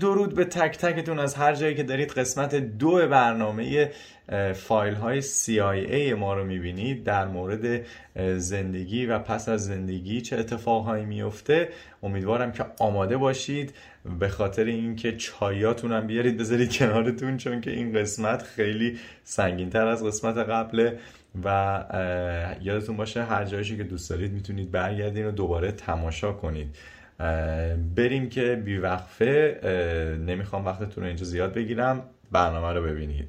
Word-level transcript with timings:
درود 0.00 0.34
به 0.34 0.44
تک 0.44 0.78
تکتون 0.78 1.18
از 1.18 1.34
هر 1.34 1.54
جایی 1.54 1.74
که 1.74 1.82
دارید 1.82 2.12
قسمت 2.12 2.54
دو 2.54 3.08
برنامه 3.08 3.90
فایل 4.54 4.94
های 4.94 5.22
CIA 5.22 6.12
ما 6.18 6.34
رو 6.34 6.44
میبینید 6.44 7.04
در 7.04 7.28
مورد 7.28 7.86
زندگی 8.36 9.06
و 9.06 9.18
پس 9.18 9.48
از 9.48 9.64
زندگی 9.64 10.20
چه 10.20 10.36
اتفاقهایی 10.36 11.04
میفته 11.04 11.68
امیدوارم 12.02 12.52
که 12.52 12.64
آماده 12.78 13.16
باشید. 13.16 13.74
به 14.20 14.28
خاطر 14.28 14.64
اینکه 14.64 15.16
چایاتون 15.16 15.92
هم 15.92 16.06
بیارید 16.06 16.36
بذارید 16.36 16.72
کنارتون 16.72 17.36
چون 17.36 17.60
که 17.60 17.70
این 17.70 17.92
قسمت 17.92 18.42
خیلی 18.42 18.98
سنگین 19.24 19.70
تر 19.70 19.86
از 19.86 20.04
قسمت 20.04 20.36
قبله 20.36 20.98
و 21.44 21.84
یادتون 22.62 22.96
باشه 22.96 23.24
هر 23.24 23.44
جایشی 23.44 23.76
که 23.76 23.84
دوست 23.84 24.10
دارید 24.10 24.32
میتونید 24.32 24.70
برگردین 24.70 25.26
و 25.26 25.30
دوباره 25.30 25.72
تماشا 25.72 26.32
کنید. 26.32 26.76
بریم 27.94 28.28
که 28.28 28.62
بیوقفه 28.64 29.60
نمیخوام 30.26 30.64
وقتتون 30.64 31.04
رو 31.04 31.08
اینجا 31.08 31.24
زیاد 31.24 31.54
بگیرم. 31.54 32.02
برنامه 32.32 32.72
رو 32.72 32.82
ببینید. 32.82 33.28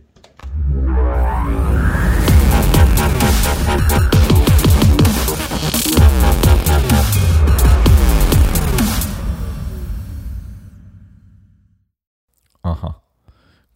آها. 12.64 13.04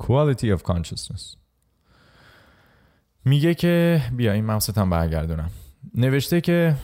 Quality 0.01 0.57
of 0.57 0.61
consciousness. 0.63 1.37
میگه 3.25 3.53
که 3.53 4.01
بیا 4.17 4.31
این 4.31 4.45
مقصد 4.45 4.77
هم 4.77 4.89
برگردونم. 4.89 5.49
نوشته 5.95 6.41
که 6.41 6.75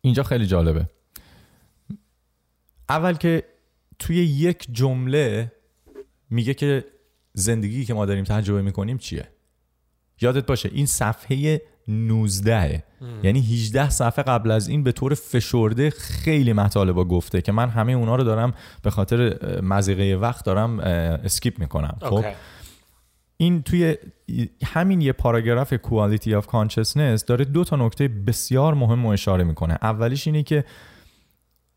اینجا 0.00 0.22
خیلی 0.22 0.46
جالبه. 0.46 0.86
اول 2.90 3.14
که 3.14 3.44
توی 3.98 4.16
یک 4.16 4.66
جمله 4.72 5.52
میگه 6.30 6.54
که 6.54 6.84
زندگی 7.32 7.84
که 7.84 7.94
ما 7.94 8.06
داریم 8.06 8.24
تجربه 8.24 8.62
میکنیم 8.62 8.98
چیه؟ 8.98 9.28
یادت 10.20 10.46
باشه 10.46 10.70
این 10.72 10.86
صفحه 10.86 11.62
19 11.88 12.84
یعنی 13.22 13.40
18 13.40 13.90
صفحه 13.90 14.24
قبل 14.24 14.50
از 14.50 14.68
این 14.68 14.82
به 14.82 14.92
طور 14.92 15.14
فشرده 15.14 15.90
خیلی 15.90 16.52
مطالب 16.52 16.96
گفته 16.96 17.40
که 17.40 17.52
من 17.52 17.68
همه 17.68 17.92
اونا 17.92 18.16
رو 18.16 18.24
دارم 18.24 18.54
به 18.82 18.90
خاطر 18.90 19.38
مزیقه 19.62 20.18
وقت 20.20 20.44
دارم 20.44 20.80
اسکیپ 20.80 21.58
میکنم. 21.58 21.96
خب؟ 22.00 22.24
این 23.36 23.62
توی 23.62 23.96
همین 24.64 25.00
یه 25.00 25.12
پاراگراف 25.12 25.74
کوالیتی 25.74 26.34
اف 26.34 26.46
کانشسنس 26.46 27.24
داره 27.24 27.44
دو 27.44 27.64
تا 27.64 27.76
نکته 27.76 28.08
بسیار 28.08 28.74
مهم 28.74 29.06
رو 29.06 29.08
اشاره 29.08 29.44
میکنه. 29.44 29.78
اولیش 29.82 30.26
اینه 30.26 30.42
که 30.42 30.64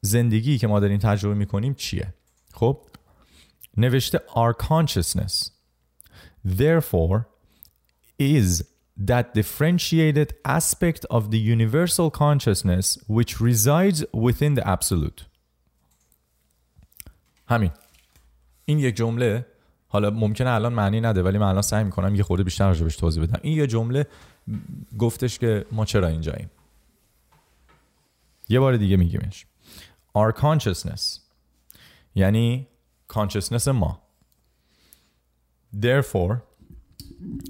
زندگی 0.06 0.58
که 0.58 0.68
ما 0.68 0.80
داریم 0.80 0.98
تجربه 0.98 1.36
میکنیم 1.36 1.74
چیه؟ 1.74 2.14
خب 2.54 2.82
نوشته 3.78 4.22
our 4.28 4.54
consciousness. 4.54 5.52
Therefore 6.46 7.26
is 8.20 8.64
that 9.10 9.34
differentiated 9.34 10.30
aspect 10.46 11.06
of 11.10 11.32
the 11.32 11.40
universal 11.56 12.12
consciousness 12.12 12.98
which 13.08 13.32
resides 13.42 14.04
within 14.14 14.54
the 14.56 14.68
absolute. 14.68 15.24
همین. 17.48 17.72
این 18.66 18.80
یک 18.80 18.96
جمله 18.96 19.46
حالا 19.88 20.10
ممکنه 20.10 20.50
الان 20.50 20.74
معنی 20.74 21.02
نده 21.02 21.24
ولی 21.24 21.38
من 21.38 21.48
الان 21.48 21.62
سعی 21.62 21.84
میکنم 21.84 22.16
یه 22.16 22.24
خورده 22.24 22.44
بیشتر 22.44 22.68
راجبش 22.68 22.96
توضیح 22.96 23.24
بدم. 23.24 23.40
این 23.42 23.58
یه 23.58 23.68
جمله 23.68 24.08
گفتش 24.98 25.40
که 25.40 25.66
ما 25.72 25.86
چرا 25.86 26.08
اینجاییم؟ 26.08 26.50
یه 28.50 28.60
بار 28.60 28.78
دیگه 28.78 28.98
میگیمش 28.98 29.46
our 30.16 30.32
consciousness. 30.32 31.20
Yani 32.16 32.68
consciousness 33.08 33.68
ما 33.68 34.02
therefore 35.82 36.42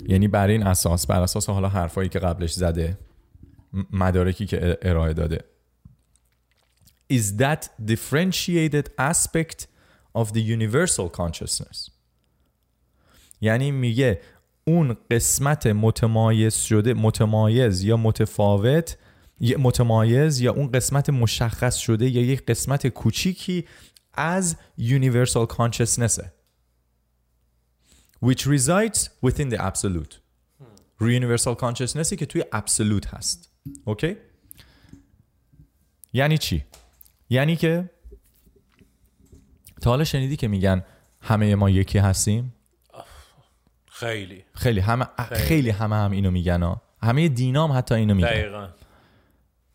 یعنی 0.07 0.27
بر 0.27 0.47
این 0.47 0.63
اساس 0.63 1.07
بر 1.07 1.21
اساس 1.21 1.49
حالا 1.49 1.69
حرفایی 1.69 2.09
که 2.09 2.19
قبلش 2.19 2.53
زده 2.53 2.97
مدارکی 3.91 4.45
که 4.45 4.77
ارائه 4.81 5.13
داده 5.13 5.43
is 7.13 7.37
that 7.37 7.69
differentiated 7.85 8.89
aspect 8.97 9.67
of 10.15 10.33
the 10.33 10.41
universal 10.41 11.09
consciousness? 11.09 11.91
یعنی 13.41 13.71
میگه 13.71 14.21
اون 14.65 14.97
قسمت 15.11 15.67
متمایز 15.67 16.55
شده 16.55 16.93
متمایز 16.93 17.83
یا 17.83 17.97
متفاوت 17.97 18.97
متمایز 19.41 20.39
یا 20.39 20.53
اون 20.53 20.71
قسمت 20.71 21.09
مشخص 21.09 21.75
شده 21.75 22.09
یا 22.09 22.21
یک 22.21 22.45
قسمت 22.45 22.87
کوچیکی 22.87 23.65
از 24.13 24.55
universal 24.79 25.47
consciousness 25.47 26.21
which 28.25 28.47
resides 28.47 29.09
within 29.25 29.49
the 29.49 29.59
absolute. 29.59 30.19
Universal 31.01 31.55
consciousness 31.55 32.13
که 32.13 32.25
توی 32.25 32.43
absolute 32.53 33.07
هست. 33.07 33.49
اوکی 33.85 34.15
یعنی 36.13 36.37
چی؟ 36.37 36.65
یعنی 37.29 37.55
که 37.55 37.89
تا 39.81 39.89
حالا 39.89 40.03
شنیدی 40.03 40.35
که 40.35 40.47
میگن 40.47 40.83
همه 41.21 41.55
ما 41.55 41.69
یکی 41.69 41.97
هستیم؟ 41.97 42.53
خیلی. 43.85 44.43
خیلی. 44.53 44.79
همه 44.79 45.05
خیلی, 45.17 45.39
خیلی. 45.41 45.69
همه 45.69 45.95
هم 45.95 46.11
اینو 46.11 46.31
میگن 46.31 46.63
ها. 46.63 46.81
همه 47.01 47.27
دینام 47.27 47.71
حتی 47.71 47.95
اینو 47.95 48.13
میگن. 48.13 48.27
دقیقاً. 48.27 48.67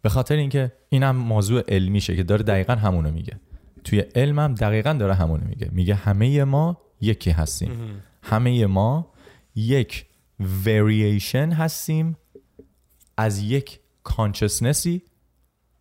به 0.02 0.08
خاطر 0.08 0.36
اینکه 0.36 0.72
اینم 0.88 1.16
موضوع 1.16 1.62
علمیشه 1.68 2.16
که 2.16 2.22
داره 2.22 2.42
دقیقا 2.42 2.74
همونو 2.74 3.10
میگه. 3.10 3.40
توی 3.84 4.00
علمم 4.00 4.38
هم 4.38 4.54
دقیقا 4.54 4.92
داره 4.92 5.14
همونو 5.14 5.44
میگه. 5.44 5.68
میگه 5.72 5.94
همه 5.94 6.44
ما 6.44 6.80
یکی 7.00 7.30
هستیم. 7.30 8.02
همه 8.22 8.66
ما 8.66 9.12
یک 9.54 10.06
variation 10.64 11.52
هستیم 11.52 12.16
از 13.16 13.38
یک 13.38 13.80
کانشسنسی 14.02 15.02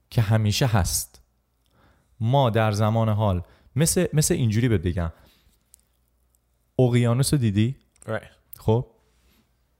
که 0.09 0.21
همیشه 0.21 0.65
هست. 0.65 1.21
ما 2.19 2.49
در 2.49 2.71
زمان 2.71 3.09
حال 3.09 3.41
مثل 3.75 4.07
مثل 4.13 4.33
اینجوری 4.33 4.69
بهت 4.69 4.81
بگم. 4.81 5.11
اقیانوس 6.79 7.33
رو 7.33 7.39
دیدی؟ 7.39 7.75
Right. 8.05 8.27
خب؟ 8.59 8.87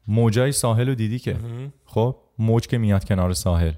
موجای 0.08 0.52
ساحل 0.52 0.88
رو 0.88 0.96
دیدی 0.96 1.20
که؟ 1.20 1.38
خب؟ 1.86 2.18
موج 2.40 2.68
که 2.68 2.78
میاد 2.78 3.06
کنار 3.06 3.34
ساحل. 3.34 3.74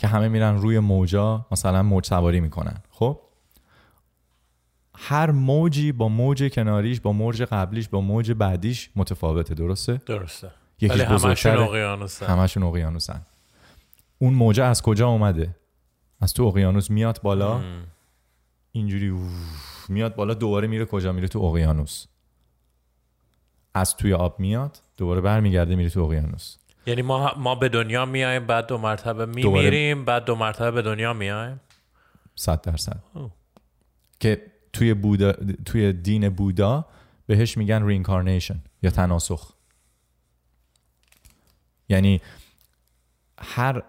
که 0.00 0.08
همه 0.08 0.28
میرن 0.28 0.56
روی 0.56 0.78
موجا 0.78 1.46
مثلا 1.50 1.82
موج 1.82 2.06
سواری 2.06 2.40
میکنن. 2.40 2.82
خب؟ 2.90 3.20
هر 4.94 5.30
موجی 5.30 5.92
با 5.92 6.08
موج 6.08 6.52
کناریش 6.52 7.00
با 7.00 7.12
موج 7.12 7.42
قبلیش 7.42 7.88
با 7.88 8.00
موج 8.00 8.32
بعدیش 8.32 8.90
متفاوته 8.96 9.54
درسته؟ 9.54 10.00
درسته. 10.06 10.50
یکیش 10.80 11.00
بزرگتر 11.00 11.58
اقیانوسن. 11.58 12.26
همشون 12.26 12.62
اقیانوسن. 12.62 13.26
اون 14.18 14.34
موج 14.34 14.60
از 14.60 14.82
کجا 14.82 15.08
اومده؟ 15.08 15.56
از 16.20 16.34
تو 16.34 16.42
اقیانوس 16.42 16.90
میاد 16.90 17.22
بالا؟ 17.22 17.58
مم. 17.58 17.82
اینجوری 18.72 19.14
میاد 19.88 20.14
بالا 20.14 20.34
دوباره 20.34 20.68
میره 20.68 20.84
کجا؟ 20.84 21.12
میره 21.12 21.28
تو 21.28 21.38
اقیانوس. 21.38 22.06
از 23.74 23.96
توی 23.96 24.14
آب 24.14 24.40
میاد 24.40 24.82
دوباره 24.96 25.20
برمیگرده 25.20 25.76
میره 25.76 25.90
تو 25.90 26.00
اقیانوس. 26.00 26.56
یعنی 26.86 27.02
ما 27.02 27.34
ما 27.36 27.54
به 27.54 27.68
دنیا 27.68 28.04
میایم 28.04 28.46
بعد 28.46 28.66
دو 28.66 28.78
مرتبه 28.78 29.26
میمیریم 29.26 30.04
بعد 30.04 30.24
دو 30.24 30.34
مرتبه 30.34 30.70
به 30.70 30.82
دنیا 30.82 31.12
میایم 31.12 31.60
100 32.34 32.60
درصد 32.60 33.02
که 34.20 34.42
توی 34.72 34.94
بودا 34.94 35.32
توی 35.64 35.92
دین 35.92 36.28
بودا 36.28 36.86
بهش 37.26 37.56
میگن 37.56 37.86
رینکارنیشن 37.86 38.62
یا 38.82 38.90
تناسخ 38.90 39.52
یعنی 41.88 42.20
هر 43.38 43.82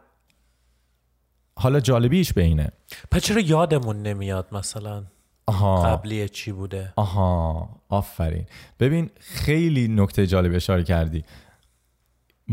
حالا 1.55 1.79
جالبیش 1.79 2.33
به 2.33 2.41
اینه 2.41 2.71
پس 3.11 3.21
چرا 3.21 3.41
یادمون 3.41 4.01
نمیاد 4.01 4.47
مثلا 4.51 5.03
آها. 5.45 5.83
قبلی 5.83 6.29
چی 6.29 6.51
بوده 6.51 6.93
آها 6.95 7.69
آفرین 7.89 8.45
ببین 8.79 9.09
خیلی 9.19 9.87
نکته 9.87 10.27
جالب 10.27 10.55
اشاره 10.55 10.83
کردی 10.83 11.23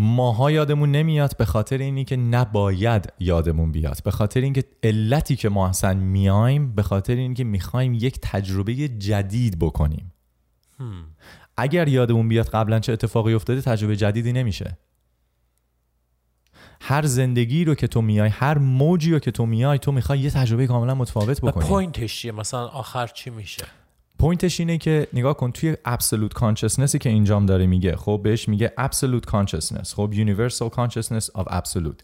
ماها 0.00 0.50
یادمون 0.50 0.90
نمیاد 0.90 1.36
به 1.36 1.44
خاطر 1.44 1.78
اینی 1.78 2.04
که 2.04 2.16
نباید 2.16 3.12
یادمون 3.18 3.72
بیاد. 3.72 4.02
به 4.04 4.10
خاطر 4.10 4.40
اینکه 4.40 4.64
علتی 4.82 5.36
که 5.36 5.48
ما 5.48 5.68
اصلا 5.68 5.94
میایم 5.94 6.74
به 6.74 6.82
خاطر 6.82 7.16
اینکه 7.16 7.44
میخوایم 7.44 7.94
یک 7.94 8.18
تجربه 8.22 8.74
جدید 8.88 9.58
بکنیم. 9.58 10.12
هم. 10.78 11.04
اگر 11.56 11.88
یادمون 11.88 12.28
بیاد 12.28 12.48
قبلا 12.48 12.80
چه 12.80 12.92
اتفاقی 12.92 13.34
افتاده 13.34 13.60
تجربه 13.60 13.96
جدیدی 13.96 14.32
نمیشه. 14.32 14.78
هر 16.80 17.06
زندگی 17.06 17.64
رو 17.64 17.74
که 17.74 17.86
تو 17.86 18.02
میای 18.02 18.28
هر 18.28 18.58
موجی 18.58 19.12
رو 19.12 19.18
که 19.18 19.30
تو 19.30 19.46
میای 19.46 19.78
تو 19.78 19.92
میخوای 19.92 20.18
یه 20.18 20.30
تجربه 20.30 20.66
کاملا 20.66 20.94
متفاوت 20.94 21.40
بکنی. 21.40 21.64
پوینتش 21.64 22.20
چیه؟ 22.20 22.32
مثلا 22.32 22.66
آخر 22.66 23.06
چی 23.06 23.30
میشه؟ 23.30 23.64
پوینتش 24.18 24.60
اینه 24.60 24.78
که 24.78 25.08
نگاه 25.12 25.36
کن 25.36 25.52
توی 25.52 25.76
absolute 25.86 26.34
consciousnessی 26.34 26.98
که 26.98 27.08
اینجام 27.08 27.46
داره 27.46 27.66
میگه 27.66 27.96
خب 27.96 28.20
بهش 28.24 28.48
میگه 28.48 28.72
absolute 28.78 29.30
consciousness. 29.30 29.94
خب 29.94 30.12
universal 30.14 30.70
consciousness 30.74 31.40
of 31.40 31.44
absolute. 31.44 32.02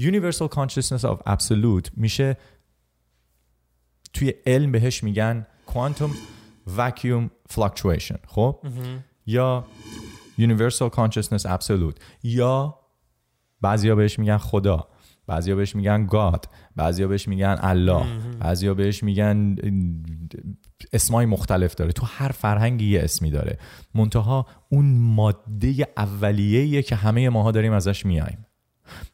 Universal 0.00 0.48
consciousness 0.48 1.04
of 1.04 1.32
absolute 1.32 1.90
میشه 1.96 2.36
توی 4.12 4.34
علم 4.46 4.72
بهش 4.72 5.04
میگن 5.04 5.46
quantum 5.66 6.10
vacuum 6.76 7.52
fluctuation. 7.54 8.18
خب 8.26 8.58
یا 9.26 9.64
universal 10.38 10.90
consciousness 10.90 11.44
absolute. 11.44 11.94
یا 12.22 12.78
بعضیا 13.60 13.94
بهش 13.94 14.18
میگن 14.18 14.38
خدا 14.38 14.88
بعضیا 15.26 15.56
بهش 15.56 15.76
میگن 15.76 16.06
گاد 16.06 16.48
بعضیا 16.76 17.08
بهش 17.08 17.28
میگن 17.28 17.56
الله 17.60 18.04
بعضیا 18.40 18.74
بهش 18.74 19.02
میگن 19.02 19.56
اسمای 20.92 21.26
مختلف 21.26 21.74
داره. 21.74 21.92
تو 21.92 22.06
هر 22.06 22.28
فرهنگی 22.28 22.90
یه 22.90 23.00
اسمی 23.02 23.30
داره. 23.30 23.58
منتها 23.94 24.46
اون 24.68 24.98
ماده 24.98 25.88
اولیه‌ایه 25.96 26.82
که 26.82 26.96
همه 26.96 27.28
ماها 27.28 27.50
داریم 27.50 27.72
ازش 27.72 28.06
میایم. 28.06 28.46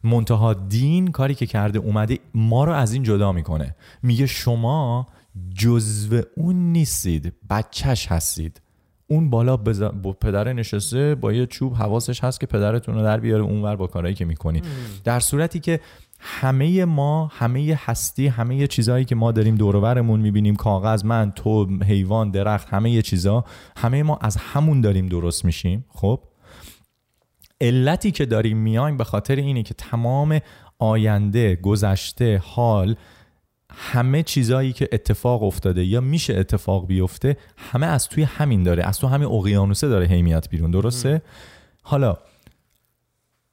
منتها 0.04 0.54
دین 0.54 1.08
کاری 1.08 1.34
که 1.34 1.46
کرده 1.46 1.78
اومده 1.78 2.18
ما 2.34 2.64
رو 2.64 2.72
از 2.72 2.92
این 2.92 3.02
جدا 3.02 3.32
میکنه. 3.32 3.76
میگه 4.02 4.26
شما 4.26 5.06
جزو 5.54 6.22
اون 6.36 6.72
نیستید 6.72 7.32
بچهش 7.50 8.06
هستید. 8.06 8.60
اون 9.10 9.30
بالا 9.30 9.56
بز... 9.56 9.82
با 9.82 10.12
پدر 10.12 10.52
نشسته 10.52 11.14
با 11.14 11.32
یه 11.32 11.46
چوب 11.46 11.74
حواسش 11.74 12.24
هست 12.24 12.40
که 12.40 12.46
پدرتون 12.46 12.94
رو 12.94 13.02
در 13.02 13.20
بیاره 13.20 13.42
اونور 13.42 13.76
با 13.76 13.86
کارهایی 13.86 14.14
که 14.14 14.24
میکنی. 14.24 14.62
در 15.04 15.20
صورتی 15.20 15.60
که 15.60 15.80
همه 16.20 16.84
ما 16.84 17.26
همه 17.26 17.78
هستی 17.84 18.26
همه 18.26 18.66
چیزهایی 18.66 19.04
که 19.04 19.14
ما 19.14 19.32
داریم 19.32 19.54
دور 19.54 19.76
و 19.76 19.80
برمون 19.80 20.20
میبینیم 20.20 20.56
کاغذ 20.56 21.04
من 21.04 21.30
تو 21.30 21.66
حیوان 21.84 22.30
درخت 22.30 22.68
همه 22.68 23.02
چیزا 23.02 23.44
همه 23.76 24.02
ما 24.02 24.18
از 24.20 24.36
همون 24.36 24.80
داریم 24.80 25.06
درست 25.06 25.44
میشیم 25.44 25.84
خب؟ 25.88 26.20
علتی 27.60 28.10
که 28.10 28.26
داریم 28.26 28.56
میایم 28.56 28.96
به 28.96 29.04
خاطر 29.04 29.36
اینه 29.36 29.62
که 29.62 29.74
تمام 29.74 30.40
آینده 30.78 31.56
گذشته 31.56 32.42
حال 32.44 32.96
همه 33.72 34.22
چیزایی 34.22 34.72
که 34.72 34.88
اتفاق 34.92 35.42
افتاده 35.42 35.84
یا 35.84 36.00
میشه 36.00 36.34
اتفاق 36.34 36.86
بیفته 36.86 37.36
همه 37.56 37.86
از 37.86 38.08
توی 38.08 38.22
همین 38.22 38.62
داره 38.62 38.84
از 38.84 38.98
تو 38.98 39.06
همین 39.06 39.28
اقیانوسه 39.28 39.88
داره 39.88 40.06
هیمیت 40.06 40.48
بیرون 40.48 40.70
درسته؟ 40.70 41.08
ام. 41.08 41.20
حالا 41.82 42.16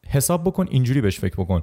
حساب 0.07 0.43
بکن 0.43 0.67
اینجوری 0.69 1.01
بهش 1.01 1.19
فکر 1.19 1.35
بکن. 1.35 1.61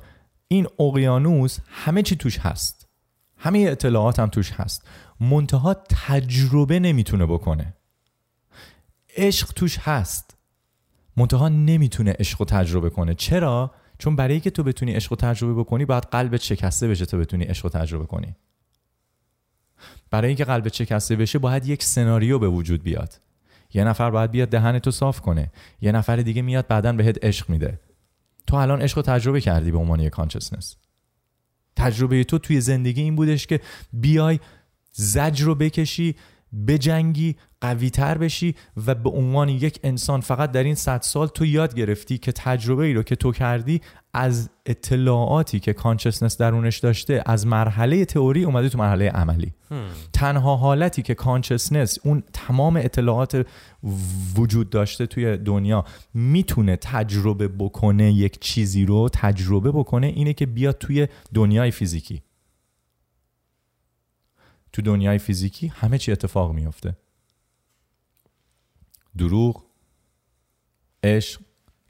این 0.49 0.66
اقیانوس 0.78 1.58
همه 1.69 2.02
چی 2.02 2.16
توش 2.16 2.38
هست. 2.38 2.88
همه 3.37 3.58
اطلاعات 3.58 4.19
هم 4.19 4.28
توش 4.28 4.52
هست. 4.52 4.88
منتها 5.20 5.75
تجربه 5.75 6.78
نمیتونه 6.78 7.26
بکنه. 7.26 7.75
عشق 9.16 9.52
توش 9.52 9.78
هست. 9.78 10.37
منتها 11.16 11.49
نمیتونه 11.49 12.14
عشق 12.19 12.38
رو 12.38 12.46
تجربه 12.46 12.90
کنه. 12.90 13.14
چرا؟ 13.14 13.70
چون 14.02 14.16
برای 14.16 14.40
که 14.40 14.50
تو 14.50 14.62
بتونی 14.62 14.93
عشق 14.93 15.12
رو 15.12 15.16
تجربه 15.16 15.54
بکنی 15.54 15.84
باید 15.84 16.02
قلبت 16.04 16.40
شکسته 16.40 16.88
بشه 16.88 17.06
تا 17.06 17.19
بتونی 17.19 17.44
عشق 17.44 17.64
رو 17.64 17.70
تجربه 17.70 18.06
کنی 18.06 18.37
برای 20.10 20.28
اینکه 20.28 20.44
قلبت 20.44 20.75
شکسته 20.75 21.16
بشه 21.16 21.38
باید 21.38 21.66
یک 21.66 21.82
سناریو 21.82 22.38
به 22.38 22.49
وجود 22.49 22.82
بیاد. 22.82 23.20
یه 23.75 23.84
نفر 23.84 24.10
باید 24.10 24.31
بیاد 24.31 24.49
دهن 24.49 24.78
تو 24.78 24.90
صاف 24.90 25.20
کنه. 25.20 25.52
یه 25.81 25.93
نفر 25.93 26.16
دیگه 26.16 26.43
میاد 26.43 26.66
بعدا 26.66 26.93
بهت 26.93 27.25
عشق 27.25 27.50
میده. 27.50 27.81
تو 28.46 28.56
الان 28.56 28.82
عشق 28.82 28.96
رو 28.96 29.02
تجربه 29.02 29.40
کردی 29.40 29.70
به 29.70 29.78
عنوان 29.78 30.00
یک 30.00 30.12
کانشسنس 30.12 30.76
تجربه 31.76 32.25
تو 32.25 32.38
توی 32.38 32.60
زندگی 32.60 33.02
این 33.02 33.16
بودش 33.16 33.46
که 33.46 33.60
بیای 33.93 34.40
زجر 34.93 35.44
رو 35.44 35.54
بکشی 35.54 36.16
بجنگی 36.66 37.37
قوی 37.60 37.90
تر 37.90 38.19
بشی 38.19 38.54
و 38.87 38.94
به 38.94 39.10
عنوان 39.10 39.49
یک 39.49 39.81
انسان 39.82 40.20
فقط 40.20 40.52
در 40.52 40.64
این 40.64 40.75
100 40.75 41.00
سال 41.00 41.26
تو 41.26 41.46
یاد 41.46 41.75
گرفتی 41.75 42.19
که 42.19 42.32
تجربه 42.32 42.84
ای 42.84 42.94
رو 42.94 43.02
که 43.02 43.16
تو 43.16 43.32
کردی 43.32 43.81
از 44.14 44.50
اطلاعاتی 44.66 45.60
که 45.60 45.72
کانشسنس 45.72 46.37
درونش 46.37 46.78
داشته 46.78 47.22
از 47.26 47.46
مرحله 47.46 48.04
تئوری 48.04 48.44
اومده 48.44 48.69
تو 48.69 48.78
مرحله 48.78 49.08
عملی 49.08 49.52
هم. 49.70 49.87
تنها 50.12 50.56
حالتی 50.56 51.02
که 51.02 51.14
کانشسنس 51.14 51.99
اون 52.04 52.22
تمام 52.32 52.76
اطلاعات 52.76 53.46
وجود 54.37 54.70
داشته 54.70 55.06
توی 55.06 55.37
دنیا 55.37 55.84
میتونه 56.14 56.76
تجربه 56.76 57.49
بکنه 57.49 58.12
یک 58.12 58.40
چیزی 58.40 58.84
رو 58.84 59.08
تجربه 59.12 59.72
بکنه 59.72 60.06
اینه 60.06 60.32
که 60.32 60.46
بیاد 60.46 60.78
توی 60.78 61.08
دنیای 61.34 61.70
فیزیکی 61.70 62.22
تو 64.73 64.83
دنیای 64.83 65.19
فیزیکی 65.19 65.67
همه 65.67 65.99
چی 65.99 66.13
اتفاق 66.13 66.53
میفته 66.53 66.97
دروغ 69.19 69.65
عشق 71.05 71.41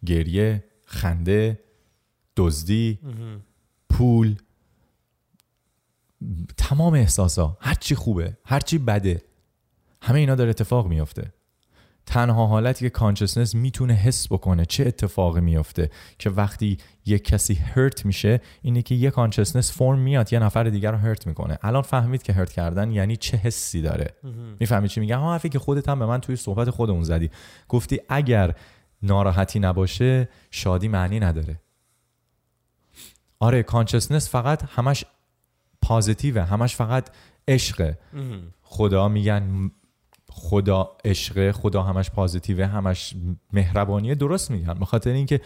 گریه 0.06 0.64
خنده 0.84 1.64
دزدی 2.36 2.98
پول 3.90 4.36
تمام 6.56 6.94
احساسا 6.94 7.56
هر 7.60 7.74
چی 7.74 7.94
خوبه 7.94 8.36
هر 8.44 8.60
چی 8.60 8.78
بده 8.78 9.22
همه 10.02 10.18
اینا 10.18 10.34
داره 10.34 10.50
اتفاق 10.50 10.86
میفته 10.86 11.32
تنها 12.06 12.46
حالتی 12.46 12.84
که 12.84 12.90
کانشسنس 12.90 13.54
میتونه 13.54 13.94
حس 13.94 14.32
بکنه 14.32 14.64
چه 14.64 14.86
اتفاقی 14.86 15.40
میفته 15.40 15.90
که 16.18 16.30
وقتی 16.30 16.78
یک 17.06 17.24
کسی 17.24 17.54
هرت 17.54 18.06
میشه 18.06 18.40
اینه 18.62 18.82
که 18.82 18.94
یه 18.94 19.10
کانشسنس 19.10 19.72
فرم 19.72 19.98
میاد 19.98 20.32
یه 20.32 20.38
نفر 20.38 20.64
دیگر 20.64 20.90
رو 20.92 20.98
هرت 20.98 21.26
میکنه. 21.26 21.58
الان 21.62 21.82
فهمید 21.82 22.22
که 22.22 22.32
هرت 22.32 22.52
کردن 22.52 22.90
یعنی 22.90 23.16
چه 23.16 23.36
حسی 23.36 23.82
داره. 23.82 24.14
میفهمی 24.60 24.88
چی 24.88 25.00
میگم 25.00 25.20
حرفی 25.20 25.48
که 25.48 25.58
خودت 25.58 25.88
هم 25.88 25.98
به 25.98 26.06
من 26.06 26.20
توی 26.20 26.36
صحبت 26.36 26.70
خودمون 26.70 27.02
زدی. 27.02 27.30
گفتی 27.68 28.00
اگر 28.08 28.54
ناراحتی 29.02 29.58
نباشه 29.58 30.28
شادی 30.50 30.88
معنی 30.88 31.20
نداره. 31.20 31.60
آره 33.38 33.62
کانشسنس 33.62 34.30
فقط 34.30 34.62
همش 34.74 35.04
پازیتیوه 35.82 36.42
همش 36.42 36.76
فقط 36.76 37.10
عشقه. 37.48 37.98
خدا 38.62 39.08
میگن 39.08 39.70
خدا 40.34 40.90
عشق 41.04 41.50
خدا 41.50 41.82
همش 41.82 42.10
پازیتیوه 42.10 42.66
همش 42.66 43.14
مهربانیه 43.52 44.14
درست 44.14 44.50
میگن 44.50 44.74
بخاطر 44.74 45.10
اینکه 45.10 45.40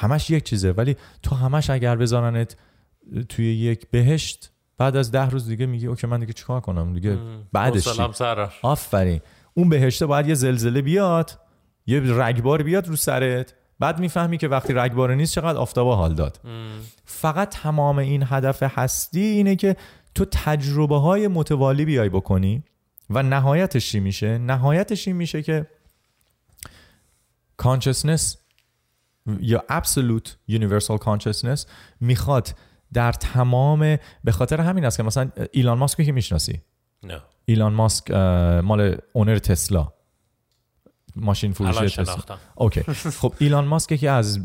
همش 0.00 0.30
یک 0.30 0.44
چیزه 0.44 0.72
ولی 0.72 0.96
تو 1.22 1.34
همش 1.34 1.70
اگر 1.70 1.96
بذارنت 1.96 2.56
توی 3.28 3.54
یک 3.54 3.86
بهشت 3.90 4.50
بعد 4.78 4.96
از 4.96 5.10
ده 5.10 5.30
روز 5.30 5.48
دیگه 5.48 5.66
میگی 5.66 5.86
اوکی 5.86 6.06
من 6.06 6.20
دیگه 6.20 6.32
چیکار 6.32 6.60
کنم؟ 6.60 6.92
دیگه 6.92 7.18
بعدش 7.52 7.82
سلام 7.82 8.12
آفرین. 8.62 9.20
اون 9.54 9.68
بهشته 9.68 10.06
باید 10.06 10.28
یه 10.28 10.34
زلزله 10.34 10.82
بیاد 10.82 11.38
یه 11.86 12.00
رگبار 12.00 12.62
بیاد 12.62 12.88
رو 12.88 12.96
سرت 12.96 13.54
بعد 13.78 13.98
میفهمی 14.00 14.38
که 14.38 14.48
وقتی 14.48 14.72
رگبار 14.72 15.14
نیست 15.14 15.34
چقدر 15.34 15.58
آفتابا 15.58 15.96
حال 15.96 16.14
داد. 16.14 16.40
فقط 17.04 17.48
تمام 17.48 17.98
این 17.98 18.24
هدف 18.26 18.62
هستی 18.62 19.20
اینه 19.20 19.56
که 19.56 19.76
تو 20.14 20.24
تجربه 20.24 20.98
های 20.98 21.28
متوالی 21.28 21.84
بیای 21.84 22.08
بکنی. 22.08 22.62
و 23.10 23.22
نهایتش 23.22 23.90
چی 23.90 24.00
میشه 24.00 24.38
نهایتش 24.38 25.08
این 25.08 25.16
میشه 25.16 25.42
که 25.42 25.66
consciousness 27.62 28.36
یا 29.40 29.64
absolute 29.70 30.28
universal 30.50 30.98
consciousness 30.98 31.66
میخواد 32.00 32.54
در 32.92 33.12
تمام 33.12 33.98
به 34.24 34.32
خاطر 34.32 34.60
همین 34.60 34.84
است 34.84 34.96
که 34.96 35.02
مثلا 35.02 35.30
ایلان 35.52 35.78
ماسک 35.78 36.04
که 36.04 36.12
میشناسی 36.12 36.60
نه 37.02 37.20
ایلان 37.44 37.72
ماسک 37.72 38.10
مال 38.64 38.96
اونر 39.12 39.38
تسلا 39.38 39.92
ماشین 41.16 41.52
فروشی 41.52 42.02
تسلا 42.02 42.38
اوکی 42.54 42.82
خب 43.20 43.34
ایلان 43.38 43.64
ماسک 43.64 43.96
که 43.96 44.10
از 44.10 44.40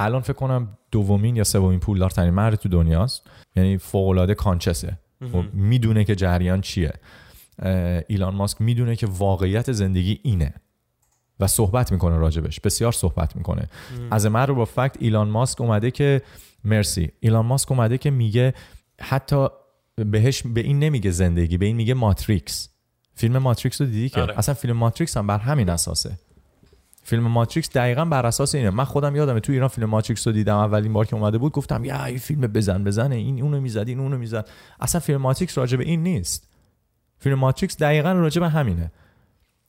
الان 0.00 0.22
فکر 0.22 0.32
کنم 0.32 0.78
دومین 0.90 1.36
یا 1.36 1.44
سومین 1.44 1.80
پولدارترین 1.80 2.34
مرد 2.34 2.54
تو 2.54 2.68
دنیاست 2.68 3.26
یعنی 3.56 3.78
فوق 3.78 4.08
العاده 4.08 4.34
کانچسه 4.34 4.98
و 5.34 5.42
میدونه 5.52 6.04
که 6.04 6.14
جریان 6.14 6.60
چیه. 6.60 6.92
ایلان 8.08 8.34
ماسک 8.34 8.60
میدونه 8.60 8.96
که 8.96 9.06
واقعیت 9.06 9.72
زندگی 9.72 10.20
اینه. 10.22 10.54
و 11.40 11.46
صحبت 11.46 11.92
میکنه 11.92 12.16
راجبش. 12.16 12.60
بسیار 12.60 12.92
صحبت 12.92 13.36
میکنه. 13.36 13.68
از 14.10 14.26
من 14.26 14.46
رو 14.46 14.54
با 14.54 14.64
فکت 14.64 14.96
ایلان 14.98 15.28
ماسک 15.28 15.60
اومده 15.60 15.90
که 15.90 16.22
مرسی. 16.64 17.10
ایلان 17.20 17.46
ماسک 17.46 17.72
اومده 17.72 17.98
که 17.98 18.10
میگه 18.10 18.54
حتی 19.00 19.46
بهش 19.96 20.42
به 20.42 20.60
این 20.60 20.78
نمیگه 20.78 21.10
زندگی 21.10 21.58
به 21.58 21.66
این 21.66 21.76
میگه 21.76 21.94
ماتریکس. 21.94 22.68
فیلم 23.14 23.38
ماتریکس 23.38 23.80
رو 23.80 23.86
دیدی 23.86 24.08
که؟ 24.08 24.20
آره. 24.20 24.38
اصلا 24.38 24.54
فیلم 24.54 24.76
ماتریکس 24.76 25.16
هم 25.16 25.26
بر 25.26 25.38
همین 25.38 25.68
اساسه. 25.68 26.18
فیلم 27.02 27.22
ماتریکس 27.22 27.70
دقیقا 27.70 28.04
بر 28.04 28.26
اساس 28.26 28.54
اینه. 28.54 28.70
من 28.70 28.84
خودم 28.84 29.16
یادمه 29.16 29.40
تو 29.40 29.52
ایران 29.52 29.68
فیلم 29.68 29.90
ماتریکس 29.90 30.26
رو 30.26 30.32
دیدم. 30.32 30.56
اولین 30.56 30.92
بار 30.92 31.06
که 31.06 31.16
اومده 31.16 31.38
بود 31.38 31.52
گفتم 31.52 31.84
یا 31.84 32.04
این 32.04 32.18
فیلم 32.18 32.40
بزن 32.40 32.84
بزنه. 32.84 33.14
این 33.14 33.42
اونو 33.42 33.60
میزد 33.60 33.88
این 33.88 34.00
اونو 34.00 34.18
میزد. 34.18 34.48
اصلا 34.80 35.00
فیلم 35.00 35.20
ماتریکس 35.20 35.58
راجع 35.58 35.76
به 35.76 35.84
این 35.84 36.02
نیست. 36.02 36.48
فیلم 37.18 37.38
ماتریکس 37.38 37.76
دقیقا 37.76 38.12
راجع 38.12 38.40
به 38.40 38.48
همینه. 38.48 38.92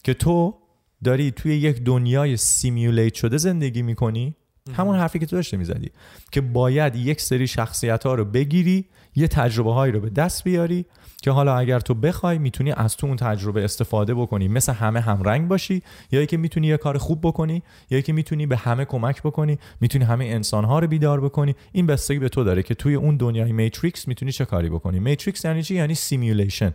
که 0.03 0.13
تو 0.13 0.55
داری 1.03 1.31
توی 1.31 1.55
یک 1.55 1.83
دنیای 1.83 2.37
سیمیولیت 2.37 3.13
شده 3.13 3.37
زندگی 3.37 3.81
میکنی. 3.81 4.35
همون 4.73 4.95
حرفی 4.95 5.19
که 5.19 5.25
تو 5.25 5.35
داشته 5.35 5.57
میزدی. 5.57 5.91
که 6.31 6.41
باید 6.41 6.95
یک 6.95 7.21
سری 7.21 7.47
شخصیت 7.47 8.03
ها 8.03 8.15
رو 8.15 8.25
بگیری 8.25 8.85
یه 9.15 9.27
تجربه 9.27 9.73
هایی 9.73 9.93
رو 9.93 9.99
به 9.99 10.09
دست 10.09 10.43
بیاری. 10.43 10.85
که 11.23 11.31
حالا 11.31 11.57
اگر 11.57 11.79
تو 11.79 11.93
بخوای 11.93 12.37
میتونی 12.37 12.71
از 12.71 12.97
تو 12.97 13.07
اون 13.07 13.15
تجربه 13.15 13.63
استفاده 13.63 14.13
بکنی. 14.13 14.47
مثل 14.47 14.73
همه 14.73 14.99
همرنگ 14.99 15.47
باشی 15.47 15.83
یا 16.11 16.19
اینکه 16.19 16.37
میتونی 16.37 16.67
یه 16.67 16.77
کار 16.77 16.97
خوب 16.97 17.19
بکنی 17.21 17.63
یا 17.89 17.95
اینکه 17.95 18.13
میتونی 18.13 18.45
به 18.45 18.57
همه 18.57 18.85
کمک 18.85 19.21
بکنی 19.21 19.59
میتونی 19.81 20.05
همه 20.05 20.25
انسان 20.25 20.63
ها 20.63 20.79
رو 20.79 20.87
بیدار 20.87 21.21
بکنی. 21.21 21.55
این 21.71 21.85
بستگی 21.85 22.19
به 22.19 22.29
تو 22.29 22.43
داره 22.43 22.63
که 22.63 22.75
توی 22.75 22.95
اون 22.95 23.17
دنیای 23.17 23.51
میتریکس 23.51 24.07
میتونی 24.07 24.31
چه 24.31 24.45
کاری 24.45 24.69
بکنی. 24.69 24.99
میتریکس 24.99 25.45
یعنی 25.45 25.63
چی؟ 25.63 25.75
یعنی 25.75 25.95
سیمولیشن 25.95 26.71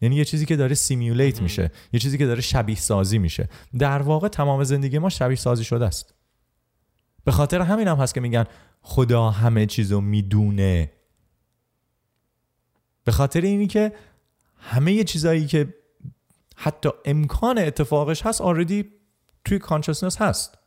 یعنی 0.00 0.16
یه 0.16 0.24
چیزی 0.24 0.46
که 0.46 0.56
داره 0.56 0.74
سیمولیت 0.74 1.42
میشه. 1.42 1.70
یه 1.92 2.00
چیزی 2.00 2.18
که 2.18 2.26
داره 2.26 2.40
شبیه 2.40 2.76
سازی 2.76 3.18
میشه. 3.18 3.48
در 3.78 4.02
واقع 4.02 4.28
تمام 4.28 4.64
زندگی 4.64 4.98
ما 4.98 5.08
شبیه 5.08 5.36
سازی 5.36 5.64
شده 5.64 5.86
است. 5.86 6.14
به 7.24 7.32
خاطر 7.32 7.60
همین 7.60 7.88
هم 7.88 7.96
هست 7.96 8.14
که 8.14 8.20
میگن 8.20 8.44
خدا 8.82 9.30
همه 9.30 9.66
چیزو 9.66 10.00
میدونه. 10.00 10.90
به 13.04 13.12
خاطر 13.12 13.40
اینی 13.40 13.66
که 13.66 13.92
همه 14.58 15.04
چیزایی 15.04 15.46
که 15.46 15.74
حتی 16.56 16.88
امکان 17.04 17.58
اتفاقش 17.58 18.26
هست 18.26 18.40
آردی 18.40 18.90
توی 19.44 19.58
کانشسنس 19.58 20.22
هست. 20.22 20.58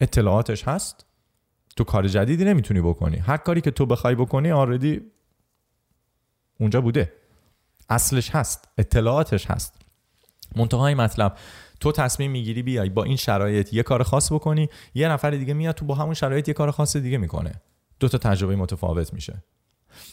اطلاعاتش 0.00 0.68
هست. 0.68 1.06
تو 1.76 1.84
کار 1.84 2.08
جدیدی 2.08 2.44
نمیتونی 2.44 2.80
بکنی. 2.80 3.16
هر 3.16 3.36
کاری 3.36 3.60
که 3.60 3.70
تو 3.70 3.86
بخوای 3.86 4.14
بکنی 4.14 4.50
آردی 4.50 5.00
اونجا 6.60 6.80
بوده. 6.80 7.12
اصلش 7.88 8.30
هست. 8.30 8.68
اطلاعاتش 8.78 9.50
هست. 9.50 9.74
منتهای 10.56 10.94
مطلب. 10.94 11.36
تو 11.80 11.92
تصمیم 11.92 12.30
میگیری 12.30 12.62
بیای 12.62 12.88
با 12.88 13.04
این 13.04 13.16
شرایط 13.16 13.72
یه 13.72 13.82
کار 13.82 14.02
خاص 14.02 14.32
بکنی 14.32 14.68
یه 14.94 15.08
نفر 15.08 15.30
دیگه 15.30 15.54
میاد 15.54 15.74
تو 15.74 15.84
با 15.84 15.94
همون 15.94 16.14
شرایط 16.14 16.48
یه 16.48 16.54
کار 16.54 16.70
خاص 16.70 16.96
دیگه 16.96 17.18
میکنه. 17.18 17.52
دو 18.00 18.08
تا 18.08 18.18
تجربه 18.18 18.56
متفاوت 18.56 19.14
میشه. 19.14 19.42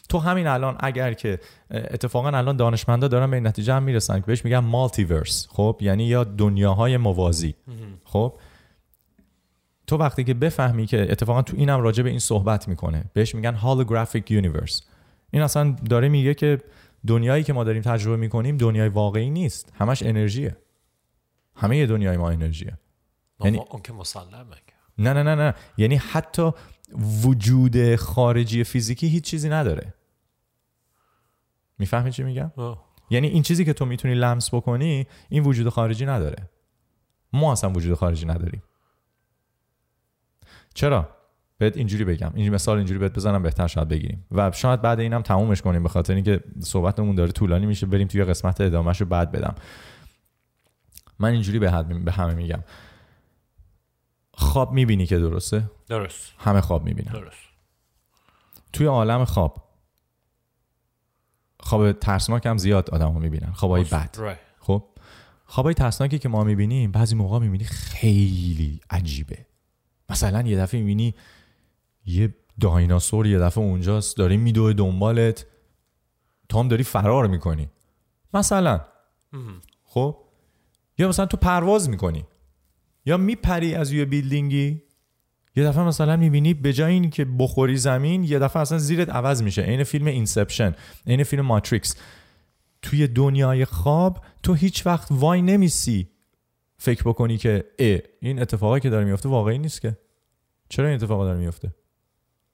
تو 0.10 0.20
همین 0.20 0.48
الان 0.48 0.78
اگر 0.80 1.14
که 1.14 1.40
اتفاقا 1.72 2.30
الان 2.30 2.58
دانشمندا 2.58 3.08
دارن 3.08 3.30
به 3.32 3.38
این 3.38 3.48
نتیجه 3.48 3.74
هم 3.74 3.84
میرسن 3.84 4.20
که 4.20 4.26
بهش 4.26 4.46
میگن 4.46 4.60
مالتیورس 4.60 5.48
خب 5.50 5.78
یعنی 5.82 6.04
یا 6.04 6.24
دنیاهای 6.24 6.98
موازی. 6.98 7.56
خب 8.04 8.34
تو 9.88 9.98
وقتی 9.98 10.24
که 10.24 10.34
بفهمی 10.34 10.86
که 10.86 11.08
اتفاقا 11.12 11.42
تو 11.42 11.58
اینم 11.58 11.82
راجع 11.82 12.04
به 12.04 12.10
این 12.10 12.20
صحبت 12.20 12.68
میکنه 12.68 13.04
بهش 13.14 13.36
میگن 13.36 13.54
هالوگرافیک 13.54 14.32
یونیورس 14.32 14.82
این 15.32 15.42
اصلا 15.42 15.76
داره 15.90 16.10
میگه 16.10 16.34
که 16.34 16.58
دنیایی 17.08 17.44
که 17.44 17.54
ما 17.54 17.64
داریم 17.64 17.82
تجربه 17.82 18.18
میکنیم 18.18 18.58
دنیای 18.58 18.90
واقعی 18.90 19.30
نیست. 19.30 19.74
همش 19.76 20.04
انرژیه. 20.04 20.58
همه 21.56 21.86
دنیای 21.86 22.18
ما 22.18 22.30
انرژیه. 22.30 22.78
یعنی 23.44 23.58
اون 23.70 23.82
که 23.82 23.94
مسلمه 23.94 24.56
نه 24.98 25.14
نه 25.14 25.24
نه 25.24 25.36
نه. 25.36 25.54
یعنی 25.78 25.96
حتی 25.96 26.52
وجود 27.24 27.96
خارجی 27.96 28.64
فیزیکی 28.64 29.08
هیچ 29.08 29.24
چیزی 29.24 29.50
نداره. 29.50 29.94
میفهمی 31.80 32.12
چی 32.12 32.24
میگم؟ 32.24 32.52
آه. 32.56 32.90
یعنی 33.10 33.28
این 33.28 33.44
چیزی 33.44 33.66
که 33.66 33.74
تو 33.74 33.86
میتونی 33.86 34.14
لمس 34.16 34.54
بکنی 34.54 35.08
این 35.30 35.44
وجود 35.44 35.70
خارجی 35.70 36.06
نداره. 36.06 36.50
ما 37.34 37.52
اصلا 37.52 37.72
وجود 37.72 37.98
خارجی 37.98 38.26
نداریم. 38.26 38.64
چرا؟ 40.74 41.10
بهت 41.58 41.78
اینجوری 41.78 42.06
بگم. 42.06 42.32
اینجوری 42.34 42.50
مثال 42.50 42.78
اینجوری 42.78 43.00
بهت 43.00 43.14
بزنم 43.14 43.44
بهتر 43.44 43.68
شاید 43.68 43.88
بگیریم. 43.88 44.26
و 44.32 44.52
شاید 44.52 44.82
بعد 44.82 45.00
اینم 45.00 45.22
تمومش 45.22 45.62
کنیم 45.62 45.84
به 45.84 45.90
خاطر 45.90 46.16
اینکه 46.16 46.44
صحبتمون 46.60 47.16
داره 47.16 47.32
طولانی 47.32 47.66
میشه 47.66 47.86
بریم 47.86 48.08
توی 48.08 48.24
قسمت 48.24 48.62
ادامهشو 48.62 49.06
بعد 49.06 49.32
بدم. 49.32 49.56
من 51.20 51.32
اینجوری 51.32 51.60
به, 51.60 51.84
به 51.84 52.12
همه 52.12 52.34
میگم. 52.34 52.64
خواب 54.40 54.72
میبینی 54.72 55.06
که 55.06 55.20
درسته؟ 55.20 55.72
درست. 55.88 56.34
همه 56.38 56.62
خواب 56.62 56.84
میبینن. 56.84 57.12
درست. 57.12 57.38
توی 58.74 58.88
عالم 58.88 59.26
خواب 59.26 59.70
خواب 61.60 61.92
ترسناک 61.92 62.46
هم 62.46 62.58
زیاد 62.58 62.90
آدم 62.90 63.12
ها 63.12 63.20
میبینن. 63.20 63.52
خوابای 63.52 63.84
بد. 63.84 64.38
خب 64.60 64.84
خوابای 65.46 65.74
ترسناکی 65.74 66.20
که 66.20 66.30
ما 66.30 66.44
میبینیم 66.44 66.92
بعضی 66.92 67.16
موقع 67.16 67.40
میبینی 67.40 67.64
خیلی 67.64 68.82
عجیبه. 68.90 69.46
مثلا 70.10 70.42
یه 70.42 70.58
دفعه 70.58 70.80
میبینی 70.80 71.16
یه 72.06 72.36
دایناسور 72.60 73.28
یه 73.28 73.40
دفعه 73.40 73.64
اونجاست 73.64 74.18
داری 74.18 74.38
میدوه 74.38 74.74
دنبالت 74.74 75.46
تو 76.50 76.60
هم 76.60 76.68
داری 76.68 76.84
فرار 76.84 77.28
میکنی. 77.28 77.70
مثلا. 78.34 78.82
خب 79.84 80.18
یا 80.98 81.10
مثلا 81.10 81.26
تو 81.26 81.38
پرواز 81.38 81.90
میکنی. 81.90 82.26
یا 83.06 83.18
میپری 83.18 83.76
از 83.76 83.92
یه 83.92 84.06
بیلدینگی؟ 84.06 84.82
یه 85.56 85.64
دفعه 85.64 85.84
مثلا 85.84 86.18
میبینی 86.18 86.54
به 86.54 86.74
جای 86.74 86.94
این 86.94 87.10
که 87.10 87.26
بخوری 87.26 87.78
زمین 87.78 88.24
یه 88.24 88.40
دفعه 88.40 88.62
اصلا 88.62 88.78
زیرت 88.78 89.10
عوض 89.10 89.44
میشه. 89.44 89.62
این 89.62 89.84
فیلم 89.84 90.06
اینسپشن 90.08 90.76
این 91.06 91.24
فیلم 91.24 91.46
ماتریکس 91.46 91.96
توی 92.82 93.08
دنیای 93.08 93.66
خواب 93.66 94.24
تو 94.44 94.54
هیچ 94.54 94.86
وقت 94.86 95.08
وای 95.12 95.42
نمیسی 95.42 96.10
فکر 96.78 97.04
بکنی 97.04 97.38
که 97.38 97.66
ای 97.80 98.02
این 98.22 98.42
اتفاقی 98.42 98.80
که 98.80 98.90
داره 98.90 99.06
میفته 99.06 99.30
واقعی 99.30 99.58
نیست 99.58 99.82
که. 99.82 99.98
چرا 100.70 100.86
این 100.86 100.96
اتفاق 100.96 101.24
داره 101.24 101.38
میفته 101.38 101.76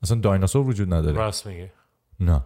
اصلا 0.03 0.19
دایناسور 0.19 0.67
وجود 0.67 0.93
نداره. 0.93 1.17
راست 1.17 1.47
میگه 1.47 1.71
نه. 2.19 2.41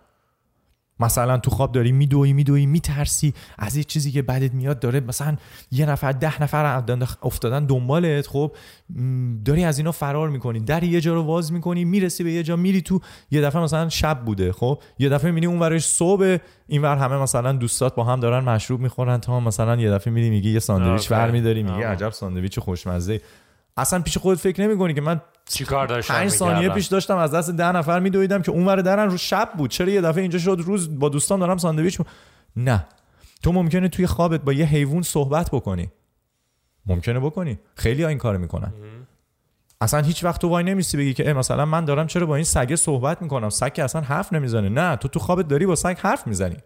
مثلا 0.99 1.37
تو 1.37 1.51
خواب 1.51 1.71
داری 1.71 1.91
میدوی 1.91 2.33
میدوی 2.33 2.65
میترسی. 2.65 3.33
از 3.57 3.77
یه 3.77 3.83
چیزی 3.83 4.11
که 4.11 4.21
بعدت 4.21 4.53
میاد 4.53 4.79
داره 4.79 4.99
مثلا 4.99 5.35
یه 5.71 5.89
نفر 5.89 6.11
ده 6.11 6.43
نفر 6.43 6.83
افتادن 7.23 7.65
دنبالت 7.65 8.27
خب؟ 8.27 8.51
داری 9.45 9.63
از 9.63 9.77
اینا 9.77 9.91
فرار 9.91 10.29
میکنی. 10.29 10.59
در 10.59 10.83
یه 10.83 11.01
جا 11.01 11.13
رو 11.13 11.21
واز 11.21 11.51
میکنی 11.51 11.85
میرسی 11.85 12.23
به 12.23 12.31
یه 12.31 12.43
جا 12.43 12.55
میری 12.55 12.81
تو 12.81 12.99
یه 13.31 13.41
دفعه 13.41 13.61
مثلا 13.61 13.89
شب 13.89 14.25
بوده 14.25 14.51
خب؟ 14.51 14.81
یه 14.99 15.09
دفعه 15.09 15.31
میبینی 15.31 15.45
اون 15.45 15.59
ورش 15.59 15.85
صبح 15.85 16.37
این 16.67 16.81
ور 16.81 16.97
همه 16.97 17.17
مثلا 17.17 17.51
دوستات 17.51 17.95
با 17.95 18.03
هم 18.03 18.19
دارن 18.19 18.43
مشروب 18.43 18.81
میخورن 18.81 19.17
تا 19.17 19.39
مثلا 19.39 19.75
یه 19.75 19.91
دفعه 19.91 20.13
میری 20.13 20.29
میگی 20.29 20.51
یه 20.51 20.59
ساندویچ 20.59 21.09
برمیداری 21.09 21.63
میگی 21.63 21.81
عجب 21.81 22.09
ساندویچ 22.09 22.59
خوشمزه. 22.59 23.21
اصلا 23.77 24.01
پیش 24.01 24.17
خودت 24.17 24.39
فکر 24.39 24.61
نمیکنی 24.61 24.93
که 24.93 25.01
من 25.01 25.21
چیکار 25.45 25.87
داشتم 25.87 26.13
پنج 26.13 26.29
ثانیه 26.29 26.69
پیش 26.69 26.85
داشتم 26.85 27.17
از 27.17 27.33
دست 27.33 27.49
ده 27.49 27.71
نفر 27.71 27.99
میدویدم 27.99 28.41
که 28.41 28.51
اونور 28.51 28.75
درن 28.75 29.09
رو 29.09 29.17
شب 29.17 29.49
بود. 29.57 29.69
چرا 29.69 29.89
یه 29.89 30.01
دفعه 30.01 30.21
اینجا 30.21 30.39
شد؟ 30.39 30.61
روز 30.65 30.99
با 30.99 31.09
دوستان 31.09 31.39
دارم 31.39 31.57
ساندویچ 31.57 32.01
م... 32.01 32.03
نه. 32.55 32.87
تو 33.43 33.51
ممکنه 33.51 33.87
توی 33.87 34.07
خوابت 34.07 34.41
با 34.41 34.53
یه 34.53 34.65
حیوان 34.65 35.01
صحبت 35.01 35.49
بکنی. 35.51 35.91
ممکنه 36.85 37.19
بکنی. 37.19 37.59
خیلی 37.75 38.03
ها 38.03 38.09
این 38.09 38.17
کارو 38.17 38.39
میکنن. 38.39 38.73
اصلا 39.81 40.01
هیچ 40.01 40.23
وقت 40.23 40.41
تو 40.41 40.49
وای 40.49 40.63
نمیسی 40.63 40.97
بگی 40.97 41.13
که 41.13 41.33
مثلا 41.33 41.65
من 41.65 41.85
دارم 41.85 42.07
چرا 42.07 42.25
با 42.25 42.35
این 42.35 42.45
سگه 42.45 42.75
صحبت 42.75 43.21
میکنم؟ 43.21 43.49
سگ 43.49 43.73
که 43.73 43.83
اصلا 43.83 44.01
حرف 44.01 44.33
نمیزنه. 44.33 44.69
نه 44.69 44.95
تو 44.95 45.07
تو 45.07 45.19
خوابت 45.19 45.47
داری 45.47 45.65
با 45.65 45.75
سگ 45.75 45.97
حرف 45.99 46.27
میزنی. 46.27 46.57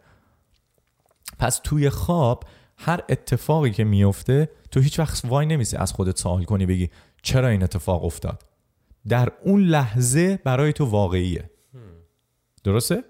پس 1.39 1.59
توی 1.63 1.89
خواب 1.89 2.43
هر 2.77 3.03
اتفاقی 3.09 3.71
که 3.71 3.83
میفته 3.83 4.49
تو 4.71 4.79
هیچ 4.79 4.99
وقت 4.99 5.25
وای 5.25 5.45
نمیسی 5.45 5.77
از 5.77 5.93
خودت 5.93 6.19
سوال 6.19 6.43
کنی 6.43 6.65
بگی 6.65 6.89
چرا 7.21 7.47
این 7.47 7.63
اتفاق 7.63 8.05
افتاد؟ 8.05 8.45
در 9.07 9.31
اون 9.41 9.61
لحظه 9.61 10.39
برای 10.43 10.73
تو 10.73 10.85
واقعیه. 10.85 11.49
درسته؟ 12.63 13.03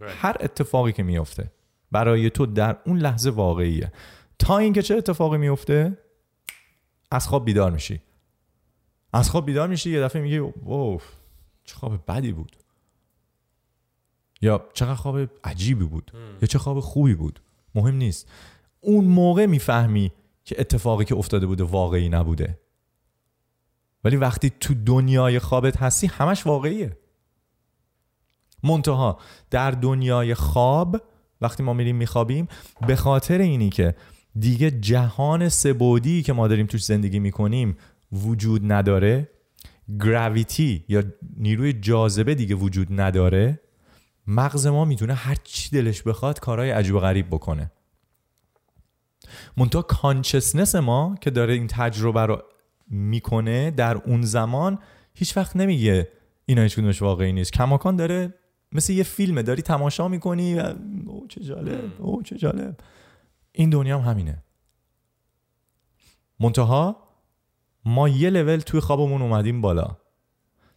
هر 0.00 0.36
اتفاقی 0.40 0.92
که 0.92 1.02
میفته 1.02 1.52
برای 1.90 2.30
تو 2.30 2.46
در 2.46 2.76
اون 2.86 2.98
لحظه 2.98 3.30
واقعیه. 3.30 3.92
تا 4.38 4.58
اینکه 4.58 4.82
چه 4.82 4.94
اتفاقی 4.94 5.38
میفته 5.38 5.98
از 7.10 7.26
خواب 7.26 7.44
بیدار 7.44 7.70
میشی. 7.70 8.00
از 9.12 9.30
خواب 9.30 9.46
بیدار 9.46 9.68
میشی 9.68 9.90
یه 9.90 10.00
دفعه 10.00 10.22
میگی 10.22 10.36
اوف 10.36 11.04
چه 11.64 11.74
خواب 11.74 12.04
بدی 12.08 12.32
بود. 12.32 12.56
یا 14.42 14.68
چقدر 14.74 14.94
خواب 14.94 15.18
عجیبی 15.44 15.84
بود. 15.84 16.12
یا 16.42 16.46
چه 16.46 16.58
خواب 16.58 16.80
خوبی 16.80 17.14
بود. 17.14 17.40
مهم 17.74 17.94
نیست. 17.94 18.28
اون 18.84 19.04
موقع 19.04 19.46
میفهمی 19.46 20.12
که 20.44 20.56
اتفاقی 20.58 21.04
که 21.04 21.14
افتاده 21.16 21.46
بوده 21.46 21.64
واقعی 21.64 22.08
نبوده. 22.08 22.58
ولی 24.04 24.16
وقتی 24.16 24.52
تو 24.60 24.74
دنیای 24.86 25.38
خوابت 25.38 25.76
هستی 25.76 26.06
همش 26.06 26.46
واقعیه. 26.46 26.96
منتها 28.62 29.18
در 29.50 29.70
دنیای 29.70 30.34
خواب 30.34 31.00
وقتی 31.40 31.62
ما 31.62 31.72
میریم 31.72 31.96
میخوابیم 31.96 32.48
به 32.86 32.96
خاطر 32.96 33.38
اینی 33.38 33.70
که 33.70 33.94
دیگه 34.38 34.70
جهان 34.70 35.48
سبودی 35.48 36.22
که 36.22 36.32
ما 36.32 36.48
داریم 36.48 36.66
توش 36.66 36.84
زندگی 36.84 37.18
میکنیم 37.18 37.76
وجود 38.12 38.72
نداره 38.72 39.30
گراویتی 40.00 40.84
یا 40.88 41.02
نیروی 41.36 41.72
جاذبه 41.72 42.34
دیگه 42.34 42.54
وجود 42.54 43.00
نداره 43.00 43.60
مغز 44.26 44.66
ما 44.66 44.84
میتونه 44.84 45.14
هر 45.14 45.36
چی 45.44 45.70
دلش 45.70 46.02
بخواد 46.02 46.40
کارهای 46.40 46.70
عجیب 46.70 46.94
و 46.94 46.98
غریب 46.98 47.26
بکنه. 47.26 47.70
منتها 49.56 49.82
کانشسنس 49.82 50.74
ما 50.74 51.14
که 51.20 51.30
داره 51.30 51.54
این 51.54 51.66
تجربه 51.66 52.26
رو 52.26 52.42
میکنه 52.90 53.70
در 53.70 53.96
اون 53.96 54.22
زمان 54.22 54.78
هیچ 55.14 55.36
وقت 55.36 55.56
نمیگه 55.56 56.08
اینا 56.46 56.62
هیچ 56.62 56.76
کدومش 56.76 57.02
واقعی 57.02 57.32
نیست 57.32 57.52
کماکان 57.52 57.96
داره 57.96 58.34
مثل 58.72 58.92
یه 58.92 59.02
فیلمه 59.02 59.42
داری 59.42 59.62
تماشا 59.62 60.08
میکنی 60.08 60.54
و 60.54 60.74
او 61.06 61.26
چه 61.26 61.40
جالب 61.40 62.02
او 62.02 62.22
چه 62.22 62.36
جالب 62.36 62.76
این 63.52 63.70
دنیا 63.70 63.98
هم 63.98 64.10
همینه 64.10 64.42
منتها 66.40 67.08
ما 67.84 68.08
یه 68.08 68.30
لول 68.30 68.56
توی 68.56 68.80
خوابمون 68.80 69.22
اومدیم 69.22 69.60
بالا 69.60 69.96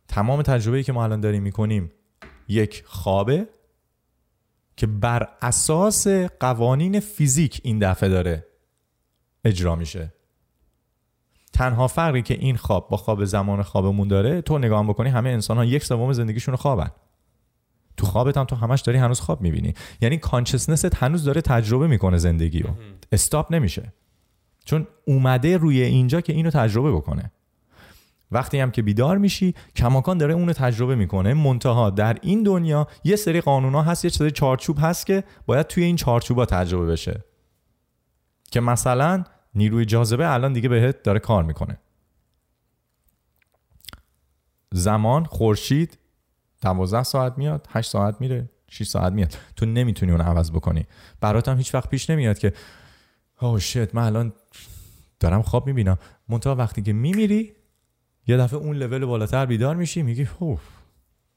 تمام 0.08 0.42
تجربه‌ای 0.42 0.84
که 0.84 0.94
ما 0.94 1.04
الان 1.04 1.22
داریم 1.22 1.44
میکنیم 1.44 1.92
یک 2.48 2.84
خوابه 2.86 3.48
که 4.78 4.88
بر 4.88 5.30
اساس 5.42 6.08
قوانین 6.40 7.00
فیزیک 7.00 7.62
این 7.64 7.80
دفعه 7.80 8.10
داره 8.10 8.47
اجرا 9.48 9.75
میشه. 9.75 10.13
تنها 11.54 11.88
فرقی 11.88 12.22
که 12.22 12.34
این 12.34 12.58
خواب 12.58 12.89
با 12.89 12.98
خواب 12.98 13.25
زمان 13.25 13.63
خوابمون 13.63 14.08
داره 14.08 14.42
تو 14.42 14.58
نگاه 14.58 14.88
بکنی 14.88 15.10
همه 15.10 15.30
انسان 15.30 15.58
ها 15.58 15.66
یک 15.66 15.84
سوم 15.84 16.13
زندگیشون 16.13 16.56
خوابن. 16.56 16.92
تو 17.98 18.06
خوابت 18.06 18.38
هم 18.38 18.44
تو 18.44 18.56
همش 18.56 18.82
داری 18.82 18.98
هنوز 18.98 19.20
خواب 19.20 19.42
میبینی. 19.42 19.74
یعنی 20.01 20.18
کانشسنست 20.18 20.96
هنوز 20.96 21.24
داره 21.24 21.42
تجربه 21.42 21.88
میکنه 21.88 22.18
زندگی 22.18 22.60
رو. 22.60 22.70
استاپ 23.12 23.54
نمیشه. 23.54 23.94
چون 24.66 24.88
اومده 25.06 25.58
روی 25.58 25.82
اینجا 25.82 26.22
که 26.22 26.34
اینو 26.34 26.50
تجربه 26.50 26.92
بکنه. 26.92 27.32
وقتی 28.32 28.60
هم 28.60 28.72
که 28.72 28.82
بیدار 28.82 29.18
میشی 29.18 29.54
کماکان 29.75 30.18
داره 30.18 30.34
اونو 30.34 30.54
تجربه 30.54 30.96
میکنه. 30.96 31.34
منتها 31.34 31.89
در 31.89 32.18
این 32.22 32.44
دنیا 32.44 32.88
یه 33.04 33.16
سری 33.16 33.42
قانونا 33.42 33.82
هست 33.82 34.06
یه 34.06 34.12
سری 34.12 34.32
چارچوب 34.32 34.77
هست 34.82 35.06
که 35.06 35.24
باید 35.46 35.68
توی 35.68 35.84
این 35.84 35.96
چارچوبا 35.96 36.46
تجربه 36.46 36.86
بشه. 36.86 37.24
که 38.51 38.60
مثلا 38.60 39.24
نیروی 39.58 39.86
جاذبه 39.86 40.34
الان 40.34 40.54
دیگه 40.54 40.70
بهت 40.70 41.04
داره 41.04 41.20
کار 41.20 41.44
میکنه. 41.44 41.78
زمان 44.72 45.26
خورشید 45.26 45.98
12 46.62 47.04
ساعت 47.04 47.38
میاد 47.38 47.68
8 47.70 47.92
ساعت 47.92 48.22
میره 48.22 48.50
6 48.70 48.88
ساعت 48.88 49.14
میاد. 49.14 49.38
تو 49.56 49.66
نمیتونی 49.66 50.12
اون 50.12 50.22
عوض 50.22 50.52
بکنی. 50.52 50.86
برات 51.22 51.48
هم 51.50 51.58
هیچ 51.58 51.76
وقت 51.76 51.90
پیش 51.90 52.10
نمیاد 52.10 52.40
که 52.40 52.54
او 53.42 53.60
شت 53.60 53.96
من 53.96 54.04
الان 54.04 54.34
دارم 55.20 55.42
خواب 55.42 55.68
میبینم. 55.68 55.98
منتها 56.30 56.56
وقتی 56.56 56.82
که 56.82 56.94
میمیری 56.94 57.54
یه 58.28 58.38
دفعه 58.38 58.60
اون 58.60 58.76
لول 58.76 59.06
بالاتر 59.06 59.46
بیدار 59.46 59.76
میشی 59.76 60.02
میگی 60.02 60.28
اوف 60.40 60.62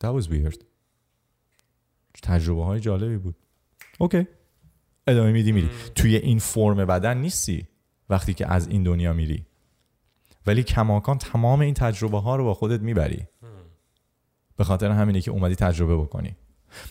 that 0.05 0.23
was 0.23 0.27
weird. 0.27 0.65
تجربه 2.23 2.65
های 2.65 2.81
جالبی 2.81 3.17
بود. 3.17 3.37
اوکی 3.99 4.27
ادامه 5.07 5.33
میدی 5.33 5.53
میری. 5.53 5.71
توی 5.95 6.17
این 6.17 6.39
فرم 6.39 6.77
بدن 6.77 7.19
نیستی. 7.19 7.67
وقتی 8.11 8.35
که 8.35 8.53
از 8.53 8.69
این 8.69 8.83
دنیا 8.83 9.13
میری. 9.13 9.47
ولی 10.47 10.63
کماکان 10.63 11.19
تمام 11.19 11.61
این 11.61 11.75
تجربه 11.75 12.21
ها 12.21 12.37
رو 12.37 12.45
با 12.45 12.55
خودت 12.55 12.81
میبری. 12.81 13.27
به 14.57 14.65
خاطر 14.65 14.91
همینه 14.91 15.21
که 15.21 15.31
اومدی 15.31 15.55
تجربه 15.55 15.97
بکنی. 15.97 16.37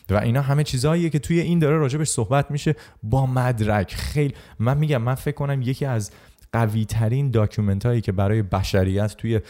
و 0.09 0.15
اینا 0.15 0.41
همه 0.41 0.63
چیزاییه 0.63 1.09
که 1.09 1.19
توی 1.19 1.39
این 1.39 1.59
داره 1.59 1.77
راجبش 1.77 2.07
صحبت 2.07 2.51
میشه 2.51 2.75
با 3.03 3.25
مدرک. 3.25 3.95
خیلی 3.95 4.33
من 4.59 4.77
میگم 4.77 5.01
من 5.01 5.15
فکر 5.15 5.35
کنم 5.35 5.61
یکی 5.61 5.85
از 5.85 6.11
قوی 6.53 6.85
ترین 6.85 7.31
داکیومنت 7.31 7.85
هایی 7.85 8.01
که 8.01 8.11
برای 8.11 8.41
بشریت 8.41 9.15
توی 9.17 9.41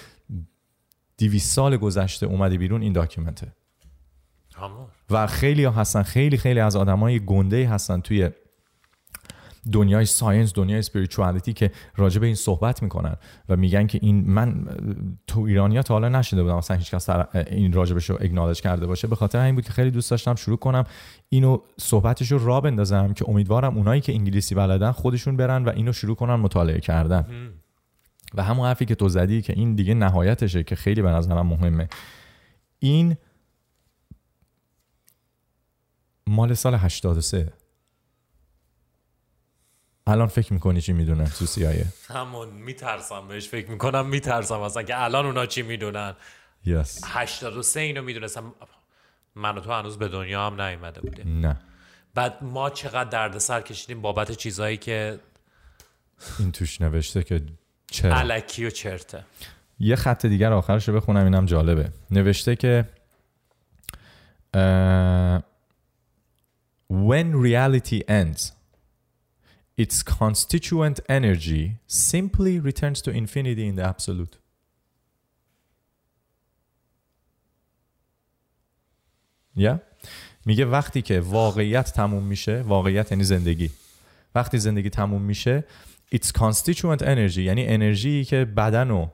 200 1.17 1.53
سال 1.53 1.77
گذشته 1.77 2.25
اومده 2.25 2.57
بیرون 2.57 2.81
این 2.81 2.93
داکیومنته. 2.93 3.53
و 5.09 5.27
خیلی 5.27 5.63
ها 5.63 5.71
هستن 5.71 6.03
خیلی 6.03 6.37
خیلی 6.37 6.59
از 6.59 6.75
آدمای 6.75 7.25
گنده 7.25 7.69
هستن 7.69 8.01
توی 8.01 8.29
دنیای 9.71 10.05
ساینس 10.05 10.53
دنیای 10.53 10.79
اسپریچوالیتی 10.79 11.53
که 11.53 11.71
راجع 11.95 12.19
به 12.19 12.25
این 12.25 12.35
صحبت 12.35 12.83
میکنن 12.83 13.15
و 13.49 13.55
میگن 13.55 13.87
که 13.87 13.99
این 14.01 14.31
من 14.31 14.67
تو 15.27 15.41
ایرانیا 15.41 15.81
تا 15.81 15.93
حالا 15.93 16.09
نشیده 16.09 16.43
بودم 16.43 16.55
اصلا 16.55 16.77
هیچ 16.77 16.91
کس 16.91 17.09
این 17.35 17.73
راجبش 17.73 18.09
رو 18.09 18.17
اگنالج 18.21 18.61
کرده 18.61 18.85
باشه 18.85 19.07
به 19.07 19.15
خاطر 19.15 19.39
همین 19.39 19.55
بود 19.55 19.63
که 19.63 19.71
خیلی 19.71 19.91
دوست 19.91 20.11
داشتم 20.11 20.35
شروع 20.35 20.57
کنم 20.57 20.83
اینو 21.29 21.57
صحبتش 21.77 22.31
رو 22.31 22.45
را 22.45 22.61
بندازم 22.61 23.13
که 23.13 23.29
امیدوارم 23.29 23.77
اونایی 23.77 24.01
که 24.01 24.13
انگلیسی 24.13 24.55
بلدن 24.55 24.91
خودشون 24.91 25.37
برن 25.37 25.65
و 25.65 25.69
اینو 25.69 25.93
شروع 25.93 26.15
کنن 26.15 26.35
مطالعه 26.35 26.79
کردن 26.79 27.25
و 28.33 28.43
همون 28.43 28.67
حرفی 28.67 28.85
که 28.85 28.95
تو 28.95 29.09
زدی 29.09 29.41
که 29.41 29.53
این 29.53 29.75
دیگه 29.75 29.93
نهایتشه 29.93 30.63
که 30.63 30.75
خیلی 30.75 31.01
به 31.01 31.09
نظرم 31.09 31.47
مهمه 31.47 31.87
این 32.79 33.17
مال 36.27 36.53
سال 36.53 36.75
83 36.75 37.53
الان 40.09 40.27
فکر 40.27 40.53
میکنی 40.53 40.81
چی 40.81 40.93
میدونن 40.93 41.25
تو 41.25 41.45
سیایه 41.45 41.85
همون 42.07 42.49
میترسم 42.49 43.27
بهش 43.27 43.49
فکر 43.49 43.71
میکنم 43.71 44.05
میترسم 44.05 44.59
اصلا 44.59 44.83
که 44.83 45.03
الان 45.03 45.25
اونا 45.25 45.45
چی 45.45 45.61
میدونن 45.61 46.15
yes. 46.65 47.03
83 47.05 47.79
اینو 47.79 48.01
میدونستم 48.01 48.53
من 49.35 49.57
و 49.57 49.61
تو 49.61 49.71
هنوز 49.71 49.97
به 49.97 50.07
دنیا 50.07 50.47
هم 50.47 50.61
نیومده 50.61 51.01
بودیم 51.01 51.39
نه 51.39 51.57
بعد 52.15 52.43
ما 52.43 52.69
چقدر 52.69 53.09
دردسر 53.09 53.61
کشیدیم 53.61 54.01
بابت 54.01 54.31
چیزایی 54.31 54.77
که 54.77 55.19
این 56.39 56.51
توش 56.51 56.81
نوشته 56.81 57.23
که 57.23 57.41
چرا 57.91 58.15
علکی 58.15 58.65
و 58.65 58.69
چرته 58.69 59.23
یه 59.79 59.95
خط 59.95 60.25
دیگر 60.25 60.53
آخرش 60.53 60.89
رو 60.89 60.95
بخونم 60.95 61.23
اینم 61.23 61.45
جالبه 61.45 61.89
نوشته 62.11 62.55
که 62.55 62.85
uh, 64.53 65.41
when 66.89 67.33
reality 67.33 68.01
ends 68.07 68.58
its 69.83 70.03
constituent 70.03 70.99
energy 71.07 71.63
simply 71.87 72.59
returns 72.59 73.01
to 73.01 73.09
infinity 73.11 73.65
in 73.69 73.75
the 73.75 73.83
absolute. 73.83 74.37
یا 79.55 79.81
میگه 80.45 80.65
وقتی 80.65 81.01
که 81.01 81.19
واقعیت 81.19 81.93
تموم 81.93 82.23
میشه 82.23 82.61
واقعیت 82.61 83.11
یعنی 83.11 83.23
زندگی 83.23 83.69
وقتی 84.35 84.57
زندگی 84.57 84.89
تموم 84.89 85.21
میشه 85.21 85.63
its 86.15 86.27
constituent 86.27 87.01
energy 87.01 87.37
یعنی 87.37 87.67
انرژی 87.67 88.25
که 88.25 88.45
بدن 88.45 88.91
و 88.91 89.07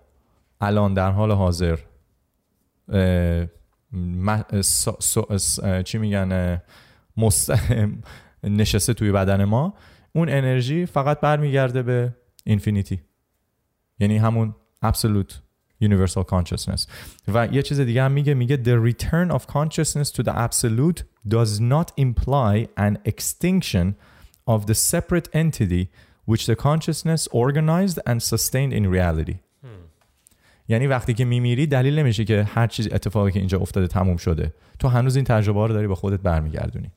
الان 0.61 0.93
در 0.93 1.11
حال 1.11 1.31
حاضر 1.31 1.79
چی 5.83 5.97
میگن 5.97 6.61
نشسته 8.43 8.93
توی 8.93 9.11
بدن 9.11 9.43
ما 9.43 9.73
اون 10.15 10.29
انرژی 10.29 10.85
فقط 10.85 11.19
برمیگرده 11.19 11.83
به 11.83 12.15
اینفینیتی 12.43 13.01
یعنی 13.99 14.17
همون 14.17 14.55
absolute 14.85 15.33
universal 15.83 16.23
consciousness. 16.23 16.87
و 17.27 17.47
یه 17.51 17.61
چیز 17.61 17.79
دیگه 17.79 18.03
هم 18.03 18.11
میگه 18.11 18.33
میگه 18.33 18.57
the 18.63 18.93
return 18.93 19.31
of 19.31 19.41
consciousness 19.41 20.11
to 20.11 20.23
the 20.23 20.33
absolute 20.33 21.03
does 21.27 21.59
not 21.59 21.91
imply 21.99 22.67
an 22.77 22.97
extinction 23.05 23.95
of 24.47 24.65
the 24.65 24.75
separate 24.75 25.27
entity 25.33 25.89
which 26.25 26.45
the 26.45 26.55
consciousness 26.55 27.27
organized 27.31 27.99
and 28.05 28.21
sustained 28.23 28.73
in 28.73 28.87
reality. 28.87 29.35
یعنی 30.67 30.87
وقتی 30.87 31.13
که 31.13 31.25
میمیری 31.25 31.67
دلیل 31.67 31.99
نمیشه 31.99 32.25
که 32.25 32.43
هر 32.43 32.67
چیز 32.67 32.87
اتفاقی 32.91 33.31
که 33.31 33.39
اینجا 33.39 33.59
افتاده 33.59 33.87
تموم 33.87 34.17
شده 34.17 34.53
تو 34.79 34.87
هنوز 34.87 35.15
این 35.15 35.25
تجربه 35.25 35.67
رو 35.67 35.73
داری 35.73 35.87
به 35.87 35.95
خودت 35.95 36.19
برمیگردونی 36.19 36.91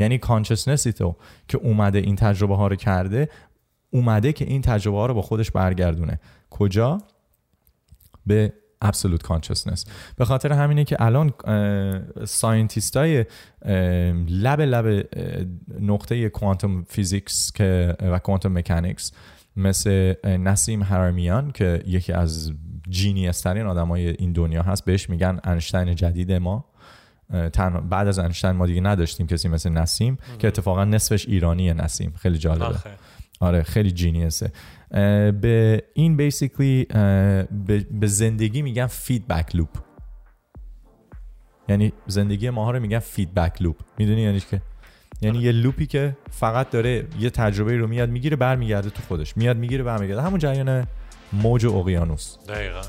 یعنی 0.00 0.18
کانشسنسی 0.18 0.92
تو 0.92 1.16
که 1.48 1.58
اومده 1.58 1.98
این 1.98 2.16
تجربه 2.16 2.56
ها 2.56 2.66
رو 2.66 2.76
کرده 2.76 3.28
اومده 3.90 4.32
که 4.32 4.44
این 4.44 4.62
تجربه 4.62 4.96
ها 4.96 5.06
رو 5.06 5.14
با 5.14 5.22
خودش 5.22 5.50
برگردونه 5.50 6.20
کجا 6.50 6.98
به 8.26 8.52
absolute 8.84 9.22
consciousness 9.22 9.88
به 10.16 10.24
خاطر 10.24 10.52
همینه 10.52 10.84
که 10.84 10.96
الان 10.98 11.32
ساینتیست 12.24 12.96
های 12.96 13.24
لب 14.28 14.60
لب 14.60 15.06
نقطه 15.80 16.28
کوانتوم 16.28 16.84
فیزیکس 16.84 17.52
که 17.52 17.96
و 18.00 18.18
کوانتوم 18.18 18.58
مکانیکس 18.58 19.12
مثل 19.56 20.14
نسیم 20.24 20.82
هرمیان 20.82 21.50
که 21.50 21.82
یکی 21.86 22.12
از 22.12 22.52
جینیس 22.88 23.40
ترین 23.40 23.66
آدم 23.66 23.88
های 23.88 24.08
این 24.08 24.32
دنیا 24.32 24.62
هست 24.62 24.84
بهش 24.84 25.10
میگن 25.10 25.40
انشتین 25.44 25.94
جدید 25.94 26.32
ما 26.32 26.69
تن 27.52 27.88
بعد 27.88 28.08
از 28.08 28.18
انشتن 28.18 28.50
ما 28.50 28.66
دیگه 28.66 28.80
نداشتیم 28.80 29.26
کسی 29.26 29.48
مثل 29.48 29.70
نسیم 29.70 30.18
که 30.38 30.48
اتفاقا 30.48 30.84
نصفش 30.84 31.28
ایرانی 31.28 31.74
نسیم. 31.74 32.12
خیلی 32.16 32.38
جالبه. 32.38 32.76
آره 33.40 33.62
خیلی 33.62 33.90
جینیسه 33.90 34.52
به 35.40 35.82
این 35.94 36.16
بیسیکلی 36.16 36.84
به 37.90 38.06
زندگی 38.06 38.62
میگن 38.62 38.86
فیدبک 38.86 39.56
لوپ 39.56 39.68
یعنی 41.68 41.92
زندگی 42.06 42.50
ماها 42.50 42.70
رو 42.70 42.80
میگن 42.80 42.98
فیدبک 42.98 43.62
لوپ 43.62 43.76
میدونی 43.98 44.22
یعنی 44.22 44.40
که 44.40 44.62
یعنی 45.22 45.38
یه 45.38 45.52
لوپی 45.52 45.86
که 45.86 46.16
فقط 46.30 46.70
داره 46.70 47.06
یه 47.20 47.30
تجربه 47.30 47.76
رو 47.76 47.86
میاد 47.86 48.10
میگیره 48.10 48.36
برمیگرده 48.36 48.90
تو 48.90 49.02
خودش. 49.08 49.36
میاد 49.36 49.56
میگیره 49.56 49.84
برمیگرده. 49.84 50.22
همون 50.22 50.38
جریان 50.38 50.86
موج 51.32 51.64
و 51.64 51.76
اقیانوس 51.76 52.36
دقیقاً. 52.48 52.80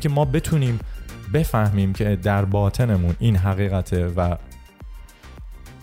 که 0.00 0.08
ما 0.08 0.24
بتونیم 0.24 0.78
بفهمیم 1.34 1.92
که 1.92 2.16
در 2.16 2.44
باطنمون 2.44 3.16
این 3.18 3.36
حقیقته 3.36 4.06
و 4.06 4.36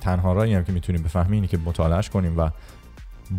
تنها 0.02 0.34
راهی 0.34 0.54
هم 0.54 0.64
که 0.64 0.72
میتونیم 0.72 1.04
بفهمیم 1.04 1.32
اینه 1.32 1.48
که 1.48 1.58
مطالعهش 1.58 2.10
کنیم 2.10 2.38
و 2.38 2.50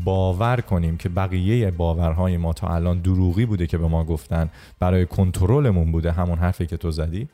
باور 0.05 0.61
کنیم 0.61 0.97
که 0.97 1.09
بقیه 1.09 1.71
باورهای 1.71 2.37
ما 2.37 2.53
تا 2.53 2.69
الان 2.69 3.01
دروغی 3.01 3.47
بوده 3.47 3.67
که 3.67 3.79
به 3.79 3.89
ما 3.89 4.05
گفتن 4.05 4.51
برای 4.79 5.07
کنترلمون 5.07 5.93
بوده. 5.93 6.13
همون 6.13 6.39
حرفی 6.39 6.67
که 6.67 6.77
تو 6.77 6.91
زدی. 6.91 7.29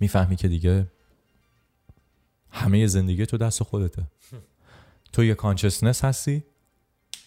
میفهمی 0.00 0.36
که 0.36 0.48
دیگه 0.48 0.86
همه 2.50 2.86
زندگی 2.86 3.26
تو 3.26 3.36
دست 3.36 3.62
خودته. 3.62 4.02
تو 5.12 5.24
یه 5.24 5.34
کانشسنس 5.34 6.04
هستی 6.04 6.44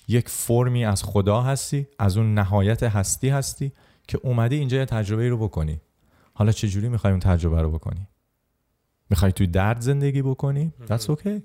یک 0.08 0.30
فرمی 0.30 0.86
از 0.86 1.04
خدا 1.04 1.42
هستی 1.42 1.88
از 2.00 2.18
اون 2.18 2.34
نهایت 2.34 2.84
هستی 2.84 3.30
هستی. 3.30 3.72
که 4.08 4.20
اومدی 4.24 4.56
اینجا 4.56 4.78
یه 4.78 4.86
تجربه 4.86 5.30
رو 5.30 5.38
بکنی. 5.38 5.82
حالا 6.34 6.52
چه 6.52 6.68
جوری 6.68 6.90
میخوای 6.90 7.12
اون 7.12 7.20
تجربه 7.20 7.62
رو 7.62 7.72
بکنی؟ 7.72 8.08
میخوای 9.10 9.32
توی 9.32 9.48
درد 9.48 9.82
زندگی 9.82 10.22
بکنی؟ 10.22 10.74
That's 10.88 11.06
okay. 11.06 11.42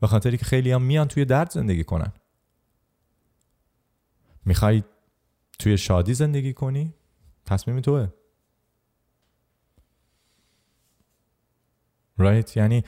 به 0.00 0.06
خاطری 0.06 0.36
که 0.36 0.44
خیلی 0.44 0.72
هم 0.72 0.82
میان 0.82 1.08
توی 1.08 1.24
درد 1.24 1.50
زندگی 1.50 1.84
کنن. 1.84 2.12
میخوای 4.44 4.82
توی 5.58 5.78
شادی 5.78 6.14
زندگی 6.14 6.52
کنی؟ 6.52 6.94
تصمیم 7.46 7.80
توه. 7.80 8.08
Right? 12.20 12.56
یعنی 12.56 12.84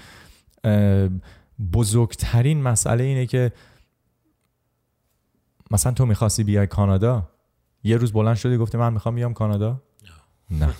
بزرگترین 1.72 2.62
مسئله 2.62 3.04
اینه 3.04 3.26
که 3.26 3.52
مثلا 5.70 5.92
تو 5.92 6.06
میخواستی 6.06 6.44
بیای 6.44 6.66
کانادا؟ 6.66 7.33
یه 7.84 7.96
روز 7.96 8.12
بلند 8.12 8.36
شدی 8.36 8.56
گفتی 8.56 8.78
من 8.78 8.92
میخوام 8.92 9.14
بیام 9.14 9.34
کانادا 9.34 9.82
نه 10.50 10.74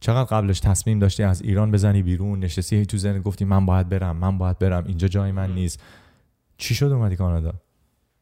چقدر 0.00 0.24
قبلش 0.24 0.60
تصمیم 0.60 0.98
داشتی 0.98 1.22
از 1.22 1.42
ایران 1.42 1.70
بزنی 1.70 2.02
بیرون 2.02 2.38
نشستی 2.40 2.86
تو 2.86 2.96
زن 2.96 3.20
گفتی 3.20 3.44
من 3.44 3.66
باید 3.66 3.88
برم 3.88 4.16
من 4.16 4.38
باید 4.38 4.58
برم 4.58 4.84
اینجا 4.84 5.08
جای 5.08 5.32
من 5.32 5.54
نیست 5.54 5.80
چی 6.56 6.74
شد 6.74 6.86
اومدی 6.86 7.16
کانادا 7.16 7.52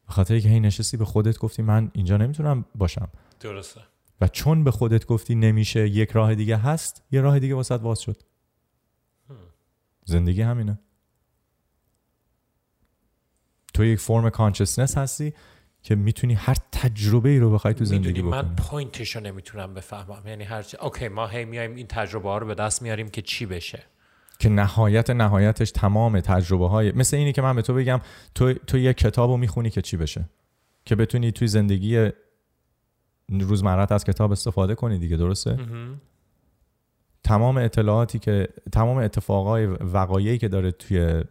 به 0.07 0.13
خاطر 0.13 0.41
که 0.41 0.49
هی 0.49 0.61
نشستی 0.61 0.97
به 0.97 1.05
خودت 1.05 1.39
گفتی 1.39 1.63
من 1.63 1.91
اینجا 1.95 2.17
نمیتونم 2.17 2.65
باشم 2.75 3.09
درسته 3.41 3.81
و 4.21 4.29
چون 4.29 4.65
به 4.65 4.71
خودت 4.71 5.07
گفتی 5.07 5.35
نمیشه 5.35 5.89
یک 5.89 6.11
راه 6.11 6.35
دیگه 6.35 6.57
هست 6.57 7.03
یه 7.11 7.21
راه 7.21 7.39
دیگه 7.39 7.55
واسط 7.55 7.81
باز 7.81 8.01
شد 8.01 8.23
زندگی 10.05 10.43
همینه 10.43 10.79
تو 13.75 13.85
یک 13.85 13.99
فرم 13.99 14.31
کانشسنس 14.31 14.99
هستی 14.99 15.35
که 15.87 15.95
میتونی 15.95 16.35
هر 16.35 16.57
تجربه 16.73 17.29
ای 17.29 17.39
رو 17.39 17.51
بخوای 17.51 17.75
تو 17.75 17.85
زندگی 17.85 18.23
بکنی 18.23 18.43
من 18.43 18.55
پوینتش 18.55 19.17
رو 19.17 19.23
نمیتونم 19.23 19.75
بفهمم. 19.75 20.23
یعنی 20.27 20.45
هر 20.45 20.63
چی 20.63 20.77
اوکی 20.77 21.09
ما 21.09 21.27
هی 21.27 21.45
میایم 21.45 21.75
این 21.75 21.87
تجربه 21.87 22.29
ها 22.29 22.39
رو 22.39 22.47
به 22.47 22.55
دست 22.55 22.83
میاریم 22.83 23.09
که 23.09 23.23
چی 23.23 23.47
بشه. 23.47 23.83
که 24.39 24.49
نهایت 24.49 25.11
نهایتش 25.11 25.71
تمام 25.71 26.21
تجربه 26.21 26.69
های 26.69 26.93
مثل 26.93 27.17
اینی 27.17 27.33
که 27.33 27.43
من 27.43 27.57
به 27.57 27.63
تو 27.63 27.75
بگم 27.75 28.01
تو 28.35 28.55
تو 28.55 28.79
یه 28.79 28.93
کتاب 28.93 29.31
رو 29.31 29.37
میخونی 29.37 29.71
که 29.71 29.83
چی 29.83 29.97
بشه؟ 29.97 30.25
که 30.85 30.97
بتونی 30.97 31.33
توی 31.33 31.49
زندگی 31.49 32.11
روزمرت 33.29 33.93
از 33.93 34.05
کتاب 34.05 34.33
استفاده 34.33 34.75
کنی 34.75 34.99
دیگه 34.99 35.17
درسته؟ 35.17 35.59
تمام 37.25 37.57
اطلاعاتی 37.57 38.19
که 38.19 38.49
تمام 38.73 38.97
اتفاقای 38.97 39.67
وقایعی 39.67 40.39
که 40.39 40.49
داره 40.49 40.71
توی 40.71 41.25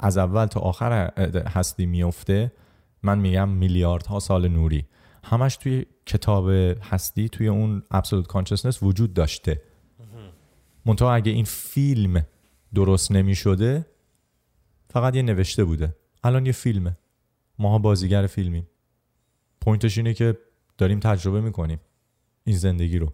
از 0.00 0.18
اول 0.18 0.46
تا 0.46 0.60
آخر 0.60 1.12
هستی 1.54 1.86
میفته 1.86 2.52
من 3.02 3.18
میگم 3.18 3.48
میلیاردها 3.48 4.20
سال 4.20 4.48
نوری 4.48 4.86
همش 5.24 5.56
توی 5.56 5.86
کتاب 6.06 6.48
هستی 6.82 7.28
توی 7.28 7.48
اون 7.48 7.82
ابسولوت 7.90 8.26
کانشسنس 8.26 8.82
وجود 8.82 9.14
داشته 9.14 9.62
منتها 10.86 11.14
اگه 11.14 11.32
این 11.32 11.44
فیلم 11.44 12.26
درست 12.74 13.12
نمی 13.12 13.34
شده 13.34 13.86
فقط 14.90 15.16
یه 15.16 15.22
نوشته 15.22 15.64
بوده 15.64 15.96
الان 16.24 16.46
یه 16.46 16.52
فیلمه 16.52 16.96
ماها 17.58 17.78
بازیگر 17.78 18.26
فیلمیم 18.26 18.68
پوینتش 19.60 19.98
اینه 19.98 20.14
که 20.14 20.38
داریم 20.78 21.00
تجربه 21.00 21.40
میکنیم 21.40 21.80
این 22.44 22.56
زندگی 22.56 22.98
رو 22.98 23.12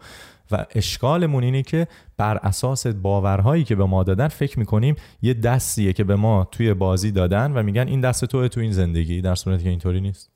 و 0.54 0.66
اشکالمون 0.70 1.44
اینه 1.44 1.62
که 1.62 1.88
بر 2.16 2.36
اساس 2.36 2.86
باورهایی 2.86 3.64
که 3.64 3.74
به 3.74 3.84
ما 3.84 4.02
دادن 4.02 4.28
فکر 4.28 4.58
میکنیم 4.58 4.96
یه 5.22 5.34
دستیه 5.34 5.92
که 5.92 6.04
به 6.04 6.16
ما 6.16 6.48
توی 6.52 6.74
بازی 6.74 7.10
دادن 7.10 7.52
و 7.52 7.62
میگن 7.62 7.88
این 7.88 8.00
دست 8.00 8.24
توه 8.24 8.48
تو 8.48 8.60
این 8.60 8.72
زندگی 8.72 9.20
در 9.20 9.34
صورتی 9.34 9.64
که 9.64 9.70
اینطوری 9.70 10.00
نیست. 10.00 10.30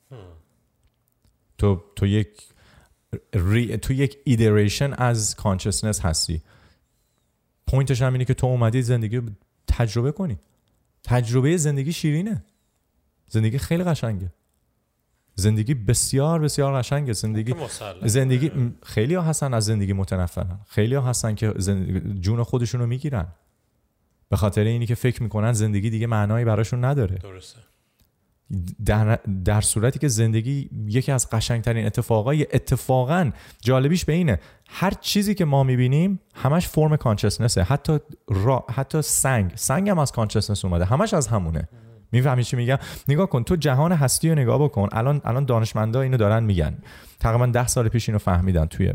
تو 1.58 1.82
تو 1.96 2.06
یک 2.06 2.28
ری، 3.34 3.76
تو 3.76 3.92
یک 3.92 4.18
ایدریشن 4.24 4.92
از 4.92 5.36
کانشسنس 5.36 6.00
هستی. 6.00 6.42
پوینتش 7.66 8.02
هم 8.02 8.12
اینه 8.12 8.24
که 8.24 8.34
تو 8.34 8.46
اومدی 8.46 8.82
زندگی 8.82 9.16
رو 9.16 9.22
تجربه 9.66 10.12
کنی. 10.12 10.38
تجربه 11.04 11.56
زندگی 11.56 11.92
شیرینه. 11.92 12.44
زندگی 13.28 13.58
خیلی 13.58 13.84
قشنگه. 13.84 14.32
زندگی 15.38 15.74
بسیار 15.74 16.40
بسیار 16.40 16.78
قشنگه. 16.78 17.12
زندگی 17.12 17.54
زندگی 18.04 18.50
خیلی 18.82 19.14
ها 19.14 19.22
هستن 19.22 19.54
از 19.54 19.64
زندگی 19.64 19.92
متنفرن. 19.92 20.58
خیلی 20.68 20.94
ها 20.94 21.02
هستن 21.02 21.34
که 21.34 21.54
زندگی 21.56 22.20
جون 22.20 22.42
خودشون 22.42 22.80
رو 22.80 22.86
میگیرن. 22.86 23.26
به 24.28 24.36
خاطر 24.36 24.64
اینی 24.64 24.86
که 24.86 24.94
فکر 24.94 25.22
میکنن 25.22 25.52
زندگی 25.52 25.90
دیگه 25.90 26.06
معنایی 26.06 26.44
براشون 26.44 26.84
نداره. 26.84 27.14
درسته. 27.14 27.58
در, 28.86 29.16
در 29.44 29.60
صورتی 29.60 29.98
که 29.98 30.08
زندگی 30.08 30.70
یکی 30.86 31.12
از 31.12 31.30
قشنگترین 31.30 31.86
اتفاقای 31.86 32.46
اتفاقا 32.52 33.30
جالبیش 33.60 34.04
به 34.04 34.12
اینه. 34.12 34.40
هر 34.68 34.90
چیزی 34.90 35.34
که 35.34 35.44
ما 35.44 35.62
میبینیم 35.62 36.20
همش 36.34 36.68
فرم 36.68 36.96
کانشسنسه 36.96 37.62
حتی 37.62 37.98
را، 38.28 38.64
حتی 38.74 39.02
سنگ. 39.02 39.52
سنگ 39.54 39.88
هم 39.88 39.98
از 39.98 40.12
کانشسنس 40.12 40.64
اومده. 40.64 40.84
همش 40.84 41.14
از 41.14 41.28
همونه. 41.28 41.68
میفهمی 42.12 42.44
چی 42.44 42.56
میگم؟ 42.56 42.78
نگاه 43.08 43.26
کن 43.26 43.42
تو 43.44 43.56
جهان 43.56 43.92
هستی 43.92 44.28
رو 44.28 44.34
نگاه 44.34 44.62
بکن. 44.62 44.88
الان 44.92 45.20
الان 45.24 45.44
دانشمندا 45.44 46.00
اینو 46.00 46.16
دارن 46.16 46.44
میگن. 46.44 46.78
تقریبا 47.20 47.46
10 47.46 47.66
سال 47.66 47.88
پیش 47.88 48.08
اینو 48.08 48.18
فهمیدن 48.18 48.66
توی 48.66 48.94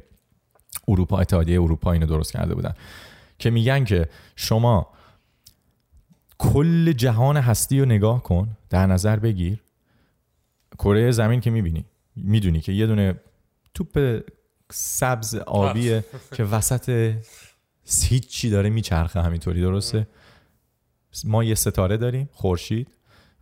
اروپا 0.87 1.19
اتحادیه 1.19 1.61
اروپا 1.61 1.91
اینو 1.91 2.05
درست 2.05 2.31
کرده 2.31 2.55
بودن. 2.55 2.73
که 3.39 3.49
میگن 3.49 3.83
که 3.83 4.09
شما 4.35 4.87
کل 6.37 6.91
جهان 6.91 7.37
هستی 7.37 7.79
رو 7.79 7.85
نگاه 7.85 8.23
کن 8.23 8.57
در 8.69 8.87
نظر 8.87 9.19
بگیر. 9.19 9.63
کره 10.77 11.11
زمین 11.11 11.39
که 11.39 11.49
میبینی 11.49 11.85
میدونی 12.15 12.61
که 12.61 12.71
یه 12.71 12.87
دونه 12.87 13.15
توپ 13.73 14.21
سبز 14.71 15.35
آبیه 15.35 16.03
که 16.31 16.43
وسط 16.43 17.15
هیچ 18.03 18.27
چی 18.27 18.49
داره 18.49 18.69
میچرخه 18.69 19.21
همینطوری 19.21 19.61
درسته؟ 19.61 20.07
ما 21.25 21.43
یه 21.43 21.55
ستاره 21.55 21.97
داریم 21.97 22.29
خورشید. 22.33 22.87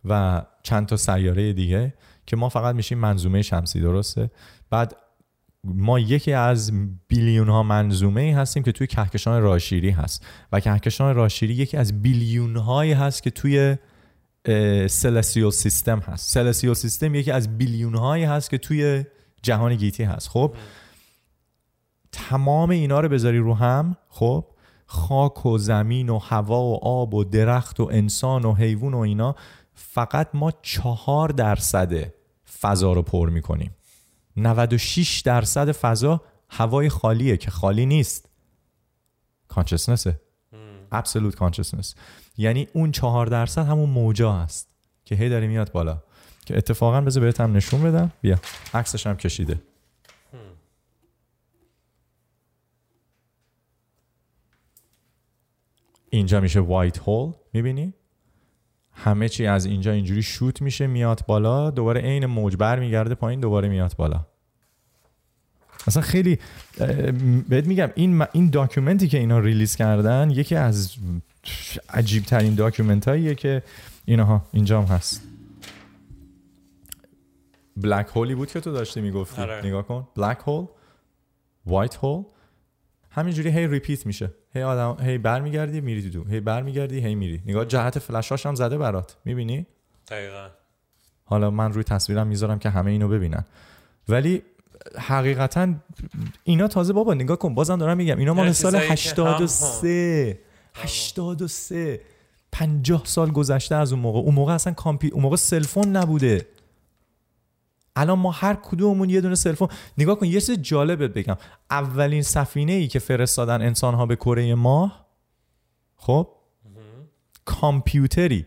و 0.04 0.42
چند 0.62 0.86
تا 0.86 0.96
سیاره 0.96 1.52
دیگه 1.52 1.94
که 2.26 2.36
ما 2.36 2.48
فقط 2.48 2.74
میشیم 2.74 2.98
منظومه 2.98 3.42
شمسی 3.42 3.80
درسته؟ 3.80 4.30
بعد 4.70 4.96
ما 5.64 5.98
یکی 5.98 6.32
از 6.32 6.72
بیلیون 7.08 7.48
ها 7.48 7.62
منظومه 7.62 8.20
ای 8.20 8.30
هستیم 8.30 8.62
که 8.62 8.72
توی 8.72 8.86
کهکشان 8.86 9.42
راشیری 9.42 9.90
هست 9.90 10.26
و 10.52 10.60
کهکشان 10.60 11.14
راشیری 11.14 11.54
یکی 11.54 11.76
از 11.76 12.02
بیلیون 12.02 12.56
هایی 12.56 12.92
هست 12.92 13.22
که 13.22 13.30
توی 13.30 13.76
سلسیول 14.88 15.50
سیستم 15.50 15.98
هست. 15.98 16.30
سلسیول 16.30 16.74
سیستم 16.74 17.14
یکی 17.14 17.30
از 17.30 17.58
بیلیون 17.58 17.94
هایی 17.94 18.24
هست 18.24 18.50
که 18.50 18.58
توی 18.58 19.04
جهان 19.42 19.74
گیتی 19.74 20.04
هست. 20.04 20.28
خب 20.28 20.54
تمام 22.12 22.70
اینا 22.70 23.00
رو 23.00 23.08
بذاری 23.08 23.38
رو 23.38 23.54
هم 23.54 23.96
خب 24.08 24.46
خاک 24.86 25.46
و 25.46 25.58
زمین 25.58 26.08
و 26.08 26.18
هوا 26.18 26.62
و 26.62 26.84
آب 26.84 27.14
و 27.14 27.24
درخت 27.24 27.80
و 27.80 27.88
انسان 27.92 28.44
و 28.44 28.54
حیوان 28.54 28.94
و 28.94 28.98
اینا 28.98 29.34
فقط 29.82 30.28
ما 30.34 30.52
چهار 30.62 31.28
درصد 31.28 32.12
فضا 32.60 32.92
رو 32.92 33.02
پر 33.02 33.30
میکنیم. 33.30 33.76
96 34.36 35.20
درصد 35.20 35.72
فضا 35.72 36.20
هوای 36.50 36.88
خالیه 36.88 37.36
که 37.36 37.50
خالی 37.50 37.86
نیست. 37.86 38.28
کانشسنسه 39.48 40.20
ابسولوت 40.92 41.34
کانشسنس 41.34 41.94
یعنی 42.36 42.68
اون 42.72 42.92
چهار 42.92 43.26
درصد 43.26 43.66
همون 43.66 43.90
موجا 43.90 44.32
هست 44.32 44.68
که 45.04 45.14
هی 45.14 45.28
داره 45.28 45.46
میاد 45.46 45.72
بالا. 45.72 46.02
که 46.46 46.56
اتفاقا 46.56 47.00
بذار 47.00 47.22
بهت 47.22 47.40
هم 47.40 47.56
نشون 47.56 47.82
بدم. 47.82 48.12
بیا. 48.20 48.38
عکسش 48.74 49.06
هم 49.06 49.16
کشیده. 49.16 49.62
اینجا 56.10 56.40
میشه 56.40 56.60
وایت 56.60 56.98
هول 56.98 57.32
میبینی؟ 57.52 57.94
همه 58.94 59.28
چی 59.28 59.46
از 59.46 59.64
اینجا 59.64 59.92
اینجوری 59.92 60.22
شوت 60.22 60.62
میشه 60.62 60.86
میاد 60.86 61.20
بالا 61.26 61.70
دوباره 61.70 62.00
عین 62.00 62.26
موج 62.26 62.56
بر 62.56 62.80
میگرده 62.80 63.14
پایین 63.14 63.40
دوباره 63.40 63.68
میاد 63.68 63.94
بالا. 63.96 64.26
اصلا 65.86 66.02
خیلی 66.02 66.38
بهت 67.48 67.66
میگم 67.66 67.90
این 67.94 68.24
این 68.32 68.50
داکیومنتی 68.50 69.08
که 69.08 69.18
اینا 69.18 69.38
ریلیز 69.38 69.76
کردن 69.76 70.30
یکی 70.30 70.54
از 70.54 70.94
عجیب 71.88 72.24
ترین 72.24 72.54
داکیومنت 72.54 73.08
هاییه 73.08 73.34
که 73.34 73.62
اینها 74.04 74.46
اینجا 74.52 74.82
هم 74.82 74.96
هست. 74.96 75.22
بلک 77.76 78.06
هولی 78.06 78.34
بود 78.34 78.50
که 78.50 78.60
تو 78.60 78.72
داشتی 78.72 79.00
میگفتی. 79.00 79.42
نگاه 79.64 79.86
کن. 79.86 80.08
بلک 80.16 80.38
هول 80.46 80.66
وایت 81.66 81.96
هول 81.96 82.24
همینجوری 83.10 83.50
هی 83.50 83.66
ریپیت 83.66 84.06
میشه. 84.06 84.30
هی 84.54 84.62
آدم 84.62 85.04
هی 85.04 85.18
برمیگردی 85.18 85.80
میری 85.80 86.10
تو 86.10 86.24
هی 86.24 86.40
برمیگردی 86.40 87.00
هی 87.00 87.14
میری 87.14 87.42
نگاه 87.46 87.64
جهت 87.64 87.98
فلشاش 87.98 88.46
هم 88.46 88.54
زده 88.54 88.78
برات 88.78 89.16
میبینی 89.24 89.66
دقیقا 90.08 90.48
حالا 91.24 91.50
من 91.50 91.72
روی 91.72 91.84
تصویرم 91.84 92.26
میذارم 92.26 92.58
که 92.58 92.70
همه 92.70 92.90
اینو 92.90 93.08
ببینن 93.08 93.44
ولی 94.08 94.42
حقیقتا 94.98 95.74
اینا 96.44 96.68
تازه 96.68 96.92
بابا 96.92 97.14
نگاه 97.14 97.36
کن 97.36 97.54
بازم 97.54 97.76
دارم 97.76 97.96
میگم 97.96 98.18
اینا 98.18 98.34
مال 98.34 98.52
سال 98.52 98.76
83 98.76 100.38
83 100.74 102.00
50 102.52 103.02
سال 103.04 103.30
گذشته 103.30 103.74
از 103.74 103.92
اون 103.92 104.02
موقع 104.02 104.18
اون 104.18 104.34
موقع 104.34 104.52
اصلا 104.52 104.72
کامپی 104.72 105.08
اون 105.08 105.22
موقع 105.22 105.36
سلفون 105.36 105.96
نبوده 105.96 106.46
الان 107.96 108.18
ما 108.18 108.30
هر 108.30 108.54
کدوممون 108.54 109.10
یه 109.10 109.20
دونه 109.20 109.34
سلفون. 109.34 109.68
نگاه 109.98 110.18
کن 110.18 110.26
یه 110.26 110.40
چیز 110.40 110.58
جالبه 110.58 111.08
بگم. 111.08 111.36
اولین 111.70 112.22
سفینه 112.22 112.72
ای 112.72 112.88
که 112.88 112.98
فرستادن 112.98 113.62
انسان 113.62 113.94
ها 113.94 114.06
به 114.06 114.16
کره 114.16 114.54
ماه 114.54 115.06
خب؟ 115.96 116.28
کامپیوتری 117.44 118.46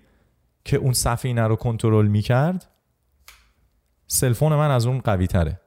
که 0.65 0.77
اون 0.77 0.93
سفینه 0.93 1.41
رو 1.41 1.55
کنترل 1.55 2.08
میکرد 2.08 2.71
سلفون 4.08 4.55
من 4.55 4.71
از 4.71 4.86
اون 4.86 4.99
قوی 4.99 5.27
تره. 5.27 5.62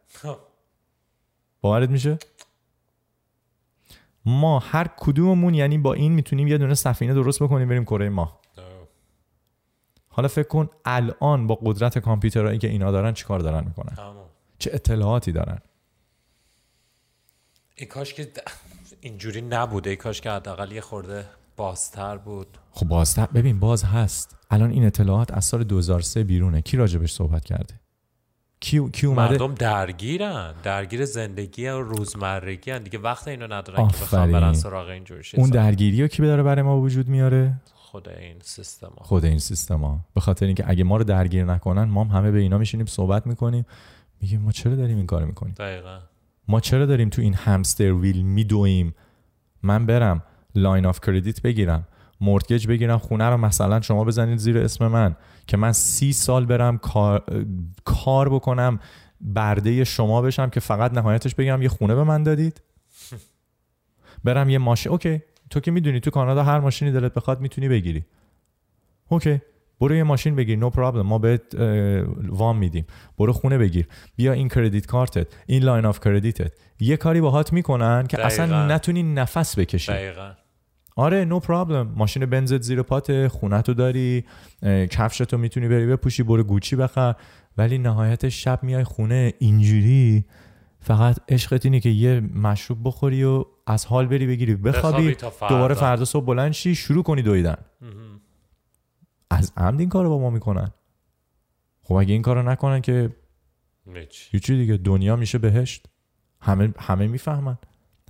باورت 1.60 1.90
میشه؟ 1.90 2.18
ما 4.24 4.58
هر 4.58 4.88
کدوممون 4.96 5.54
یعنی 5.54 5.78
با 5.78 5.94
این 5.94 6.12
میتونیم 6.12 6.48
یه 6.48 6.58
دونه 6.58 6.74
سفینه 6.74 7.14
درست 7.14 7.42
بکنیم 7.42 7.68
بریم 7.68 7.84
کره 7.84 8.08
ماه. 8.08 8.40
حالا 10.18 10.28
فکر 10.28 10.48
کن 10.48 10.68
الان 10.84 11.46
با 11.46 11.58
قدرت 11.62 11.98
کامپیوترهایی 11.98 12.58
که 12.58 12.68
اینا 12.68 12.90
دارن 12.90 13.12
چیکار 13.12 13.40
دارن 13.40 13.64
میکنن؟ 13.64 13.94
تمام. 13.96 14.26
چه 14.58 14.70
اطلاعاتی 14.74 15.32
دارن؟ 15.32 15.58
ای 17.76 17.86
کاش 17.86 18.14
که 18.14 18.32
اینجوری 19.00 19.40
نبوده. 19.40 19.90
ای 19.90 19.96
کاش 19.96 20.20
که 20.20 20.30
حداقل 20.30 20.72
یه 20.72 20.80
خورده 20.80 21.24
بازتر 21.56 22.16
بود. 22.16 22.46
خب 22.72 22.88
بازتر 22.88 23.26
ببین 23.26 23.60
باز 23.60 23.84
هست. 23.84 24.36
الان 24.50 24.70
این 24.70 24.86
اطلاعات 24.86 25.32
از 25.32 25.44
سال 25.44 25.64
2003 25.64 26.24
بیرونه. 26.24 26.62
کی 26.62 26.76
راجبش 26.76 27.12
صحبت 27.12 27.44
کرده؟ 27.44 27.74
کی 28.60 28.90
کی 28.90 29.06
اومده؟ 29.06 29.32
مردم 29.32 29.54
درگیرن. 29.54 30.54
درگیر 30.62 31.04
زندگی 31.04 31.68
و 31.68 31.82
روزمرگی 31.82 32.70
هن. 32.70 32.82
دیگه 32.82 32.98
وقت 32.98 33.28
اینو 33.28 33.52
ندارن 33.52 33.88
که 33.88 33.96
بخوام 33.96 34.32
برن 34.32 34.52
سراغ 34.52 34.88
اینجور 34.88 35.22
چیزا. 35.22 35.42
اون 35.42 35.50
درگیریو 35.50 36.08
کی 36.08 36.22
داره 36.22 36.42
برای 36.42 36.62
ما 36.62 36.80
وجود 36.80 37.08
میاره؟ 37.08 37.54
خود 37.90 38.08
این 38.08 38.36
سیستم. 38.42 38.92
ها. 38.98 39.04
خود 39.04 39.24
این 39.24 39.38
سیستم. 39.38 39.84
ها 39.84 40.00
به 40.14 40.20
خاطر 40.20 40.46
اینکه 40.46 40.64
اگه 40.70 40.84
ما 40.84 40.96
رو 40.96 41.04
درگیر 41.04 41.44
نکنن 41.44 41.84
ما 41.84 42.04
هم 42.04 42.16
همه 42.16 42.30
به 42.30 42.38
اینا 42.38 42.58
میشینیم 42.58 42.86
صحبت 42.86 43.26
میکنیم. 43.26 43.66
میگیم 44.20 44.40
ما 44.40 44.52
چرا 44.52 44.76
داریم 44.76 44.96
این 44.96 45.06
کارو 45.06 45.26
میکنیم؟ 45.26 45.54
دقیقا. 45.58 45.98
ما 46.48 46.60
چرا 46.60 46.86
داریم 46.86 47.08
تو 47.08 47.22
این 47.22 47.34
همستر 47.34 47.92
ویل 47.92 48.22
میدویم؟ 48.22 48.94
من 49.62 49.86
برم 49.86 50.22
لاین 50.54 50.86
آف 50.86 51.00
کردیت 51.00 51.42
بگیرم 51.42 51.86
مورتگیج 52.20 52.66
بگیرم 52.66 52.98
خونه 52.98 53.24
رو 53.24 53.36
مثلا 53.36 53.80
شما 53.80 54.04
بزنید 54.04 54.38
زیر 54.38 54.58
اسم 54.58 54.86
من 54.86 55.16
که 55.46 55.56
من 55.56 55.72
سی 55.72 56.12
سال 56.12 56.46
برم 56.46 56.78
کار, 56.78 57.24
کار 57.84 58.28
بکنم 58.28 58.80
برده 59.20 59.84
شما 59.84 60.22
بشم 60.22 60.50
که 60.50 60.60
فقط 60.60 60.92
نهایتش 60.92 61.34
بگم 61.34 61.62
یه 61.62 61.68
خونه 61.68 61.94
به 61.94 62.04
من 62.04 62.22
دادید. 62.22 62.62
برم 64.24 64.50
یه 64.50 64.58
ماشین 64.58 64.92
اوکی. 64.92 65.22
تو 65.50 65.60
که 65.60 65.70
میدونی 65.70 66.00
تو 66.00 66.10
کانادا 66.10 66.42
هر 66.42 66.60
ماشینی 66.60 66.92
دلت 66.92 67.14
بخواد 67.14 67.40
میتونی 67.40 67.68
بگیری. 67.68 68.04
اوکی. 69.08 69.40
برو 69.80 69.94
یه 69.94 70.02
ماشین 70.02 70.36
بگیر. 70.36 70.58
نو 70.58 70.70
no 70.70 70.72
پرابلم 70.72 71.06
ما 71.06 71.18
بهت 71.18 71.54
وام 72.28 72.58
میدیم. 72.58 72.86
برو 73.18 73.32
خونه 73.32 73.58
بگیر. 73.58 73.86
بیا 74.16 74.32
این 74.32 74.48
کردیت 74.48 74.86
کارتت 74.86 75.26
این 75.46 75.62
لاین 75.62 75.84
آف 75.84 76.00
کردیتت. 76.00 76.52
یه 76.80 76.96
کاری 76.96 77.20
باهات 77.20 77.52
میکنن 77.52 78.06
که 78.06 78.16
دقیقا. 78.16 78.26
اصلا 78.26 78.66
نتونی 78.66 79.02
نفس 79.02 79.58
بکشی. 79.58 79.92
دقیقا. 79.92 80.32
آره 80.96 81.24
نو 81.24 81.40
no 81.40 81.42
پرابلم 81.42 81.92
ماشین 81.96 82.26
بنزت 82.26 82.62
زیر 82.62 82.82
پات 82.82 83.28
خونه 83.28 83.62
تو 83.62 83.74
داری 83.74 84.24
کفشتو 84.90 85.38
میتونی 85.38 85.68
بری 85.68 85.86
بپوشی 85.86 86.22
برو 86.22 86.44
گوچی 86.44 86.76
بخر. 86.76 87.14
ولی 87.58 87.78
نهایت 87.78 88.28
شب 88.28 88.58
میای 88.62 88.84
خونه 88.84 89.32
اینجوری. 89.38 90.24
فقط 90.80 91.16
عشقت 91.28 91.66
اینه 91.66 91.80
که 91.80 91.88
یه 91.88 92.20
مشروب 92.20 92.78
بخوری 92.84 93.24
و 93.24 93.44
از 93.68 93.86
حال 93.86 94.06
بری 94.06 94.26
بگیری. 94.26 94.54
بخوابی. 94.54 95.16
دوباره 95.48 95.74
فردا 95.74 96.04
صبح 96.04 96.24
بلند 96.24 96.52
شی 96.52 96.74
شروع 96.74 97.02
کنی 97.02 97.22
دویدن. 97.22 97.56
از 99.30 99.52
عمد 99.56 99.80
این 99.80 99.88
کارو 99.88 100.08
با 100.08 100.18
ما 100.18 100.30
میکنن. 100.30 100.70
خب 101.82 101.94
اگه 101.94 102.12
این 102.12 102.22
کارو 102.22 102.42
نکنن 102.42 102.80
که 102.80 103.10
یه 104.32 104.40
چی 104.40 104.56
دیگه 104.56 104.76
دنیا 104.76 105.16
میشه 105.16 105.38
بهشت. 105.38 105.86
همه 106.40 106.74
همه 106.78 107.06
میفهمن. 107.06 107.58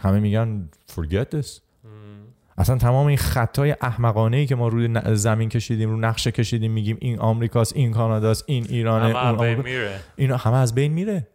همه 0.00 0.20
میگن 0.20 0.68
forget 0.90 1.34
this. 1.34 1.60
اصلا 2.58 2.78
تمام 2.78 3.06
این 3.06 3.16
خطای 3.16 3.76
احمقانه 3.80 4.36
ای 4.36 4.46
که 4.46 4.54
ما 4.54 4.68
روی 4.68 5.14
زمین 5.14 5.48
کشیدیم 5.48 5.90
رو 5.90 5.96
نقشه 5.96 6.30
کشیدیم 6.30 6.72
میگیم 6.72 6.96
این 7.00 7.18
آمریکاست 7.18 7.76
این 7.76 7.92
کاناداست 7.92 8.44
این 8.46 8.66
ایرانه 8.68 9.04
همه 9.04 9.26
اون 9.26 9.38
آمریکا... 9.38 9.62
میره. 9.62 10.00
اینا 10.16 10.36
همه 10.36 10.56
از 10.56 10.74
بین 10.74 10.92
میره. 10.92 11.26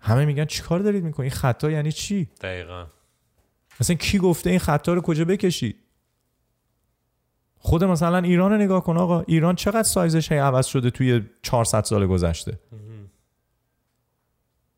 همه 0.00 0.24
میگن 0.24 0.44
چیکار 0.44 0.78
دارید 0.80 1.04
میکنید؟ 1.04 1.32
خطا 1.32 1.70
یعنی 1.70 1.92
چی؟ 1.92 2.28
دقیقاً. 2.40 2.86
مثلا 3.82 3.96
کی 3.96 4.18
گفته 4.18 4.50
این 4.50 4.58
خطا 4.58 4.94
رو 4.94 5.00
کجا 5.00 5.24
بکشید 5.24 5.76
خود 7.58 7.84
مثلا 7.84 8.18
ایران 8.18 8.52
رو 8.52 8.58
نگاه 8.58 8.84
کن 8.84 8.96
آقا 8.96 9.20
ایران 9.20 9.54
چقدر 9.54 9.82
سایزش 9.82 10.32
هی 10.32 10.38
عوض 10.38 10.66
شده 10.66 10.90
توی 10.90 11.22
400 11.42 11.84
سال 11.84 12.06
گذشته؟ 12.06 12.58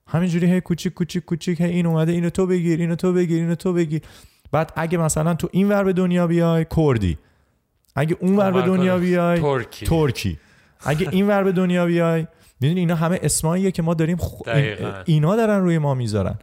همینجوری 0.07 0.47
هی 0.47 0.61
کوچیک 0.61 0.95
کوچیک 0.95 1.25
کوچیک 1.25 1.61
هی 1.61 1.71
این 1.71 1.87
اومده 1.87 2.13
اینو 2.13 2.31
تو 2.31 2.47
بگیر 2.47 2.81
اینو 2.81 2.95
تو 2.95 3.13
بگیر 3.13 3.43
اینو 3.43 3.55
تو 3.55 3.73
بگیر. 3.73 4.03
بعد 4.53 4.73
اگه 4.77 4.99
مثلا 4.99 5.35
تو 5.35 5.49
این 5.53 5.69
ور 5.69 5.85
به 5.85 5.93
دنیا 5.93 6.27
بیای 6.27 6.67
کردی. 6.77 7.19
اگه 7.97 8.17
اون 8.21 8.37
ور 8.37 8.53
به 8.53 8.63
دنیا 8.63 8.99
بیای 8.99 9.41
ترکی, 9.41 9.87
ترکی. 9.87 10.39
اگه 10.81 11.09
این 11.11 11.27
ور 11.27 11.45
به 11.45 11.53
دنیا 11.53 11.87
بیای 11.87 12.27
میدونی 12.61 12.81
اینا 12.81 12.95
همه 12.95 13.19
اسماییه 13.23 13.71
که 13.71 13.83
ما 13.83 13.95
داریم 13.95 14.17
خ... 14.17 14.43
اینا 15.05 15.37
دارن 15.37 15.61
روی 15.61 15.79
ما 15.79 15.95
میذارن. 15.95 16.39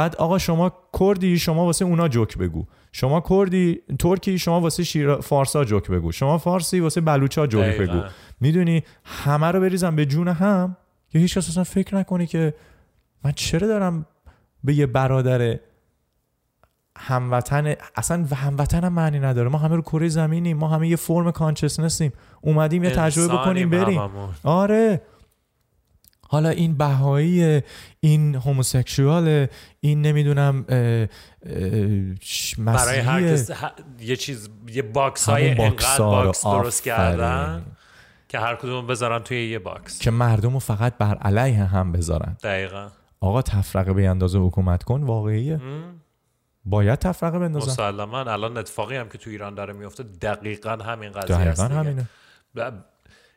بعد 0.00 0.16
آقا 0.16 0.38
شما 0.38 0.72
کردی 1.00 1.38
شما 1.38 1.64
واسه 1.64 1.84
اونا 1.84 2.08
جوک 2.08 2.38
بگو. 2.38 2.66
شما 2.92 3.20
کردی 3.30 3.80
ترکی 3.98 4.38
شما 4.38 4.60
واسه 4.60 4.84
شیرا 4.84 5.20
فارسا 5.20 5.64
جوک 5.64 5.90
بگو. 5.90 6.12
شما 6.12 6.38
فارسی 6.38 6.80
واسه 6.80 7.00
بلوچا 7.00 7.46
جوک 7.46 7.78
بگو. 7.78 8.02
میدونی 8.40 8.82
همه 9.04 9.46
رو 9.46 9.60
بریزم 9.60 9.96
به 9.96 10.06
جون 10.06 10.28
هم؟ 10.28 10.76
یا 11.14 11.20
هیچ 11.20 11.38
کس 11.38 11.48
اصلا 11.48 11.64
فکر 11.64 11.96
نکنه 11.96 12.26
که 12.26 12.54
من 13.24 13.32
چرا 13.32 13.68
دارم 13.68 14.06
به 14.64 14.74
یه 14.74 14.86
برادر 14.86 15.58
هموطن 16.98 17.74
اصلا 17.96 18.26
و 18.30 18.34
هموطن 18.34 18.84
هم 18.84 18.92
معنی 18.92 19.18
نداره. 19.20 19.48
ما 19.48 19.58
همه 19.58 19.76
رو 19.76 19.82
کره 19.82 20.08
زمینیم. 20.08 20.56
ما 20.56 20.68
همه 20.68 20.88
یه 20.88 20.96
فرم 20.96 21.30
کانشسنسیم 21.30 22.12
اومدیم 22.40 22.84
یه 22.84 22.90
تجربه 22.90 23.34
بکنیم 23.34 23.70
بریم. 23.70 24.00
هممون. 24.00 24.28
آره. 24.44 25.02
حالا 26.32 26.48
این 26.48 26.76
بهایی 26.76 27.62
این 28.00 28.34
هموسکشوال 28.34 29.46
این 29.80 30.02
نمیدونم 30.02 30.62
برای 32.58 32.98
هر 32.98 33.22
کس 33.22 33.50
ه... 33.50 33.72
یه 34.00 34.16
چیز 34.16 34.50
یه 34.68 34.82
باکس 34.82 35.28
های 35.28 35.50
انقدر 35.50 35.98
باکس 35.98 36.44
درست 36.44 36.82
کردن 36.82 37.64
که 38.28 38.38
هر 38.38 38.56
کدوم 38.56 38.86
بذارن 38.86 39.18
توی 39.18 39.50
یه 39.50 39.58
باکس 39.58 39.98
که 39.98 40.10
مردم 40.10 40.52
رو 40.52 40.58
فقط 40.58 40.98
بر 40.98 41.14
علیه 41.14 41.64
هم 41.64 41.92
بذارن 41.92 42.36
دقیقا 42.42 42.88
آقا 43.20 43.42
تفرقه 43.42 43.92
به 43.92 44.08
اندازه 44.08 44.38
حکومت 44.38 44.82
کن 44.82 45.02
واقعیه 45.02 45.60
باید 46.64 46.98
تفرقه 46.98 47.38
بندازن 47.38 47.72
مسلما 47.72 48.18
الان 48.20 48.56
اتفاقی 48.56 48.96
هم 48.96 49.08
که 49.08 49.18
تو 49.18 49.30
ایران 49.30 49.54
داره 49.54 49.72
میفته 49.72 50.02
دقیقا 50.02 50.70
همین 50.70 51.12
قضیه 51.12 51.36
دقیقا 51.36 51.64
همینه 51.64 52.06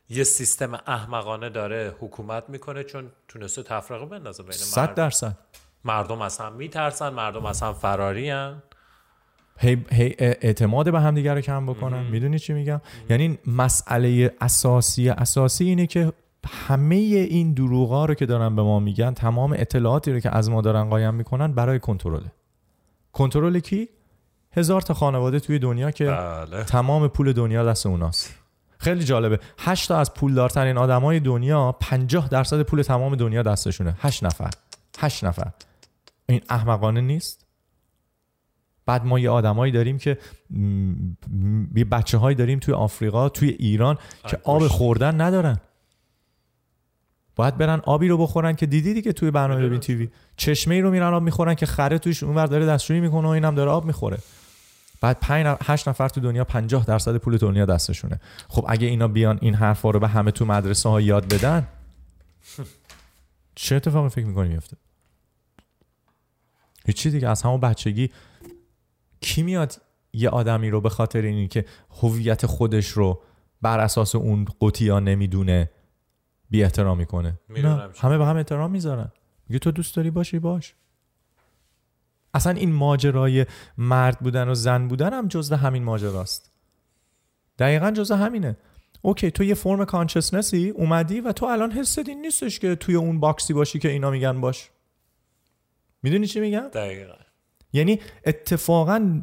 یه 0.08 0.24
سیستم 0.24 0.74
احمقانه 0.86 1.50
داره 1.50 1.94
حکومت 2.00 2.44
میکنه 2.48 2.84
چون 2.84 3.10
تونسته 3.28 3.62
تفرقه 3.62 4.06
بندازه 4.06 4.42
بین 4.42 4.52
مردم. 4.52 4.64
100 4.64 4.94
درصد. 4.94 5.36
مردم 5.84 6.22
از 6.22 6.38
هم 6.38 6.52
میترسن 6.52 7.08
مردم 7.08 7.46
از 7.46 7.62
هم 7.62 7.72
فراری 7.72 8.30
هن. 8.30 8.62
هی, 9.58 9.84
هی 9.90 10.14
اعتماد 10.18 10.92
به 10.92 11.00
همدیگه 11.00 11.34
رو 11.34 11.40
کم 11.40 11.66
بکنن. 11.66 12.02
میدونی 12.04 12.38
چی 12.38 12.52
میگم؟ 12.52 12.80
یعنی 13.10 13.38
مسئله 13.46 14.34
اساسی 14.40 15.08
اساسی 15.08 15.64
اینه 15.64 15.86
که 15.86 16.12
همه 16.46 16.94
این 16.94 17.54
دروغا 17.54 18.04
رو 18.04 18.14
که 18.14 18.26
دارن 18.26 18.56
به 18.56 18.62
ما 18.62 18.80
میگن 18.80 19.14
تمام 19.14 19.52
اطلاعاتی 19.52 20.12
رو 20.12 20.20
که 20.20 20.36
از 20.36 20.50
ما 20.50 20.60
دارن 20.60 20.84
قایم 20.88 21.14
میکنن 21.14 21.52
برای 21.52 21.78
کنترله. 21.78 22.32
کنترل 23.12 23.58
کی؟ 23.58 23.88
هزار 24.52 24.80
تا 24.80 24.94
خانواده 24.94 25.40
توی 25.40 25.58
دنیا 25.58 25.90
که 25.90 26.04
بله. 26.04 26.64
تمام 26.64 27.08
پول 27.08 27.32
دنیا 27.32 27.64
دست 27.64 27.86
اوناست. 27.86 28.43
خیلی 28.84 29.04
جالبه. 29.04 29.38
8 29.58 29.88
تا 29.88 29.98
از 29.98 30.14
پولدارترین 30.14 30.78
آدمای 30.78 31.20
دنیا 31.20 31.72
50 31.72 32.28
درصد 32.28 32.62
پول 32.62 32.82
تمام 32.82 33.16
دنیا 33.16 33.42
دستشونه. 33.42 33.94
8 33.98 34.24
نفر. 34.24 34.50
8 34.98 35.24
نفر. 35.24 35.50
این 36.28 36.40
احمقانه 36.48 37.00
نیست. 37.00 37.46
بعد 38.86 39.04
ما 39.04 39.18
یه 39.18 39.30
آدمایی 39.30 39.72
داریم 39.72 39.98
که 39.98 40.18
یه 41.76 41.84
بچه 41.84 42.18
هایی 42.18 42.36
داریم 42.36 42.58
توی 42.58 42.74
آفریقا 42.74 43.28
توی 43.28 43.48
ایران 43.48 43.98
که 44.28 44.38
آب 44.44 44.66
خوردن 44.66 45.20
ندارن. 45.20 45.60
باید 47.36 47.58
برن 47.58 47.80
آبی 47.84 48.08
رو 48.08 48.18
بخورن 48.18 48.52
که 48.52 48.66
دیدی 48.66 48.94
دیگه 48.94 49.12
توی 49.12 49.30
برنامه 49.30 49.62
ببین 49.62 49.80
تیوی. 49.80 50.08
چشمه 50.36 50.74
ای 50.74 50.80
رو 50.80 50.90
میرن 50.90 51.14
آب 51.14 51.22
میخورن 51.22 51.54
که 51.54 51.66
خره 51.66 51.98
تویش 51.98 52.22
اونور 52.22 52.46
داره 52.46 52.66
دستشویی 52.66 53.00
میکنه 53.00 53.26
و 53.28 53.30
اینم 53.30 53.54
داره 53.54 53.70
آب 53.70 53.84
میخوره. 53.84 54.18
بعد 55.04 55.20
5 55.20 55.56
8 55.62 55.88
نفر 55.88 56.08
تو 56.08 56.20
دنیا 56.20 56.44
50 56.44 56.84
درصد 56.84 57.16
پول 57.16 57.36
دنیا 57.36 57.64
دستشونه. 57.64 58.20
خب 58.48 58.64
اگه 58.68 58.86
اینا 58.86 59.08
بیان 59.08 59.38
این 59.42 59.54
حرفا 59.54 59.90
رو 59.90 60.00
به 60.00 60.08
همه 60.08 60.30
تو 60.30 60.44
مدرسه 60.44 60.88
ها 60.88 61.00
یاد 61.00 61.34
بدن 61.34 61.68
چه 63.54 63.76
اتفاقی 63.76 64.08
فکر 64.08 64.26
می‌کنی 64.26 64.48
میفته 64.48 64.76
هیچی 66.86 67.10
دیگه 67.10 67.28
از 67.28 67.42
همون 67.42 67.60
بچگی 67.60 68.10
کی 69.20 69.42
میاد 69.42 69.80
یه 70.12 70.28
آدمی 70.28 70.70
رو 70.70 70.80
به 70.80 70.88
خاطر 70.88 71.22
اینی 71.22 71.48
که 71.48 71.64
هویت 72.02 72.46
خودش 72.46 72.88
رو 72.88 73.22
بر 73.62 73.80
اساس 73.80 74.14
اون 74.14 74.46
قطیا 74.60 75.00
نمیدونه 75.00 75.70
بی 76.50 76.64
احترامی 76.64 77.06
کنه 77.06 77.38
همه 78.00 78.18
به 78.18 78.26
هم 78.26 78.36
احترام 78.36 78.70
میذارن. 78.70 79.12
میگه 79.48 79.58
تو 79.58 79.70
دوست 79.70 79.96
داری 79.96 80.10
باشی 80.10 80.38
باش. 80.38 80.74
اصلا 82.34 82.52
این 82.52 82.72
ماجرای 82.72 83.46
مرد 83.78 84.18
بودن 84.18 84.48
و 84.48 84.54
زن 84.54 84.88
بودن 84.88 85.12
هم 85.12 85.28
جزء 85.28 85.56
همین 85.56 85.84
ماجراست. 85.84 86.52
دقیقا 87.58 87.90
جزء 87.90 88.16
همینه. 88.16 88.56
اوکی 89.02 89.30
تو 89.30 89.44
یه 89.44 89.54
فرم 89.54 89.84
کانشسنسی 89.84 90.70
اومدی 90.70 91.20
و 91.20 91.32
تو 91.32 91.46
الان 91.46 91.72
حست 91.72 92.08
این 92.08 92.20
نیستش 92.20 92.58
که 92.58 92.74
توی 92.74 92.94
اون 92.94 93.20
باکسی 93.20 93.52
باشی 93.52 93.78
که 93.78 93.90
اینا 93.90 94.10
میگن 94.10 94.40
باش. 94.40 94.70
میدونی 96.02 96.26
چی 96.26 96.40
میگم؟ 96.40 96.68
دقیقا. 96.68 97.14
یعنی 97.72 98.00
اتفاقا 98.24 99.22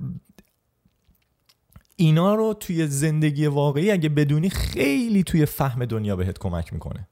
اینا 1.95 2.35
رو 2.35 2.53
توی 2.53 2.87
زندگی 2.87 3.47
واقعی 3.47 3.91
اگه 3.91 4.09
بدونی 4.09 4.49
خیلی 4.49 5.23
توی 5.23 5.45
فهم 5.45 5.85
دنیا 5.85 6.15
بهت 6.15 6.39
کمک 6.39 6.73
میکنه. 6.73 7.07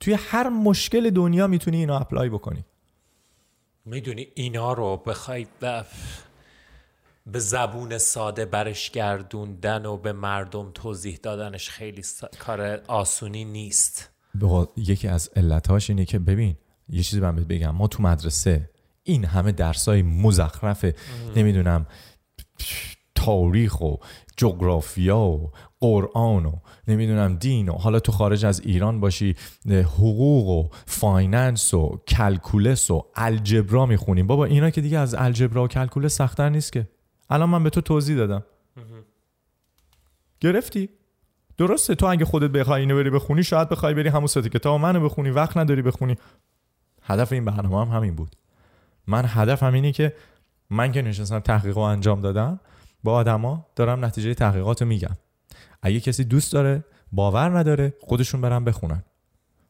توی 0.00 0.14
هر 0.14 0.48
مشکل 0.48 1.10
دنیا 1.10 1.46
میتونی 1.46 1.76
اینا 1.76 1.98
اپلای 1.98 2.28
بکنی. 2.28 2.64
میدونی 3.84 4.26
اینا 4.34 4.72
رو 4.72 4.96
بخوای 4.96 5.46
به 7.26 7.38
زبون 7.38 7.98
ساده 7.98 8.44
برش 8.44 8.90
گردوندن 8.90 9.86
و 9.86 9.96
به 9.96 10.12
مردم 10.12 10.70
توضیح 10.70 11.18
دادنش 11.22 11.70
خیلی 11.70 12.02
سا... 12.02 12.28
کار 12.38 12.82
آسونی 12.88 13.44
نیست. 13.44 14.10
یکی 14.76 15.08
از 15.08 15.30
علتهاش 15.36 15.90
اینه 15.90 16.04
که 16.04 16.18
ببین 16.18 16.56
یه 16.88 17.02
چیزی 17.02 17.20
من 17.20 17.36
بگم. 17.36 17.70
ما 17.70 17.88
تو 17.88 18.02
مدرسه 18.02 18.70
این 19.02 19.24
همه 19.24 19.52
درسای 19.52 20.02
مزخرفه. 20.02 20.94
نمیدونم. 21.36 21.86
تاریخ 23.24 23.80
و 23.80 23.94
جغرافیا 24.36 25.18
و 25.18 25.50
قرآن 25.80 26.46
و 26.46 26.52
نمیدونم 26.88 27.36
دین 27.36 27.68
و 27.68 27.72
حالا 27.72 28.00
تو 28.00 28.12
خارج 28.12 28.44
از 28.44 28.60
ایران 28.60 29.00
باشی 29.00 29.36
حقوق 29.68 30.48
و 30.48 30.76
فایننس 30.86 31.74
و 31.74 32.00
کلکولس 32.08 32.90
و 32.90 33.06
الجبرا 33.14 33.86
میخونیم 33.86 34.26
بابا 34.26 34.44
اینا 34.44 34.70
که 34.70 34.80
دیگه 34.80 34.98
از 34.98 35.14
الجبرا 35.14 35.64
و 35.64 35.68
کلکولس 35.68 36.16
سختتر 36.16 36.48
نیست 36.48 36.72
که. 36.72 36.88
الان 37.30 37.48
من 37.48 37.62
به 37.62 37.70
تو 37.70 37.80
توضیح 37.80 38.16
دادم. 38.16 38.44
گرفتی؟ 40.40 40.88
درسته 41.58 41.94
تو 41.94 42.06
اگه 42.06 42.24
خودت 42.24 42.50
بخوای 42.50 42.80
اینو 42.80 42.96
بری 42.96 43.10
بخونی 43.10 43.42
شاید 43.44 43.68
بخوای 43.68 43.94
بری 43.94 44.08
همون 44.08 44.26
سه 44.26 44.42
کتاب 44.42 44.80
منو 44.80 45.00
بخونی 45.00 45.30
وقت 45.30 45.56
نداری 45.56 45.82
بخونی. 45.82 46.16
هدف 47.02 47.32
این 47.32 47.44
برنامه 47.44 47.80
هم 47.80 47.96
همین 47.96 48.14
بود. 48.14 48.36
من 49.06 49.24
هدفم 49.28 49.74
اینه 49.74 49.92
که 49.92 50.12
من 50.70 50.92
که 50.92 51.02
نشستم 51.02 51.38
تحقیق 51.38 51.76
و 51.76 51.80
انجام 51.80 52.20
دادم 52.20 52.60
با 53.04 53.14
آدما 53.14 53.66
دارم 53.76 54.04
نتیجه 54.04 54.34
تحقیقات 54.34 54.82
رو 54.82 54.88
میگم. 54.88 55.16
اگه 55.82 56.00
کسی 56.00 56.24
دوست 56.24 56.52
داره 56.52 56.84
باور 57.12 57.58
نداره 57.58 57.94
خودشون 58.00 58.40
برن 58.40 58.64
بخونن. 58.64 59.04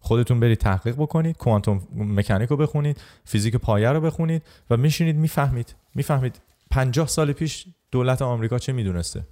خودتون 0.00 0.40
برید 0.40 0.58
تحقیق 0.58 0.94
بکنید 0.94 1.36
کوانتوم 1.36 1.88
مکانیک 1.94 2.48
رو 2.48 2.56
بخونید 2.56 3.00
فیزیک 3.24 3.56
پایه 3.56 3.88
رو 3.90 4.00
بخونید 4.00 4.42
و 4.70 4.76
میشینید 4.76 5.16
میفهمید. 5.16 5.74
میفهمید 5.94 6.40
50 6.70 7.06
سال 7.06 7.32
پیش 7.32 7.66
دولت 7.90 8.22
آمریکا 8.22 8.58
چه 8.58 8.72
میدونسته. 8.72 9.26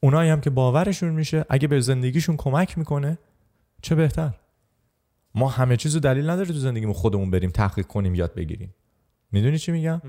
اونایی 0.00 0.30
هم 0.30 0.40
که 0.40 0.50
باورشون 0.50 1.08
میشه 1.08 1.44
اگه 1.48 1.68
به 1.68 1.80
زندگیشون 1.80 2.36
کمک 2.36 2.78
میکنه 2.78 3.18
چه 3.82 3.94
بهتر؟ 3.94 4.34
ما 5.34 5.48
همه 5.48 5.76
چیزو 5.76 6.00
دلیل 6.00 6.30
نداره 6.30 6.46
تو 6.46 6.52
زندگیمون 6.52 6.94
خودمون 6.94 7.30
بریم 7.30 7.50
تحقیق 7.50 7.86
کنیم 7.86 8.14
یاد 8.14 8.34
بگیریم. 8.34 8.74
میدونی 9.32 9.58
چی 9.58 9.72
میگم؟ 9.72 10.02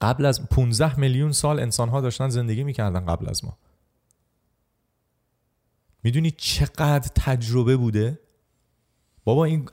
قبل 0.00 0.24
از 0.24 0.48
15 0.48 1.00
میلیون 1.00 1.32
سال 1.32 1.60
انسان 1.60 1.88
ها 1.88 2.00
داشتن 2.00 2.28
زندگی 2.28 2.64
میکردن 2.64 3.06
قبل 3.06 3.28
از 3.28 3.44
ما. 3.44 3.58
میدونی 6.04 6.30
چقدر 6.30 7.10
تجربه 7.14 7.76
بوده؟ 7.76 8.18
بابا 9.24 9.44
این 9.44 9.68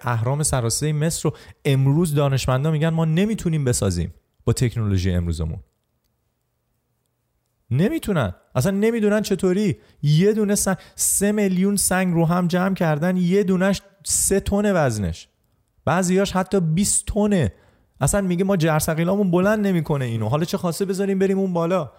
اهرام 0.00 0.42
سراسری 0.42 0.92
مصر 0.92 1.28
رو 1.28 1.36
امروز 1.64 2.14
دانشمندا 2.14 2.70
میگن 2.70 2.88
ما 2.88 3.04
نمیتونیم 3.04 3.64
بسازیم 3.64 4.14
با 4.44 4.52
تکنولوژی 4.52 5.10
امروزمون. 5.10 5.60
نمیتونن. 7.70 8.34
اصلا 8.54 8.70
نمیدونن 8.70 9.22
چطوری. 9.22 9.76
یه 10.02 10.32
دونه 10.32 10.54
سنگ 10.54 10.76
سه 10.94 11.32
میلیون 11.32 11.76
سنگ 11.76 12.14
رو 12.14 12.26
هم 12.26 12.46
جمع 12.46 12.74
کردن 12.74 13.16
یه 13.16 13.44
دونش 13.44 13.82
سه 14.04 14.40
تن 14.40 14.86
وزنش. 14.86 15.28
بعضیاش 15.84 16.32
حتی 16.32 16.60
20 16.60 17.06
تونه 17.06 17.52
اصلا 18.02 18.20
میگه 18.20 18.44
ما 18.44 18.56
جرثقیلامون 18.56 19.30
بلند 19.30 19.66
نمیکنه 19.66 20.04
اینو. 20.04 20.28
حالا 20.28 20.44
چه 20.44 20.58
خاصه 20.58 20.84
بذاریم 20.84 21.18
بریم 21.18 21.38
اون 21.38 21.52
بالا؟ 21.52 21.90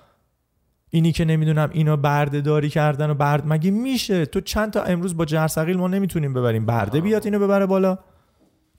اینی 0.90 1.12
که 1.12 1.26
نمیدونم 1.26 1.70
اینا 1.72 1.96
برده 1.96 2.42
داری 2.42 2.70
کردن 2.70 3.10
و 3.10 3.14
برد 3.14 3.44
مگه 3.48 3.72
میشه؟ 3.72 4.26
تو 4.26 4.42
چند 4.42 4.74
تا 4.74 4.84
امروز 4.84 5.18
با 5.18 5.26
جرثقیل 5.26 5.78
ما 5.78 5.88
نمیتونیم 5.88 6.34
ببریم. 6.34 6.66
برده 6.66 7.02
بیاد 7.02 7.26
اینو 7.26 7.40
ببره 7.40 7.66
بالا. 7.66 7.98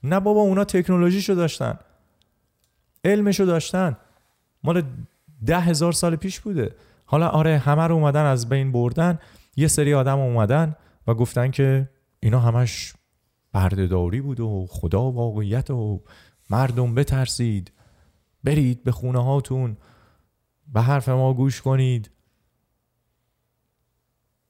نه 0.03 0.19
بابا 0.19 0.41
اونا 0.41 0.63
تکنولوژیشو 0.63 1.33
داشتن. 1.33 1.79
علمشو 3.03 3.45
داشتن. 3.45 3.97
مال 4.63 4.83
ده 5.45 5.59
هزار 5.59 5.91
سال 5.91 6.15
پیش 6.15 6.39
بوده. 6.39 6.75
حالا 7.05 7.27
آره 7.27 7.57
همه 7.57 7.87
رو 7.87 7.95
اومدن 7.95 8.25
از 8.25 8.49
بین 8.49 8.71
بردن. 8.71 9.19
یه 9.55 9.67
سری 9.67 9.93
آدم 9.93 10.19
اومدن 10.19 10.75
و 11.07 11.13
گفتن 11.13 11.51
که 11.51 11.89
اینا 12.19 12.39
همش 12.39 12.93
بردهداری 13.51 14.21
بود 14.21 14.39
و 14.39 14.65
خدا 14.69 15.11
واقعیت 15.11 15.69
و 15.69 16.01
مردم 16.49 16.95
بترسید. 16.95 17.71
برید 18.43 18.83
به 18.83 18.91
خونه 18.91 19.23
هاتون. 19.23 19.77
به 20.73 20.81
حرف 20.81 21.09
ما 21.09 21.33
گوش 21.33 21.61
کنید. 21.61 22.11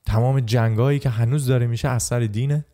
تمام 0.05 0.39
جنگایی 0.39 0.99
که 0.99 1.09
هنوز 1.09 1.47
داره 1.47 1.67
میشه 1.67 1.87
از 1.87 2.03
سر 2.03 2.19
دینه 2.19 2.65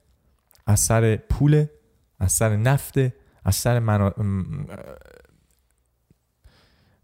از 0.65 0.79
سر 0.79 1.15
پوله 1.15 1.71
از 2.19 2.31
سر 2.31 2.55
نفته 2.55 3.15
از 3.45 3.55
سر 3.55 3.79
منا... 3.79 4.13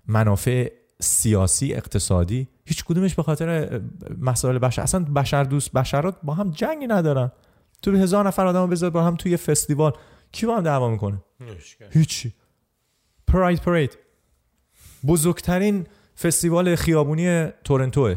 منافع 0.08 0.72
سیاسی 1.00 1.74
اقتصادی. 1.74 2.48
هیچ 2.66 2.84
کدومش 2.84 3.16
به 3.16 3.24
خاطر 3.24 3.82
مسائل 4.22 4.58
بشر. 4.58 4.82
اصلا 4.82 5.04
بشر 5.04 5.44
دوست 5.44 5.72
بشرات 5.72 6.18
با 6.24 6.34
هم 6.34 6.52
جنگی 6.52 6.88
ندارن. 6.88 7.32
تو 7.82 7.92
هزار 7.92 8.28
نفر 8.28 8.48
آدمو 8.48 8.68
بذار 8.68 8.90
با 8.90 9.04
هم 9.04 9.16
توی 9.16 9.38
فستیوال. 9.38 9.94
کی 10.32 10.46
هم 10.46 10.62
دعوا 10.62 10.90
میکنه 10.90 11.24
هیچی 11.92 12.34
پراید 13.28 13.62
پرید 13.62 13.98
بزرگترین 15.08 15.88
فستیوال 16.22 16.76
خیابونی 16.76 17.48
تورنتوه 17.63 18.16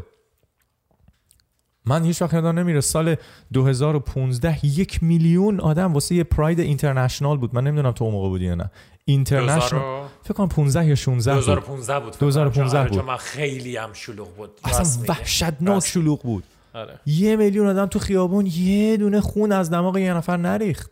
من 1.85 2.05
هیچ 2.05 2.23
وقت 2.23 2.35
یادم 2.35 2.59
نمیره 2.59 2.81
سال 2.81 3.17
2015 3.53 4.67
یک 4.67 5.03
میلیون 5.03 5.61
آدم 5.61 5.93
واسه 5.93 6.15
یه 6.15 6.25
پراید 6.25 6.61
اینترنشنال 6.61 7.39
بود 7.39 7.55
من 7.55 7.65
نمیدونم 7.65 7.93
تو 7.93 8.05
اون 8.05 8.13
موقع 8.15 8.29
بودی 8.29 8.45
یا 8.45 8.55
نه 8.55 8.71
اینترنشنال 9.05 10.09
فکر 10.23 10.35
کنم 10.35 10.49
15 10.49 10.87
یا 10.87 10.95
16 10.95 11.35
2015 11.35 12.01
بود 12.01 12.17
2015 12.19 12.83
بود 12.83 12.93
چون 12.93 13.05
من 13.05 13.17
خیلی 13.17 13.77
هم 13.77 13.93
شلوغ 13.93 14.37
بود 14.37 14.51
اصلا 14.65 15.05
وحشتناک 15.09 15.87
شلوغ 15.87 16.23
بود 16.23 16.45
آره. 16.75 17.01
یه 17.07 17.37
میلیون 17.37 17.67
آدم 17.67 17.87
تو 17.87 17.99
خیابون 17.99 18.47
یه 18.47 18.97
دونه 18.97 19.21
خون 19.21 19.53
از 19.53 19.71
دماغ 19.71 19.97
یه 19.97 20.15
نفر 20.15 20.37
نریخت 20.37 20.91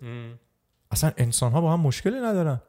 اصلا 0.91 1.13
انسان 1.17 1.53
ها 1.53 1.61
با 1.61 1.73
هم 1.73 1.81
مشکلی 1.81 2.21
ندارن 2.21 2.61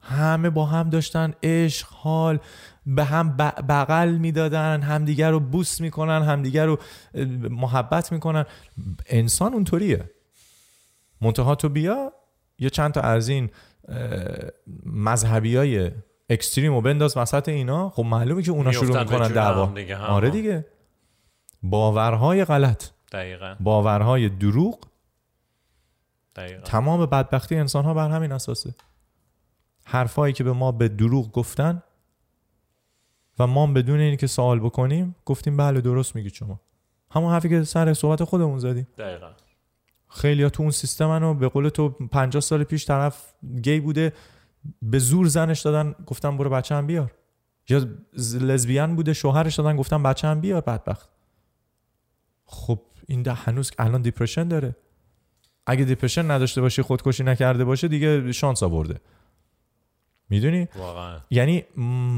همه 0.00 0.50
با 0.50 0.66
هم 0.66 0.90
داشتن 0.90 1.34
عشق 1.42 1.88
حال 1.90 2.38
به 2.86 3.04
هم 3.04 3.36
بغل 3.68 4.08
میدادن 4.08 4.82
همدیگر 4.82 5.30
رو 5.30 5.40
بوس 5.40 5.80
میکنن 5.80 6.22
همدیگر 6.22 6.66
رو 6.66 6.78
محبت 7.50 8.12
میکنن 8.12 8.44
انسان 9.06 9.54
اونطوریه 9.54 10.10
منتها 11.20 11.54
تو 11.54 11.68
بیا 11.68 12.12
یه 12.58 12.70
چند 12.70 12.92
تا 12.92 13.00
از 13.00 13.28
این 13.28 13.50
مذهبی 14.86 15.56
های 15.56 15.90
اکستریم 16.30 16.74
و 16.74 16.80
بنداز 16.80 17.16
وسط 17.16 17.48
اینا 17.48 17.90
خب 17.90 18.02
معلومه 18.02 18.42
که 18.42 18.50
اونا 18.50 18.72
شروع 18.72 19.02
میکنن 19.02 19.28
دعوا 19.28 19.74
آره 20.08 20.30
دیگه 20.30 20.66
باورهای 21.62 22.44
غلط 22.44 22.90
دقیقا. 23.12 23.56
باورهای 23.60 24.28
دروغ 24.28 24.78
دقیقا. 26.36 26.62
تمام 26.62 27.06
بدبختی 27.06 27.56
انسان 27.56 27.84
ها 27.84 27.94
بر 27.94 28.10
همین 28.10 28.32
اساسه 28.32 28.74
حرفایی 29.84 30.32
که 30.32 30.44
به 30.44 30.52
ما 30.52 30.72
به 30.72 30.88
دروغ 30.88 31.32
گفتن 31.32 31.82
و 33.38 33.46
ما 33.46 33.66
بدون 33.66 34.00
اینکه 34.00 34.26
سوال 34.26 34.60
بکنیم 34.60 35.16
گفتیم 35.24 35.56
بله 35.56 35.80
درست 35.80 36.16
میگی 36.16 36.30
شما 36.30 36.60
همون 37.10 37.32
حرفی 37.32 37.48
که 37.48 37.64
سر 37.64 37.94
صحبت 37.94 38.24
خودمون 38.24 38.58
زدیم 38.58 38.88
دقیقا 38.98 39.30
خیلی 40.08 40.42
ها 40.42 40.48
تو 40.48 40.62
اون 40.62 40.72
سیستم 40.72 41.06
منو 41.06 41.34
به 41.34 41.48
قول 41.48 41.68
تو 41.68 41.88
50 41.88 42.40
سال 42.40 42.64
پیش 42.64 42.86
طرف 42.86 43.34
گی 43.62 43.80
بوده 43.80 44.12
به 44.82 44.98
زور 44.98 45.26
زنش 45.26 45.60
دادن 45.60 45.94
گفتم 46.06 46.36
برو 46.36 46.50
بچه 46.50 46.74
هم 46.74 46.86
بیار 46.86 47.12
یا 47.68 47.88
لزبیان 48.40 48.96
بوده 48.96 49.12
شوهرش 49.12 49.54
دادن 49.54 49.76
گفتم 49.76 50.02
بچه 50.02 50.28
هم 50.28 50.40
بیار 50.40 50.60
بدبخت 50.60 51.08
خب 52.44 52.80
این 53.08 53.22
ده 53.22 53.32
هنوز 53.32 53.70
الان 53.78 54.02
دیپرشن 54.02 54.48
داره 54.48 54.76
اگه 55.66 55.84
دیپرشن 55.84 56.30
نداشته 56.30 56.60
باشه 56.60 56.82
خودکشی 56.82 57.22
نکرده 57.22 57.64
باشه 57.64 57.88
دیگه 57.88 58.32
شانس 58.32 58.62
آورده 58.62 59.00
میدونی؟ 60.30 60.68
واقعا. 60.76 61.20
یعنی 61.30 61.64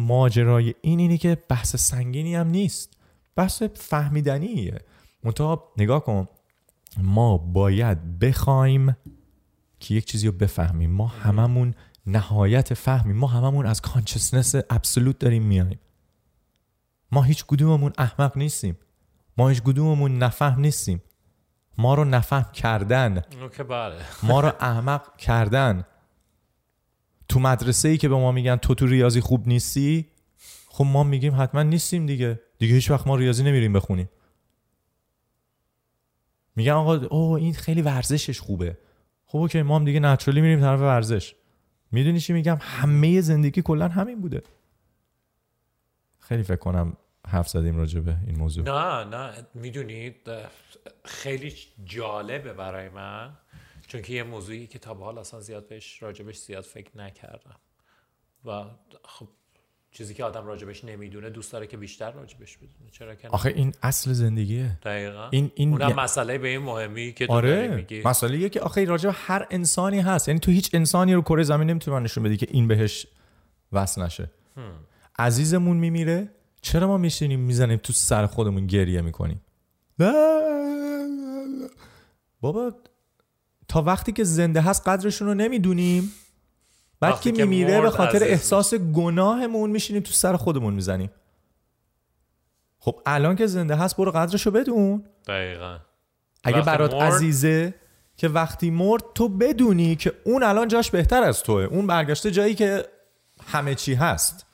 ماجرای 0.07 0.75
این 0.81 0.99
اینه 0.99 1.19
که 1.19 1.39
بحث 1.49 1.77
سنگینی 1.77 2.35
هم 2.35 2.49
نیست. 2.49 2.97
بحث 3.37 3.63
فهمیدنیه. 3.63 4.81
منتها 5.25 5.73
نگاه 5.77 6.05
کن 6.05 6.29
ما 6.99 7.39
باید 7.39 8.19
بخوایم 8.19 8.97
که 9.81 9.95
یک 9.95 10.05
چیزی 10.05 10.27
رو 10.27 10.33
بفهمیم. 10.33 10.91
ما 10.91 11.07
هممون 11.07 11.75
نهایت 12.07 12.75
فهمیم. 12.75 13.17
ما 13.17 13.27
هممون 13.27 13.67
از 13.67 13.81
کانشسنس 13.81 14.55
ابسولوت 14.71 15.19
داریم 15.19 15.43
میایم. 15.43 15.79
ما 17.13 17.23
هیچ 17.23 17.45
کدوممون 17.45 17.93
احمق 17.99 18.37
نیستیم. 18.39 18.79
ما 19.39 19.49
هیچ 19.49 19.63
کدوممون 19.63 20.19
نفهم 20.19 20.61
نیستیم. 20.61 21.03
ما 21.79 21.95
رو 21.95 22.05
نفهم 22.05 22.53
کردن. 22.53 23.22
ما 24.22 24.41
رو 24.41 24.53
احمق 24.61 25.16
کردن. 25.16 25.85
تو 27.29 27.41
مدرسه 27.41 27.89
ای 27.89 27.99
که 27.99 28.09
به 28.09 28.14
ما 28.14 28.33
میگن 28.33 28.57
تو 28.57 28.74
تو 28.74 28.87
ریاضی 28.87 29.20
خوب 29.20 29.49
نیستی 29.49 30.07
خب 30.68 30.85
ما 30.85 31.03
میگیم 31.03 31.41
حتما 31.41 31.62
نیستیم 31.62 32.07
دیگه. 32.07 32.41
دیگه 32.59 32.74
هیچ 32.74 32.91
وقت 32.91 33.07
ما 33.07 33.16
ریاضی 33.16 33.45
نمیریم 33.45 33.72
بخونیم. 33.72 34.09
میگن 36.57 36.72
آقا 36.72 36.95
او 36.95 37.33
این 37.33 37.55
خیلی 37.55 37.83
ورزشش 37.83 38.41
خوبه. 38.41 38.79
خب 39.27 39.39
اوکی 39.39 39.62
ما 39.62 39.77
هم 39.77 39.85
دیگه 39.85 40.01
نچرلی 40.01 40.41
میریم 40.41 40.61
طرف 40.61 40.81
ورزش. 40.81 41.35
میدونی 41.93 42.20
چی 42.20 42.33
میگم؟ 42.33 42.59
همه 42.61 43.20
زندگی 43.20 43.62
کلا 43.62 43.89
همین 43.89 44.20
بوده. 44.20 44.43
خیلی 46.18 46.43
فکر 46.43 46.57
کنم 46.57 46.97
حرف 47.27 47.49
زدیم 47.49 47.77
راجع 47.77 48.01
به 48.01 48.16
این 48.27 48.39
موضوع. 48.39 48.64
نه 48.64 49.05
نه 49.16 49.47
میدونید 49.55 50.16
خیلی 51.05 51.55
جالبه 51.85 52.53
برای 52.53 52.89
من 52.89 53.37
چون 53.87 54.03
که 54.03 54.12
یه 54.12 54.22
موضوعی 54.22 54.66
که 54.66 54.79
تا 54.79 54.95
به 54.95 55.05
حال 55.05 55.18
اصلا 55.18 55.41
زیاد 55.41 55.68
بهش 55.68 56.03
راجبش 56.03 56.39
زیاد 56.39 56.64
فکر 56.64 56.99
نکردم. 56.99 57.57
و 58.45 58.64
خب 59.05 59.29
چیزی 59.91 60.14
که 60.14 60.24
آدم 60.24 60.47
راجبش 60.47 60.85
نمیدونه 60.85 61.31
دوست 61.31 61.53
داره 61.53 61.66
که 61.66 61.77
بیشتر 61.77 62.11
راجبش 62.11 62.57
بدونه. 62.57 62.91
چرا 62.93 63.14
که 63.14 63.29
آخه 63.29 63.49
این 63.49 63.74
اصل 63.83 64.12
زندگیه. 64.12 64.79
دقیقاً. 64.83 65.29
این 65.31 65.53
این 65.55 65.72
اونم 65.72 65.91
ی... 65.91 65.93
مسئله 65.93 66.39
به 66.39 66.49
این 66.49 66.62
مهمی 66.62 67.12
که 67.12 67.27
تو 67.27 67.33
آره. 67.33 67.68
میگی. 67.68 68.03
مسئله 68.03 68.49
که 68.49 68.61
آخه 68.61 68.85
راجع 68.85 69.11
به 69.11 69.16
هر 69.18 69.47
انسانی 69.51 70.01
هست. 70.01 70.29
یعنی 70.29 70.41
تو 70.41 70.51
هیچ 70.51 70.70
انسانی 70.72 71.14
رو 71.14 71.22
کره 71.22 71.43
زمین 71.43 71.70
نمیتونی 71.70 72.05
نشون 72.05 72.24
بدی 72.24 72.37
که 72.37 72.47
این 72.51 72.68
بهش 72.68 73.07
وصل 73.72 74.03
نشه. 74.03 74.31
هم. 74.57 74.72
عزیزمون 75.18 75.77
میمیره 75.77 76.29
چرا 76.63 76.87
ما 76.87 76.99
میشینیم 76.99 77.41
میزنیم 77.41 77.79
تو 77.83 77.93
سر 77.93 78.27
خودمون 78.27 78.67
گریه 78.67 79.01
میکنیم؟ 79.01 79.41
بابا 82.41 82.73
تا 83.69 83.83
وقتی 83.83 84.13
که 84.13 84.25
زنده 84.25 84.61
هست 84.61 84.89
قدرشون 84.89 85.29
رو 85.29 85.35
نمیدونیم. 85.35 86.13
بعد 87.01 87.21
که 87.21 87.33
میمیره 87.33 87.81
به 87.81 87.91
خاطر 87.91 88.17
عزیز. 88.17 88.29
احساس 88.29 88.75
گناهمون 88.75 89.71
میشینیم 89.71 90.03
تو 90.03 90.13
سر 90.13 90.37
خودمون 90.37 90.75
میزنیم. 90.75 91.11
خب 92.79 93.03
الان 93.07 93.37
که 93.37 93.47
زنده 93.47 93.77
هست 93.77 93.97
برو 93.97 94.11
قدرشو 94.11 94.51
بدون. 94.51 95.05
دقیقا. 95.27 95.79
اگه 96.45 96.63
برات 96.63 96.95
مرد... 96.95 97.13
عزیزه 97.13 97.75
که 98.17 98.29
وقتی 98.29 98.71
مرد 98.71 99.03
تو 99.15 99.29
بدونی 99.29 99.97
که 99.97 100.13
اون 100.25 100.43
الان 100.43 100.69
جاش 100.69 100.91
بهتر 100.91 101.23
از 101.23 101.43
توه. 101.43 101.63
اون 101.63 101.87
برگشته 101.87 102.31
جایی 102.31 102.55
که 102.55 102.87
همه 103.47 103.75
چی 103.75 103.95
هست. 103.95 104.46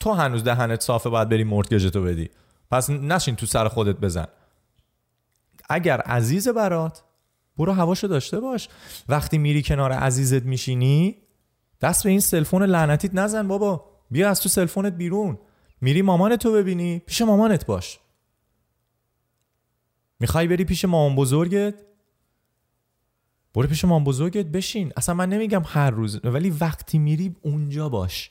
تو 0.00 0.12
هنوز 0.12 0.44
دهنت 0.44 0.80
صافه 0.80 1.10
باید 1.10 1.28
بری 1.28 1.44
مورتگجتو 1.44 2.02
بدی. 2.02 2.30
پس 2.70 2.90
نشین 2.90 3.36
تو 3.36 3.46
سر 3.46 3.68
خودت 3.68 3.96
بزن. 3.96 4.26
اگر 5.68 6.00
عزیز 6.00 6.48
برات 6.48 7.04
برو 7.56 7.72
هواشو 7.72 8.06
داشته 8.06 8.40
باش. 8.40 8.68
وقتی 9.08 9.38
میری 9.38 9.62
کنار 9.62 9.92
عزیزت 9.92 10.42
میشینی 10.42 11.16
دست 11.80 12.04
به 12.04 12.10
این 12.10 12.20
سلفون 12.20 12.62
لعنتیت 12.62 13.14
نزن 13.14 13.48
بابا. 13.48 13.84
بیا 14.10 14.30
از 14.30 14.40
تو 14.40 14.48
سلفونت 14.48 14.92
بیرون. 14.92 15.38
میری 15.80 16.02
مامان 16.02 16.36
تو 16.36 16.52
ببینی 16.52 16.98
پیش 16.98 17.22
مامانت 17.22 17.66
باش. 17.66 17.98
میخوای 20.20 20.46
بری 20.46 20.64
پیش 20.64 20.84
مامان 20.84 21.16
بزرگت؟ 21.16 21.74
برو 23.54 23.68
پیش 23.68 23.84
مامان 23.84 24.04
بزرگت 24.04 24.46
بشین. 24.46 24.92
اصلا 24.96 25.14
من 25.14 25.28
نمیگم 25.28 25.62
هر 25.66 25.90
روز 25.90 26.20
ولی 26.24 26.50
وقتی 26.50 26.98
میری 26.98 27.36
اونجا 27.42 27.88
باش. 27.88 28.30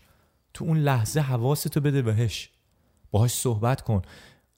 تو 0.55 0.65
اون 0.65 0.77
لحظه 0.77 1.19
حواستو 1.19 1.79
بده 1.81 2.01
بهش 2.01 2.49
باهاش 3.11 3.31
صحبت 3.33 3.81
کن. 3.81 4.01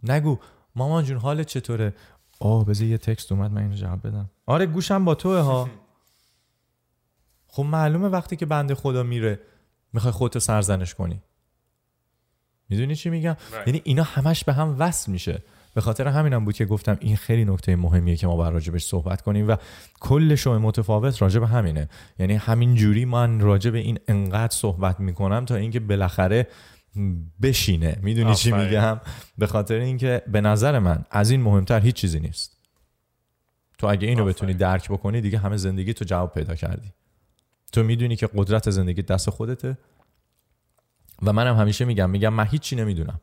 نگو 0.03 0.37
مامان 0.75 1.03
جون 1.03 1.17
حال 1.17 1.43
چطوره؟ 1.43 1.93
آه 2.39 2.65
بذار 2.65 2.87
یه 2.87 2.97
تکست 2.97 3.31
اومد 3.31 3.51
من 3.51 3.61
اینو 3.61 3.75
جواب 3.75 4.07
بدم. 4.07 4.29
آره 4.45 4.65
گوشم 4.65 5.05
با 5.05 5.15
توه 5.15 5.39
ها. 5.39 5.69
خب 7.53 7.63
معلومه 7.63 8.07
وقتی 8.07 8.35
که 8.35 8.45
بنده 8.45 8.75
خدا 8.75 9.03
میره 9.03 9.39
میخوای 9.93 10.11
خودتو 10.11 10.39
سرزنش 10.39 10.95
کنی. 10.95 11.21
میدونی 12.69 12.95
چی 12.95 13.09
میگم؟ 13.09 13.35
یعنی 13.67 13.81
اینا 13.83 14.03
همش 14.03 14.43
به 14.43 14.53
هم 14.53 14.75
وصل 14.79 15.11
میشه. 15.11 15.43
به 15.77 15.81
خاطر 15.81 16.07
همینم 16.07 16.45
بود 16.45 16.55
که 16.55 16.65
گفتم 16.65 16.97
این 16.99 17.15
خیلی 17.15 17.45
نکته 17.45 17.75
مهمیه 17.75 18.15
که 18.15 18.27
ما 18.27 18.37
بر 18.37 18.51
راجبش 18.51 18.85
صحبت 18.85 19.21
کنیم 19.21 19.47
و 19.47 19.55
کل 19.99 20.35
شو 20.35 20.59
متفاوت 20.59 21.21
راجب 21.21 21.43
همینه. 21.43 21.89
یعنی 22.19 22.33
همین 22.33 22.75
جوری 22.75 23.05
من 23.05 23.39
راجب 23.39 23.75
این 23.75 23.99
انقدر 24.07 24.55
صحبت 24.55 24.99
میکنم 24.99 25.45
تا 25.45 25.55
اینکه 25.55 25.79
بالاخره 25.79 26.47
بشینه. 27.41 27.99
میدونی 28.01 28.35
چی 28.35 28.51
میگم؟ 28.51 29.01
به 29.37 29.47
خاطر 29.47 29.75
اینکه 29.75 30.21
به 30.27 30.41
نظر 30.41 30.79
من 30.79 31.05
از 31.11 31.29
این 31.29 31.41
مهمتر 31.41 31.79
هیچ 31.79 31.95
چیزی 31.95 32.19
نیست. 32.19 32.57
تو 33.77 33.87
اگه 33.87 34.07
اینو 34.07 34.21
آفای. 34.21 34.33
بتونی 34.33 34.53
درک 34.53 34.91
بکنی 34.91 35.21
دیگه 35.21 35.37
همه 35.37 35.57
زندگی 35.57 35.93
تو 35.93 36.05
جواب 36.05 36.33
پیدا 36.33 36.55
کردی. 36.55 36.91
تو 37.71 37.83
میدونی 37.83 38.15
که 38.15 38.29
قدرت 38.35 38.69
زندگی 38.69 39.01
دست 39.01 39.29
خودته 39.29 39.77
و 41.23 41.33
منم 41.33 41.55
همیشه 41.55 41.85
میگم 41.85 42.09
میگم 42.09 42.33
من 42.33 42.45
هیچی 42.45 42.75
نمیدونم. 42.75 43.19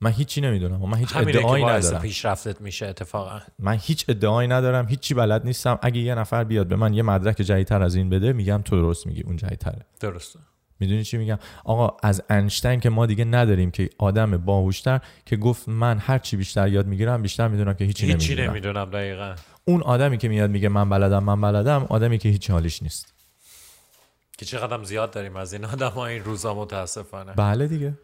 من 0.00 0.10
هیچی 0.10 0.40
نمیدونم 0.40 0.76
من 0.76 0.98
هیچ 0.98 1.16
ادعایی 1.16 1.64
ندارم 1.64 2.00
پیشرفتت 2.00 2.60
میشه 2.60 2.86
اتفاقا 2.86 3.40
من 3.58 3.78
هیچ 3.82 4.04
ادعایی 4.08 4.48
ندارم 4.48 4.86
هیچی 4.88 5.14
بلد 5.14 5.44
نیستم 5.44 5.78
اگه 5.82 6.00
یه 6.00 6.14
نفر 6.14 6.44
بیاد 6.44 6.66
به 6.66 6.76
من 6.76 6.94
یه 6.94 7.02
مدرک 7.02 7.36
جدیدتر 7.36 7.82
از 7.82 7.94
این 7.94 8.10
بده 8.10 8.32
میگم 8.32 8.62
تو 8.64 8.76
درست 8.76 9.06
میگی 9.06 9.22
اون 9.22 9.36
جدیدتره 9.36 9.86
درسته 10.00 10.38
میدونی 10.80 11.04
چی 11.04 11.18
میگم 11.18 11.38
آقا 11.64 11.96
از 12.02 12.22
انشتین 12.30 12.80
که 12.80 12.90
ما 12.90 13.06
دیگه 13.06 13.24
نداریم 13.24 13.70
که 13.70 13.90
آدم 13.98 14.36
باهوشتر 14.36 15.00
که 15.26 15.36
گفت 15.36 15.68
من 15.68 15.98
هر 15.98 16.18
چی 16.18 16.36
بیشتر 16.36 16.68
یاد 16.68 16.86
میگیرم 16.86 17.22
بیشتر 17.22 17.48
میدونم 17.48 17.74
که 17.74 17.84
هیچی, 17.84 18.06
هیچی 18.06 18.34
نمیدونم. 18.34 18.50
نمیدونم 18.50 18.90
دقیقا 18.90 19.34
اون 19.64 19.82
آدمی 19.82 20.18
که 20.18 20.28
میاد 20.28 20.50
میگه 20.50 20.68
من 20.68 20.88
بلدم 20.88 21.24
من 21.24 21.40
بلدم 21.40 21.86
آدمی 21.88 22.18
که 22.18 22.28
هیچ 22.28 22.50
حالیش 22.50 22.82
نیست 22.82 23.14
که 24.38 24.46
چقدر 24.46 24.84
زیاد 24.84 25.10
داریم 25.10 25.36
از 25.36 25.52
این 25.52 25.64
آدم 25.64 25.88
ها 25.88 26.06
این 26.06 26.24
روزا 26.24 26.54
متاسفانه 26.54 27.32
بله 27.32 27.66
دیگه 27.66 27.94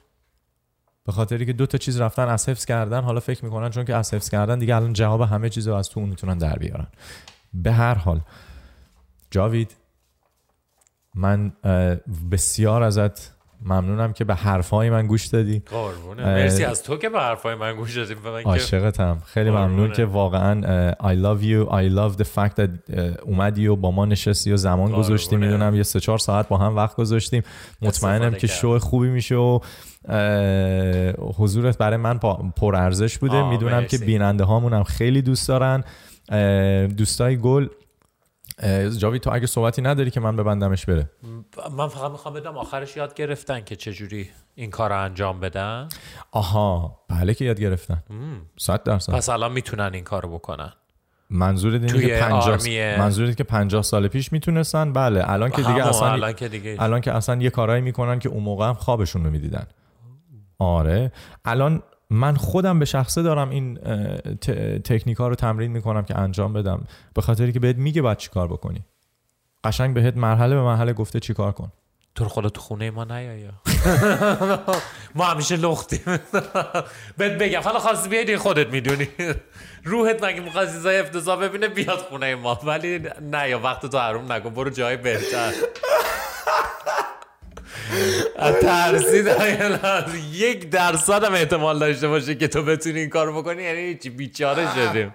به 1.06 1.12
خاطری 1.12 1.46
که 1.46 1.52
دو 1.52 1.66
تا 1.66 1.78
چیز 1.78 2.00
رفتن 2.00 2.28
از 2.28 2.48
حفظ 2.48 2.64
کردن. 2.64 3.02
حالا 3.02 3.20
فکر 3.20 3.44
میکنن 3.44 3.70
چون 3.70 3.84
که 3.84 3.94
از 3.94 4.14
حفظ 4.14 4.28
کردن 4.28 4.58
دیگه 4.58 4.76
الان 4.76 4.92
جواب 4.92 5.20
همه 5.20 5.48
چیز 5.48 5.68
رو 5.68 5.74
از 5.74 5.88
تو 5.88 6.00
اون 6.00 6.08
میتونن 6.08 6.38
در 6.38 6.56
بیارن. 6.56 6.86
به 7.54 7.72
هر 7.72 7.94
حال 7.94 8.20
جاوید 9.30 9.76
من 11.14 11.52
بسیار 12.30 12.82
ازت 12.82 13.34
ممنونم 13.62 14.12
که 14.12 14.24
به 14.24 14.34
حرفای 14.34 14.90
من 14.90 15.06
گوش 15.06 15.26
دادی. 15.26 15.62
قربونه. 15.70 16.24
مرسی 16.24 16.64
از 16.64 16.82
تو 16.82 16.96
که 16.96 17.08
به 17.08 17.20
حرفای 17.20 17.54
من 17.54 17.76
گوش 17.76 17.96
دادی. 17.96 18.14
من 18.14 18.42
عاشقتم. 18.42 19.22
خیلی 19.26 19.50
قربونه. 19.50 19.66
ممنون 19.66 19.92
که 19.92 20.04
واقعا 20.04 20.92
I 20.92 21.16
love 21.16 21.42
you. 21.42 21.70
I 21.70 21.94
love 21.96 22.22
the 22.22 22.26
fact 22.26 22.56
that 22.56 22.98
اومدی 23.22 23.66
و 23.66 23.76
با 23.76 23.90
ما 23.90 24.06
نشستی 24.06 24.52
و 24.52 24.56
زمان 24.56 24.86
قربونه. 24.86 24.98
گذاشتی 24.98 25.36
میدونم 25.36 25.74
یه 25.74 25.82
سه 25.82 26.00
چهار 26.00 26.18
ساعت 26.18 26.48
با 26.48 26.56
هم 26.56 26.76
وقت 26.76 26.96
گذاشتیم. 26.96 27.42
مطمئنم 27.82 28.34
که 28.34 28.46
شو 28.46 28.78
خوبی 28.78 29.08
میشه 29.08 29.34
و 29.34 29.58
حضورت 31.36 31.78
برای 31.78 31.96
من 31.96 32.18
پر 32.56 32.76
ارزش 32.76 33.18
بوده. 33.18 33.50
میدونم 33.50 33.86
که 33.86 33.98
بیننده 33.98 34.44
هامون 34.44 34.72
هم 34.72 34.84
خیلی 34.84 35.22
دوست 35.22 35.48
دارن. 35.48 35.84
دوستای 36.86 37.36
گل. 37.36 37.68
جاوی 38.98 39.18
تو 39.18 39.30
اگه 39.32 39.46
صحبتی 39.46 39.82
نداری 39.82 40.10
که 40.10 40.20
من 40.20 40.36
ببندمش 40.36 40.86
بره. 40.86 41.10
من 41.76 41.88
فقط 41.88 42.10
میخوام 42.10 42.34
بدم 42.34 42.56
آخرش 42.56 42.96
یاد 42.96 43.14
گرفتن 43.14 43.60
که 43.60 43.76
چجوری 43.76 44.30
این 44.54 44.70
کار 44.70 44.90
رو 44.90 45.02
انجام 45.02 45.40
بدن؟ 45.40 45.88
آها 46.32 46.98
بله 47.08 47.34
که 47.34 47.44
یاد 47.44 47.60
گرفتن. 47.60 48.02
صد 48.58 48.82
درصد. 48.82 49.12
پس 49.12 49.28
الان 49.28 49.52
میتونن 49.52 49.90
این 49.94 50.04
کار 50.04 50.22
رو 50.22 50.28
بکنن. 50.28 50.72
منظورت 51.30 51.92
اینه 51.92 52.06
که 52.06 52.18
50 52.20 52.98
منظورت 52.98 53.36
که 53.36 53.44
50 53.44 53.82
سال 53.82 54.08
پیش 54.08 54.32
میتونستن؟ 54.32 54.92
بله 54.92 55.30
الان 55.30 55.50
که 55.50 55.62
دیگه 55.62 55.88
اصلا 55.88 56.12
الان 56.12 56.32
که 56.32 56.48
دیگه 56.48 56.76
الان 56.78 57.00
که 57.00 57.12
اصلا 57.12 57.42
یه 57.42 57.50
کارایی 57.50 57.82
میکنن 57.82 58.18
که 58.18 58.28
اون 58.28 58.42
موقع 58.42 58.68
هم 58.68 58.74
خوابشون 58.74 59.24
رو 59.24 59.30
میدیدن. 59.30 59.66
آره. 60.58 61.12
الان 61.44 61.82
من 62.10 62.36
خودم 62.36 62.78
به 62.78 62.84
شخصه 62.84 63.22
دارم 63.22 63.50
این 63.50 63.74
تکنیک 64.84 65.16
ها 65.16 65.28
رو 65.28 65.34
تمرین 65.34 65.72
میکنم 65.72 66.02
که 66.02 66.18
انجام 66.18 66.52
بدم. 66.52 66.84
به 67.14 67.22
خاطری 67.22 67.52
که 67.52 67.60
بهت 67.60 67.76
میگه 67.76 68.02
باید 68.02 68.18
چیکار 68.18 68.48
بکنی. 68.48 68.84
قشنگ 69.64 69.94
بهت 69.94 70.16
مرحله 70.16 70.54
به 70.54 70.62
مرحله 70.62 70.92
گفته 70.92 71.20
چیکار 71.20 71.52
کن. 71.52 71.72
تو 72.14 72.28
خدا 72.28 72.48
تو 72.48 72.60
خونه 72.60 72.90
ما 72.90 73.04
نیایا 73.04 73.50
ما 75.14 75.24
همیشه 75.24 75.56
لختیم. 75.56 76.00
بهت 77.18 77.32
بگم 77.32 77.60
حالا 77.60 77.78
خواستی 77.78 78.08
بیای 78.08 78.36
خودت 78.36 78.68
میدونی. 78.68 79.08
روحت 79.84 80.24
مگه 80.24 80.40
میخواد 80.40 80.68
زای 80.68 80.98
افتضاح 80.98 81.40
ببینه 81.40 81.68
بیاد 81.68 81.98
خونه 81.98 82.34
ما. 82.34 82.60
ولی 82.64 83.02
نه 83.22 83.48
یا 83.48 83.58
وقت 83.58 83.86
تو 83.86 83.98
حروم 83.98 84.32
نکن 84.32 84.50
برو 84.50 84.70
جای 84.70 84.96
بهتر. 84.96 85.52
ترسیدم 88.62 90.04
یک 90.32 90.70
درصد 90.70 91.24
هم 91.24 91.32
احتمال 91.32 91.78
داشته 91.78 92.08
باشه 92.08 92.34
که 92.34 92.48
تو 92.48 92.62
بتونی 92.62 93.00
این 93.00 93.08
کار 93.08 93.32
بکنی 93.32 93.62
یعنی 93.62 93.80
هیچی 93.80 94.10
بیچاره 94.10 94.66
شدیم 94.74 95.14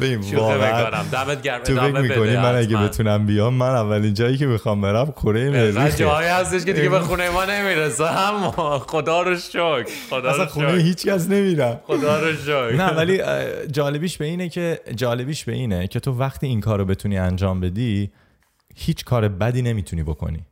ببین 0.00 0.36
واقعا 0.36 1.02
دمت 1.12 1.42
گرم 1.42 1.62
تو 1.62 1.74
فکر 1.74 2.00
میکنی 2.00 2.36
من 2.36 2.54
اگه 2.54 2.76
بتونم 2.76 3.26
بیام 3.26 3.54
من 3.54 3.70
اولین 3.70 4.14
جایی 4.14 4.36
که 4.36 4.46
میخوام 4.46 4.80
برم 4.80 5.12
کره 5.12 5.50
مریخ 5.50 5.96
جایی 5.96 6.28
هستش 6.28 6.64
که 6.64 6.72
دیگه 6.72 6.88
به 6.88 7.00
خونه 7.00 7.30
ما 7.30 7.44
نمیرسه 7.44 8.04
اما 8.20 8.78
خدا 8.78 9.22
رو 9.22 9.36
شکر 9.36 9.86
خدا 10.10 10.30
اصلا 10.30 10.46
خونه 10.46 10.72
هیچ 10.82 11.06
کس 11.06 11.28
نمیرم 11.28 11.80
خدا 11.86 12.20
رو 12.20 12.36
شکر 12.36 12.72
نه 12.72 12.90
ولی 12.90 13.22
جالبیش 13.72 14.18
به 14.18 14.24
اینه 14.24 14.48
که 14.48 14.80
جالبیش 14.96 15.44
به 15.44 15.52
اینه 15.52 15.86
که 15.86 16.00
تو 16.00 16.12
وقتی 16.12 16.46
این 16.46 16.60
کارو 16.60 16.84
بتونی 16.84 17.18
انجام 17.18 17.60
بدی 17.60 18.10
هیچ 18.76 19.04
کار 19.04 19.28
بدی 19.28 19.62
نمیتونی 19.62 20.02
بکنی 20.02 20.46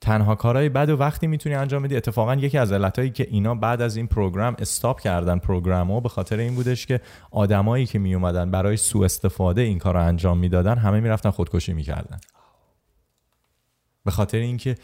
تنها 0.00 0.34
کارهای 0.34 0.68
بد 0.68 0.90
و 0.90 0.96
وقتی 0.96 1.26
میتونی 1.26 1.54
انجام 1.54 1.82
بدی 1.82 1.96
اتفاقا 1.96 2.34
یکی 2.34 2.58
از 2.58 2.72
علتهایی 2.72 3.10
که 3.10 3.26
اینا 3.30 3.54
بعد 3.54 3.82
از 3.82 3.96
این 3.96 4.06
پروگرام 4.06 4.56
استاپ 4.58 5.00
کردن 5.00 5.38
پروگرامو 5.38 6.00
به 6.00 6.08
خاطر 6.08 6.38
این 6.38 6.54
بودش 6.54 6.86
که 6.86 7.00
آدمایی 7.30 7.86
که 7.86 7.98
میومدن 7.98 8.50
برای 8.50 8.76
سوء 8.76 9.04
استفاده 9.04 9.60
این 9.60 9.78
کارو 9.78 10.02
انجام 10.02 10.38
میدادن 10.38 10.78
همه 10.78 11.00
میرفتن 11.00 11.30
خودکشی 11.30 11.72
میکردن. 11.72 12.18
به 14.04 14.10
خاطر 14.10 14.38
اینکه 14.38 14.74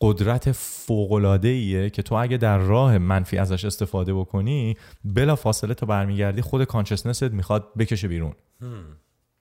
قدرت 0.00 0.52
فوق 0.52 1.12
العاده 1.12 1.48
ایه 1.48 1.90
که 1.90 2.02
تو 2.02 2.14
اگه 2.14 2.36
در 2.36 2.58
راه 2.58 2.98
منفی 2.98 3.38
ازش 3.38 3.64
استفاده 3.64 4.14
بکنی 4.14 4.76
بلا 5.04 5.36
فاصله 5.36 5.74
تو 5.74 5.86
برمیگردی 5.86 6.42
خود 6.42 6.64
کانشسنست 6.64 7.22
میخواد 7.22 7.74
بکشه 7.78 8.08
بیرون. 8.08 8.32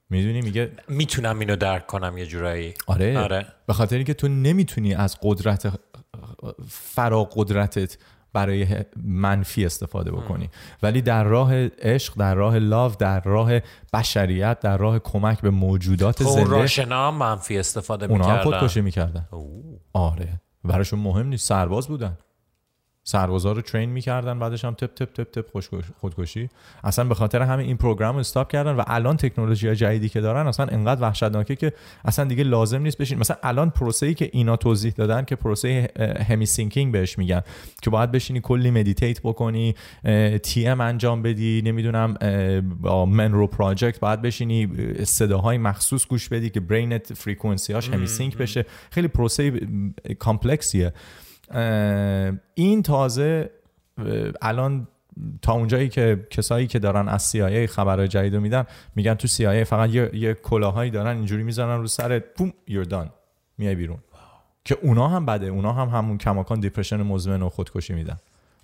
میدونی 0.09 0.41
میگه 0.41 0.71
میتونم 0.87 1.39
اینو 1.39 1.55
درک 1.55 1.87
کنم 1.87 2.17
یه 2.17 2.25
جورایی. 2.25 2.73
آره, 2.87 3.19
آره. 3.19 3.45
به 3.65 3.73
خاطر 3.73 3.95
اینکه 3.95 4.13
تو 4.13 4.27
نمیتونی 4.27 4.93
از 4.93 5.17
قدرت 5.21 5.79
فرا 6.67 7.23
قدرتت 7.23 7.97
برای 8.33 8.67
منفی 9.03 9.65
استفاده 9.65 10.11
بکنی. 10.11 10.49
ولی 10.83 11.01
در 11.01 11.23
راه 11.23 11.53
عشق 11.67 12.13
در 12.17 12.35
راه 12.35 12.59
لاو 12.59 12.95
در 12.99 13.21
راه 13.21 13.51
بشریت 13.93 14.59
در 14.59 14.77
راه 14.77 14.99
کمک 14.99 15.41
به 15.41 15.49
موجودات 15.49 16.23
زنده 16.23 16.43
روشنا 16.43 17.11
منفی 17.11 17.59
استفاده 17.59 18.07
میکردن 18.07 18.25
اونا 18.25 18.37
هم 18.37 18.43
خودکشی 18.43 18.81
میکردن. 18.81 19.27
آره. 19.93 20.41
براشون 20.63 20.99
مهم 20.99 21.27
نیست. 21.27 21.47
سرباز 21.47 21.87
بودن. 21.87 22.17
سربازا 23.07 23.51
رو 23.51 23.61
ترین 23.61 23.89
میکردن 23.89 24.39
بعدش 24.39 24.65
هم 24.65 24.73
تپ 24.73 24.93
تپ 24.93 25.13
تپ 25.13 25.31
تپ 25.31 25.59
خودکشی. 25.99 26.49
اصلا 26.83 27.05
به 27.05 27.15
خاطر 27.15 27.41
همین 27.41 27.65
این 27.67 27.77
پروگرام 27.77 28.15
رو 28.15 28.19
استاپ 28.19 28.51
کردن 28.51 28.71
و 28.71 28.83
الان 28.87 29.17
تکنولوژی 29.17 29.75
جدیدی 29.75 30.09
که 30.09 30.21
دارن 30.21 30.47
اصلا 30.47 30.65
انقدر 30.65 31.01
وحشتناکه 31.01 31.55
که 31.55 31.73
اصلا 32.05 32.25
دیگه 32.25 32.43
لازم 32.43 32.81
نیست 32.81 32.97
بشین. 32.97 33.19
مثلا 33.19 33.37
الان 33.43 33.69
پروسه 33.69 34.05
ای 34.05 34.13
که 34.13 34.29
اینا 34.33 34.55
توضیح 34.55 34.93
دادن 34.97 35.25
که 35.25 35.35
پروسه 35.35 35.89
همی 36.29 36.45
سینکینگ 36.45 36.91
بهش 36.91 37.17
میگن 37.17 37.41
که 37.81 37.89
باید 37.89 38.11
بشینی 38.11 38.41
کلی 38.43 38.71
مدیتیت 38.71 39.21
بکنی 39.21 39.75
تی 40.43 40.67
ام 40.67 40.81
انجام 40.81 41.21
بدی 41.21 41.61
نمیدونم 41.65 42.13
با 42.81 43.05
منرو 43.05 43.47
پراجکت 43.47 43.99
باید 43.99 44.21
بشینی 44.21 44.67
صداهای 45.03 45.57
مخصوص 45.57 46.07
گوش 46.07 46.29
بدی 46.29 46.49
که 46.49 46.59
برینت 46.59 47.13
فریکونسی 47.13 47.73
هاش 47.73 47.89
همی 47.89 48.07
سینک 48.07 48.37
بشه. 48.37 48.65
خیلی 48.91 49.07
پروسه 49.07 49.59
کامپلکسیه. 50.19 50.93
این 52.53 52.83
تازه 52.83 53.49
الان 54.41 54.87
تا 55.41 55.53
اونجایی 55.53 55.89
که 55.89 56.27
کسایی 56.29 56.67
که 56.67 56.79
دارن 56.79 57.07
از 57.07 57.35
CIA 57.35 57.69
خبرهای 57.69 58.07
جدید 58.07 58.35
رو 58.35 58.41
میدن 58.41 58.65
میگن 58.95 59.13
تو 59.13 59.27
CIA 59.27 59.63
فقط 59.63 59.89
یه, 59.89 60.09
یه 60.13 60.33
کلاهایی 60.33 60.91
دارن 60.91 61.15
اینجوری 61.17 61.43
میزنن 61.43 61.77
رو 61.77 61.87
سرت 61.87 62.23
پوم 62.33 62.53
you're 62.69 62.89
done. 62.89 63.09
میای 63.57 63.75
بیرون. 63.75 63.97
که 64.65 64.77
اونا 64.81 65.07
هم 65.07 65.25
بده 65.25 65.45
اونا 65.45 65.73
هم 65.73 65.89
همون 65.89 66.17
کماکان 66.17 66.59
دیپرشن 66.59 67.01
مزمن 67.01 67.41
و 67.41 67.49
خودکشی 67.49 67.93
میدن. 67.93 68.17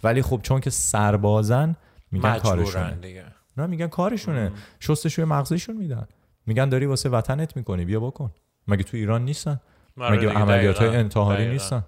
ولی 0.04 0.22
خب 0.22 0.40
چون 0.44 0.60
که 0.60 0.70
سربازن 0.70 1.76
میگن 2.12 2.38
کارشونه. 2.38 2.98
دیگه. 3.02 3.24
نه 3.58 3.66
میگن 3.66 3.88
کارشونه. 3.88 4.52
شستشوی 4.80 5.26
مغزشون 5.26 5.78
میدن. 5.78 6.08
میگن 6.46 6.70
داری 6.70 6.86
واسه 6.86 7.10
وطنت 7.10 7.58
میکنی 7.58 7.86
بیا 7.86 8.00
بکن. 8.00 8.32
مگه 8.68 8.84
تو 8.84 8.98
ایران 8.98 9.26
نیستن؟ 9.26 9.60
مگه 9.98 10.30
عملیات 10.30 10.78
های 10.78 10.96
انتحاری 10.96 11.48
نیستن؟ 11.50 11.84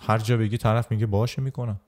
هر 0.00 0.18
جا 0.18 0.36
بگی 0.36 0.58
طرف 0.58 0.90
میگه 0.90 1.06
باشه 1.06 1.42
میکنم 1.42 1.80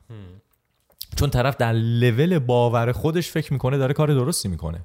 چون 1.17 1.31
طرف 1.31 1.57
در 1.57 1.73
لول 1.73 2.39
باور 2.39 2.93
خودش 2.93 3.31
فکر 3.31 3.53
میکنه 3.53 3.79
داره 3.79 3.95
کار 3.95 4.09
درستی 4.09 4.49
میکنه 4.49 4.81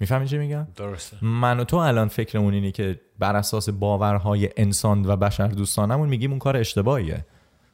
میفهمی 0.00 0.28
چی 0.28 0.38
میگم 0.38 0.66
درسته 0.76 1.24
من 1.24 1.60
و 1.60 1.64
تو 1.64 1.76
الان 1.76 2.08
فکرمون 2.08 2.54
اینه 2.54 2.70
که 2.70 3.00
بر 3.18 3.36
اساس 3.36 3.68
باورهای 3.68 4.50
انسان 4.56 5.06
و 5.06 5.16
بشر 5.16 5.48
دوستانمون 5.48 6.08
میگیم 6.08 6.30
اون 6.30 6.38
کار 6.38 6.56
اشتباهیه 6.56 7.26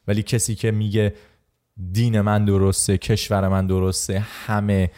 ولی 0.09 0.22
کسی 0.22 0.55
که 0.55 0.70
میگه 0.70 1.14
دین 1.93 2.20
من 2.20 2.45
درسته 2.45 2.99
کشور 2.99 3.49
من 3.49 3.66
درسته 3.66 4.18
همه 4.20 4.90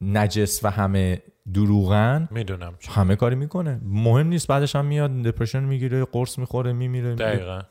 نجس 0.00 0.64
و 0.64 0.70
همه 0.70 1.22
دروغن 1.54 2.28
میدونم 2.30 2.74
همه 2.88 3.16
کاری 3.16 3.36
میکنه 3.36 3.80
مهم 3.84 4.26
نیست 4.26 4.46
بعدش 4.46 4.76
هم 4.76 4.84
میاد 4.84 5.22
دپرشن 5.22 5.64
میگیره 5.64 6.04
قرص 6.04 6.38
میخوره 6.38 6.72
میمیره 6.72 7.14
دقیقا 7.14 7.62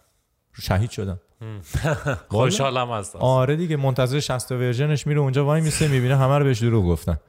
شهید 0.54 0.89
شدم. 0.89 1.20
خوشحالم 2.30 2.91
هستم. 2.91 3.20
آره 3.20 3.56
دیگه 3.56 3.78
منتظر 3.78 4.20
60 4.20 4.52
ورژنش 4.52 5.08
میره 5.08 5.20
اونجا 5.20 5.45
وای 5.45 5.62
میسه 5.62 5.88
میبینه 5.88 6.18
همه 6.18 6.38
رو 6.38 6.43
بهش 6.43 6.60
دروغ 6.60 6.86
گفتن. 6.86 7.20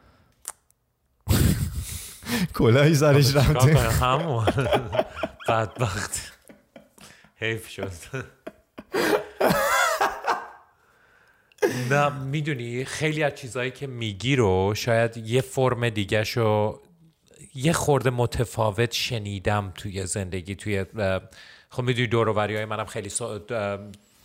کلاهی 2.55 2.95
سرش 2.95 3.37
رفته. 3.37 3.79
همون. 4.07 4.47
بدبخت. 5.49 6.33
حیف 7.37 7.69
شد. 7.69 7.93
نه 11.91 12.09
میدونی 12.09 12.85
خیلی 12.85 13.23
از 13.23 13.35
چیزهایی 13.35 13.71
که 13.71 13.87
میگی 13.87 14.37
رو 14.37 14.75
شاید 14.77 15.17
یه 15.17 15.41
فرم 15.41 15.89
دیگه 15.89 16.25
شو 16.25 16.81
یه 17.55 17.73
خورده 17.73 18.11
متفاوت 18.11 18.93
شنیدم 18.93 19.73
توی 19.75 20.07
زندگی 20.07 20.55
توی 20.55 20.85
خب 21.73 21.83
میدونی 21.83 22.07
دور 22.07 22.29
و 22.29 22.41
های 22.41 22.65
منم 22.65 22.85
خیلی 22.85 23.11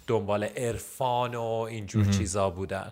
دنبال 0.07 0.43
عرفان 0.43 1.35
و 1.35 1.41
اینجور 1.43 2.05
چیزا 2.05 2.49
بودن 2.49 2.91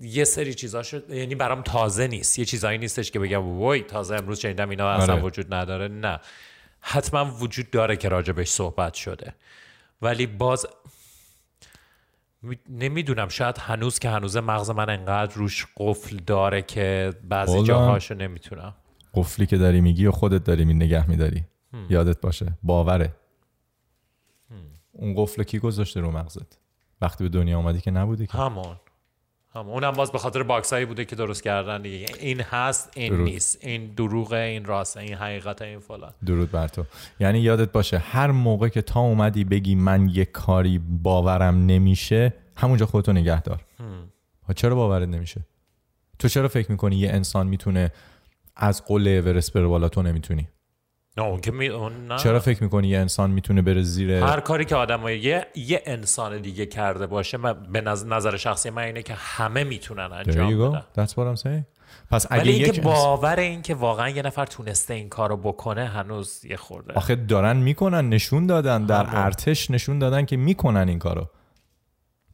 یه 0.00 0.24
سری 0.24 0.54
چیزا 0.54 0.82
شد 0.82 1.10
یعنی 1.10 1.34
برام 1.34 1.62
تازه 1.62 2.06
نیست 2.06 2.38
یه 2.38 2.44
چیزایی 2.44 2.78
نیستش 2.78 3.10
که 3.10 3.18
بگم 3.18 3.58
وای 3.58 3.82
تازه 3.82 4.14
امروز 4.14 4.40
شنیدم 4.40 4.70
اینا 4.70 4.90
اصلا 4.90 5.14
آره. 5.14 5.22
وجود 5.22 5.54
نداره 5.54 5.88
نه 5.88 6.20
حتما 6.80 7.24
وجود 7.24 7.70
داره 7.70 7.96
که 7.96 8.08
راجبش 8.08 8.48
صحبت 8.48 8.94
شده 8.94 9.34
ولی 10.02 10.26
باز 10.26 10.66
نمیدونم 12.68 13.28
شاید 13.28 13.58
هنوز 13.58 13.98
که 13.98 14.10
هنوز 14.10 14.36
مغز 14.36 14.70
من 14.70 14.90
انقدر 14.90 15.34
روش 15.34 15.66
قفل 15.76 16.16
داره 16.26 16.62
که 16.62 17.12
بعضی 17.28 17.62
جاهاشو 17.62 18.14
نمیتونم 18.14 18.74
قفلی 19.14 19.46
که 19.46 19.56
داری 19.56 19.80
میگی 19.80 20.06
و 20.06 20.10
خودت 20.10 20.44
داری 20.44 20.64
می 20.64 20.74
نگه 20.74 21.10
میداری 21.10 21.44
یادت 21.90 22.20
باشه 22.20 22.58
باوره 22.62 23.19
اون 24.92 25.14
قفل 25.16 25.42
کی 25.42 25.58
گذاشته 25.58 26.00
رو 26.00 26.10
مغزت؟ 26.10 26.58
وقتی 27.00 27.24
به 27.24 27.30
دنیا 27.30 27.58
آمدی 27.58 27.80
که 27.80 27.90
نبوده 27.90 28.26
که. 28.26 28.38
همون. 28.38 28.76
همون. 29.54 29.72
اونم 29.72 29.92
باز 29.92 30.12
به 30.12 30.18
خاطر 30.18 30.42
باکسایی 30.42 30.84
بوده 30.84 31.04
که 31.04 31.16
درست 31.16 31.42
کردن. 31.42 31.84
این 31.84 32.40
هست 32.40 32.90
این 32.96 33.12
درود. 33.12 33.28
نیست. 33.28 33.58
این 33.64 33.86
دروغه 33.86 34.36
این 34.36 34.64
راست 34.64 34.96
این 34.96 35.14
حقیقت 35.14 35.62
این 35.62 35.78
فلان. 35.78 36.12
درود 36.26 36.50
بر 36.50 36.68
تو. 36.68 36.84
یعنی 37.20 37.38
یادت 37.38 37.72
باشه 37.72 37.98
هر 37.98 38.30
موقع 38.30 38.68
که 38.68 38.82
تا 38.82 39.00
اومدی 39.00 39.44
بگی 39.44 39.74
من 39.74 40.08
یه 40.08 40.24
کاری 40.24 40.78
باورم 40.78 41.66
نمیشه 41.66 42.34
همونجا 42.56 42.86
خودتو 42.86 43.12
نگه 43.12 43.42
دار. 43.42 43.64
هم. 43.78 44.10
چرا 44.56 44.74
باورت 44.74 45.08
نمیشه؟ 45.08 45.40
تو 46.18 46.28
چرا 46.28 46.48
فکر 46.48 46.70
میکنی 46.70 46.96
یه 46.96 47.10
انسان 47.10 47.46
میتونه 47.46 47.90
از 48.56 48.84
قله 48.84 49.10
اورست 49.10 49.52
بره 49.52 49.66
بالا؟ 49.66 49.88
تو 49.88 50.02
نمیتونی. 50.02 50.48
نه 51.20 51.40
که 51.40 51.50
می 51.50 51.68
نه 52.08 52.16
چرا 52.16 52.40
فکر 52.40 52.62
میکنی 52.62 52.88
یه 52.88 52.98
انسان 52.98 53.30
میتونه 53.30 53.62
بره 53.62 53.82
زیر 53.82 54.12
هر 54.12 54.40
کاری 54.40 54.64
که 54.64 54.76
آدم 54.76 55.08
یه،, 55.08 55.46
یه 55.54 55.82
انسان 55.86 56.40
دیگه 56.40 56.66
کرده 56.66 57.06
باشه 57.06 57.38
من 57.38 57.52
به 57.72 57.80
نظر 57.80 58.36
شخصی 58.36 58.70
من 58.70 58.82
اینه 58.82 59.02
که 59.02 59.14
همه 59.14 59.64
میتونن 59.64 60.12
انجام 60.12 60.58
بدن 60.58 60.82
That's 60.96 61.10
what 61.10 61.38
I'm 61.38 61.42
saying. 61.42 61.80
پس 62.10 62.26
اگه 62.30 62.42
ولی 62.42 62.52
اینکه 62.52 62.80
باور 62.80 63.38
این 63.38 63.62
که 63.62 63.74
واقعا 63.74 64.08
یه 64.08 64.22
نفر 64.22 64.46
تونسته 64.46 64.94
این 64.94 65.08
کارو 65.08 65.36
بکنه 65.36 65.86
هنوز 65.86 66.44
یه 66.44 66.56
خورده 66.56 66.92
آخه 66.92 67.14
دارن 67.14 67.56
میکنن 67.56 68.08
نشون 68.08 68.46
دادن 68.46 68.86
در 68.86 69.04
همون. 69.04 69.22
ارتش 69.22 69.70
نشون 69.70 69.98
دادن 69.98 70.24
که 70.24 70.36
میکنن 70.36 70.88
این 70.88 70.98
کارو 70.98 71.28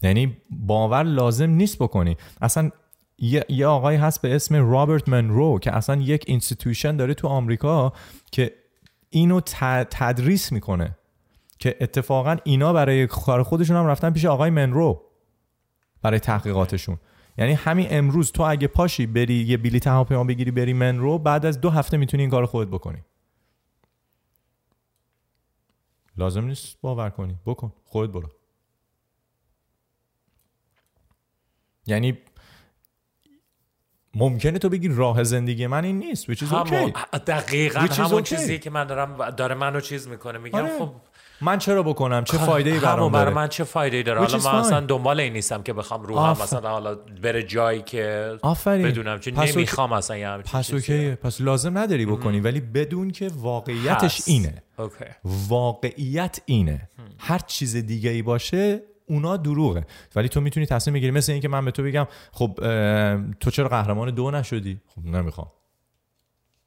یعنی 0.03 0.37
باور 0.51 1.03
لازم 1.03 1.51
نیست 1.51 1.79
بکنی 1.79 2.17
اصلا 2.41 2.71
یه, 3.19 3.45
یه 3.49 3.67
آقای 3.67 3.97
هست 3.97 4.23
به 4.23 4.35
اسم 4.35 4.71
رابرت 4.71 5.09
منرو 5.09 5.59
که 5.59 5.77
اصلا 5.77 5.97
یک 5.97 6.25
اینستیتوشن 6.27 6.97
داره 6.97 7.15
تو 7.15 7.29
آمریکا 7.29 7.93
که 8.33 8.53
اینو 9.17 9.41
تدریس 9.91 10.53
میکنه 10.53 10.97
که 11.59 11.77
اتفاقا 11.81 12.37
اینا 12.45 12.73
برای 12.73 13.07
کار 13.07 13.43
خودشون 13.43 13.77
هم 13.77 13.87
رفتن 13.87 14.11
پیش 14.11 14.25
آقای 14.25 14.51
منرو. 14.51 15.03
برای 16.03 16.21
تحقیقاتشون. 16.21 16.97
یعنی 17.39 17.53
همین 17.53 17.87
امروز 17.91 18.33
تو 18.33 18.43
اگه 18.43 18.67
پاشی 18.67 19.07
بری 19.07 19.35
یه 19.35 19.57
بلیط 19.57 19.87
هواپیما 19.87 20.25
بگیری 20.25 20.51
بری 20.51 20.73
منرو 20.73 21.19
بعد 21.19 21.47
از 21.47 21.61
دو 21.61 21.71
هفته 21.71 21.97
میتونی 21.97 22.23
این 22.23 22.31
کار 22.31 22.47
خودت 22.47 22.71
بکنی. 22.71 23.05
لازم 26.17 26.45
نیست 26.45 26.81
باور 26.81 27.11
کنی. 27.11 27.37
بکن. 27.47 27.73
خودت 27.85 28.13
برو. 28.13 28.31
یعنی 31.87 32.19
ممکنه 34.17 34.59
تو 34.59 34.69
بگی 34.69 34.89
راه 34.89 35.25
زندگی 35.25 35.67
من 35.67 35.85
این 35.85 35.99
نیست 35.99 36.33
which 36.33 36.39
is 36.39 36.43
همون. 36.43 36.93
okay 36.93 37.19
دقیقاً 37.27 37.87
which 37.87 37.99
همون 37.99 38.23
okay. 38.23 38.29
چیزی 38.29 38.59
که 38.59 38.71
من 38.71 38.85
دارم 38.85 39.31
داره 39.31 39.55
منو 39.55 39.81
چیز 39.81 40.09
میکنه 40.09 40.39
میگم 40.39 40.59
آره. 40.59 40.79
خب 40.79 40.93
من 41.41 41.59
چرا 41.59 41.83
بکنم 41.83 42.25
چه 42.25 42.39
فایده 42.39 42.71
ای 42.71 42.79
برام 42.79 43.13
داره 43.13 43.31
من 43.31 43.49
چه 43.49 43.65
فایده 43.65 43.97
ای 43.97 44.03
داره 44.03 44.21
حالا 44.21 44.39
من 44.39 44.59
اصلا 44.59 44.81
دنبال 44.81 45.21
این 45.21 45.33
نیستم 45.33 45.63
که 45.63 45.73
بخوام 45.73 46.03
روحم 46.03 46.23
آف... 46.23 46.43
مثلا 46.43 46.71
حالا 46.71 46.95
بره 47.23 47.43
جایی 47.43 47.83
که 47.83 48.37
آفرین. 48.43 48.87
بدونم 48.87 49.21
چه 49.21 49.31
پس 49.31 49.57
نمیخوام 49.57 49.91
پس 49.91 49.97
اصلا 49.97 50.17
یه 50.17 50.37
پس 50.37 50.73
اوکی 50.73 51.15
پس 51.15 51.41
لازم 51.41 51.79
نداری 51.79 52.07
بکنی 52.07 52.39
ام. 52.39 52.45
ولی 52.45 52.61
بدون 52.61 53.11
که 53.11 53.31
واقعیتش 53.37 54.17
هست. 54.17 54.29
اینه 54.29 54.63
اوکی. 54.79 55.05
واقعیت 55.25 56.41
اینه 56.45 56.89
ام. 56.99 57.05
هر 57.19 57.39
چیز 57.39 57.77
دیگه 57.77 58.11
ای 58.11 58.23
باشه 58.23 58.83
اونا 59.07 59.37
دروغه. 59.37 59.87
ولی 60.17 60.29
تو 60.29 60.41
میتونی 60.41 60.67
تصمیم 60.67 60.95
بگیری. 60.95 61.11
مثل 61.11 61.33
اینکه 61.33 61.49
من 61.49 61.65
به 61.65 61.71
تو 61.71 61.83
بگم 61.83 62.07
خب 62.33 62.55
تو 63.41 63.51
چرا 63.51 63.69
قهرمان 63.69 64.11
دو 64.11 64.31
نشدی؟ 64.31 64.81
خب 64.87 65.05
نمیخوام. 65.05 65.51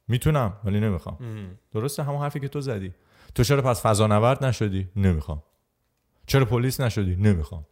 میتونم 0.08 0.56
ولی 0.64 0.80
نمیخوام. 0.80 1.18
درسته 1.72 2.02
همون 2.02 2.20
حرفی 2.22 2.40
که 2.40 2.48
تو 2.48 2.60
زدی. 2.60 2.92
تو 3.34 3.44
چرا 3.44 3.62
پس 3.62 3.86
فضانورد 3.86 4.44
نشدی؟ 4.44 4.88
نمیخوام. 4.96 5.42
چرا 6.26 6.44
پلیس 6.44 6.80
نشدی؟ 6.80 7.16
نمیخوام. 7.16 7.66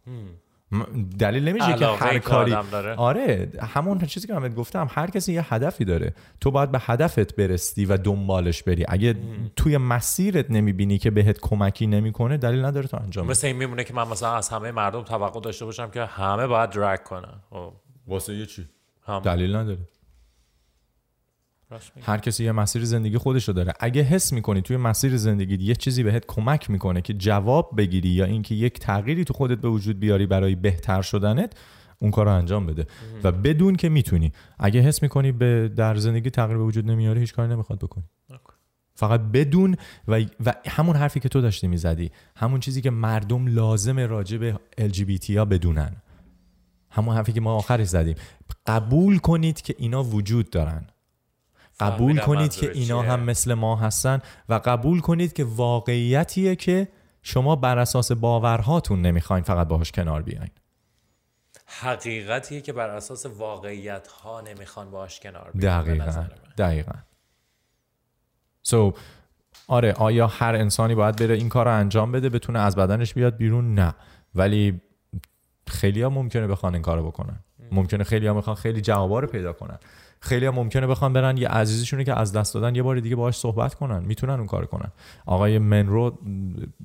دلیل 1.19 1.49
نمیشه 1.49 1.75
که 1.75 1.87
هر 1.87 2.19
کاری 2.19 2.55
آره 2.97 3.51
همون 3.61 3.99
چیزی 3.99 4.27
که 4.27 4.35
من 4.35 4.49
گفتم 4.49 4.89
هر 4.91 5.11
کسی 5.11 5.33
یه 5.33 5.55
هدفی 5.55 5.85
داره 5.85 6.15
تو 6.41 6.51
باید 6.51 6.71
به 6.71 6.79
هدفت 6.83 7.37
برسی 7.37 7.85
و 7.85 7.97
دنبالش 7.97 8.63
بری 8.63 8.85
اگه 8.89 9.13
مم. 9.13 9.51
توی 9.57 9.77
مسیرت 9.77 10.51
نمیبینی 10.51 10.99
که 10.99 11.11
بهت 11.11 11.41
کمکی 11.41 11.87
نمیکنه 11.87 12.37
دلیل 12.37 12.65
نداره 12.65 12.87
تو 12.87 12.97
انجام 13.03 13.27
مثل 13.27 13.47
این 13.47 13.57
میمونه 13.57 13.85
که 13.85 13.95
من 13.95 14.09
مثلا 14.09 14.35
از 14.35 14.49
همه 14.49 14.73
مردم 14.73 15.03
توقع 15.03 15.41
داشته 15.41 15.65
باشم 15.65 15.91
که 15.91 16.05
همه 16.05 16.47
باید 16.47 16.71
درک 16.71 17.05
کنن 17.05 17.41
واسه 18.07 18.35
یه 18.35 18.47
چی 18.47 18.69
هم. 19.07 19.19
دلیل 19.21 19.57
نداره 19.57 19.79
هر 22.03 22.19
کسی 22.19 22.45
یه 22.45 22.53
مسیر 22.53 22.85
زندگی 22.85 23.19
خودشو 23.19 23.53
داره. 23.53 23.73
اگه 23.81 24.03
حس 24.03 24.33
میکنی 24.33 24.63
توی 24.63 24.77
مسیر 24.77 25.17
زندگی 25.17 25.65
یه 25.65 25.75
چیزی 25.75 26.03
بهت 26.03 26.25
کمک 26.27 26.71
میکنه 26.71 27.01
که 27.01 27.15
جواب 27.15 27.71
بگیری 27.77 28.09
یا 28.09 28.25
اینکه 28.25 28.55
یک 28.55 28.79
تغییری 28.79 29.25
تو 29.25 29.35
خودت 29.35 29.59
به 29.59 29.69
وجود 29.69 30.01
بیاری 30.01 30.27
برای 30.27 30.55
بهتر 30.55 31.03
شدنت 31.03 31.53
اون 31.99 32.11
کار 32.11 32.27
رو 32.27 32.33
انجام 32.33 32.67
بده. 32.67 32.87
و 33.25 33.33
بدون 33.33 33.77
که 33.77 33.89
میتونی. 33.89 34.33
اگه 34.59 34.81
حس 34.81 35.03
میکنی 35.03 35.33
به 35.33 35.71
در 35.77 35.97
زندگی 35.97 36.31
تغییر 36.31 36.59
به 36.59 36.65
وجود 36.65 36.91
نمیاره 36.91 37.21
هیچ 37.21 37.35
کاری 37.35 37.53
نمیخواد 37.53 37.79
بکنی. 37.79 38.05
فقط 38.95 39.21
بدون 39.21 39.77
و, 40.09 40.21
و 40.47 40.55
همون 40.67 40.97
حرفی 40.97 41.21
که 41.21 41.29
تو 41.29 41.41
داشتی 41.41 41.69
میزدی 41.69 42.11
همون 42.37 42.61
چیزی 42.61 42.81
که 42.81 42.91
مردم 42.91 43.47
لازم 43.47 43.99
راجع 43.99 44.39
به 44.39 44.59
LGBT 44.81 45.31
ها 45.31 45.45
بدونن. 45.45 45.97
همون 46.91 47.17
حرفی 47.17 47.33
که 47.33 47.41
ما 47.41 47.55
آخرش 47.55 47.87
زدیم. 47.87 48.15
قبول 48.67 49.19
کنید 49.19 49.61
که 49.61 49.75
اینا 49.79 50.05
وجود 50.05 50.51
دارن. 50.51 50.87
قبول 51.81 52.19
کنید 52.21 52.53
که 52.53 52.71
اینا 52.71 53.03
هم 53.03 53.21
مثل 53.21 53.55
ما 53.55 53.77
هستن 53.77 54.21
و 54.49 54.61
قبول 54.65 55.01
کنید 55.01 55.33
که 55.33 55.45
واقعیتیه 55.45 56.57
که 56.57 56.89
شما 57.23 57.57
بر 57.57 57.79
اساس 57.79 58.13
باورهاتون 58.13 59.03
نمیخواین 59.03 59.45
فقط 59.45 59.69
باهاش 59.69 59.93
کنار 59.93 60.23
بیاین. 60.23 60.51
حقیقتیه 61.67 62.61
که 62.61 62.73
بر 62.73 62.91
اساس 62.91 63.27
واقعیت 63.27 64.09
ها 64.09 64.41
نمیخوان 64.41 64.91
باهاش 64.91 65.21
کنار 65.21 65.51
بیاین 65.55 65.81
دقیقا 65.81 66.27
دقیقا. 66.59 66.93
So, 68.69 68.99
آره 69.69 69.93
آیا 69.93 70.27
هر 70.27 70.55
انسانی 70.55 70.95
باید 70.95 71.17
بره 71.17 71.35
این 71.35 71.49
کار 71.49 71.65
رو 71.65 71.75
انجام 71.75 72.13
بده 72.13 72.29
بتونه 72.29 72.59
از 72.59 72.77
بدنش 72.77 73.15
بیاد 73.15 73.37
بیرون؟ 73.37 73.75
نه. 73.75 73.95
ولی 74.35 74.81
خیلی 75.67 76.03
ها 76.03 76.11
ممکنه 76.11 76.47
بخوان 76.47 76.75
این 76.75 76.83
کار 76.83 76.99
رو 76.99 77.07
بکنن 77.07 77.39
ممکنه 77.73 78.05
خیلی 78.05 78.27
ها 78.27 78.35
میخوان 78.35 78.57
خیلی 78.57 78.81
جوابا 78.81 79.21
رو 79.21 79.27
پیدا 79.29 79.53
کنن. 79.53 79.79
خیلی 80.21 80.47
هم 80.47 80.55
ممکنه 80.55 80.87
بخوان 80.87 81.13
برن. 81.13 81.37
یه 81.37 81.49
عزیزشونه 81.49 82.05
که 82.05 82.19
از 82.19 82.33
دست 82.33 82.55
دادن 82.55 82.75
یه 82.75 82.83
بار 82.83 83.01
دیگه 83.01 83.17
باهاش 83.17 83.37
صحبت 83.37 83.75
کنن. 83.75 84.05
میتونن 84.05 84.35
اون 84.35 84.47
کار 84.47 84.67
کنن. 84.67 84.93
آقای 85.27 85.59
منرو 85.59 86.19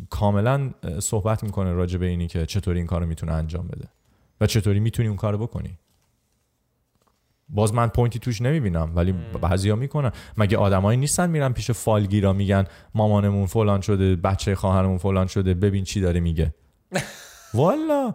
کاملا 0.09 0.71
صحبت 0.99 1.43
میکنه 1.43 1.73
راجع 1.73 1.97
به 1.97 2.05
اینی 2.05 2.27
که 2.27 2.45
چطوری 2.45 2.77
این 2.77 2.87
کارو 2.87 3.05
میتونه 3.05 3.31
انجام 3.31 3.67
بده. 3.67 3.87
و 4.41 4.47
چطوری 4.47 4.79
میتونی 4.79 5.07
اون 5.07 5.17
کارو 5.17 5.37
بکنی. 5.37 5.77
باز 7.49 7.73
من 7.73 7.87
پوینتی 7.87 8.19
توش 8.19 8.41
نمیبینم 8.41 8.91
ولی 8.95 9.15
بعضیا 9.41 9.75
میکنن. 9.75 10.11
مگه 10.37 10.57
آدمایی 10.57 10.97
نیستن 10.99 11.29
میرن 11.29 11.53
پیش 11.53 11.71
فالگیرا 11.71 12.33
میگن 12.33 12.65
مامانمون 12.95 13.45
فلان 13.45 13.81
شده 13.81 14.15
بچه 14.15 14.55
خواهرمون 14.55 14.97
فلان 14.97 15.27
شده 15.27 15.53
ببین 15.53 15.83
چی 15.83 16.01
داره 16.01 16.19
میگه. 16.19 16.53
والا! 17.53 18.13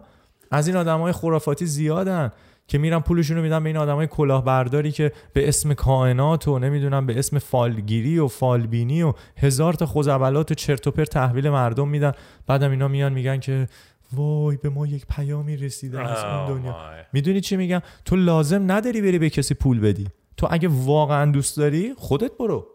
از 0.51 0.67
این 0.67 0.75
آدمای 0.75 1.11
خرافاتی 1.11 1.65
زیادن. 1.65 2.31
که 2.69 2.77
میرن 2.77 2.99
پولشون 2.99 3.37
رو 3.37 3.43
میدن 3.43 3.63
به 3.63 3.69
این 3.69 3.77
آدمای 3.77 4.07
کلاهبرداری 4.07 4.91
که 4.91 5.11
به 5.33 5.47
اسم 5.47 5.73
کائنات 5.73 6.47
و 6.47 6.59
نمیدونم 6.59 7.05
به 7.05 7.19
اسم 7.19 7.39
فالگیری 7.39 8.19
و 8.19 8.27
فالبینی 8.27 9.03
و 9.03 9.13
هزار 9.37 9.73
تا 9.73 9.85
خزعبلات 9.85 10.51
و 10.51 10.53
چرت 10.53 10.87
و 10.87 10.91
پرت 10.91 11.09
تحویل 11.09 11.49
مردم 11.49 11.87
میدن. 11.87 12.11
بعدم 12.47 12.71
اینا 12.71 12.87
میان 12.87 13.13
میگن 13.13 13.39
که 13.39 13.67
وای 14.13 14.57
به 14.57 14.69
ما 14.69 14.87
یک 14.87 15.05
پیامی 15.09 15.57
رسیده 15.57 15.99
از 16.01 16.23
اون 16.23 16.57
دنیا. 16.57 16.75
میدونی 17.13 17.41
چی 17.41 17.57
میگم؟ 17.57 17.81
تو 18.05 18.15
لازم 18.15 18.71
نداری 18.71 19.01
بری 19.01 19.19
به 19.19 19.29
کسی 19.29 19.53
پول 19.53 19.79
بدی. 19.79 20.07
تو 20.37 20.47
اگه 20.51 20.69
واقعا 20.71 21.31
دوست 21.31 21.57
داری 21.57 21.93
خودت 21.97 22.31
برو. 22.39 22.67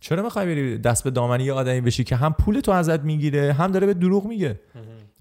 چرا 0.00 0.22
میخوای 0.22 0.46
بری 0.46 0.78
دست 0.78 1.04
به 1.04 1.10
دامنی 1.10 1.44
یه 1.44 1.52
آدمی 1.52 1.80
بشی 1.80 2.04
که 2.04 2.16
هم 2.16 2.32
پول 2.32 2.60
تو 2.60 2.70
ازت 2.72 3.00
میگیره 3.00 3.52
هم 3.52 3.72
داره 3.72 3.86
به 3.86 3.94
دروغ 3.94 4.26
میگه؟ 4.26 4.60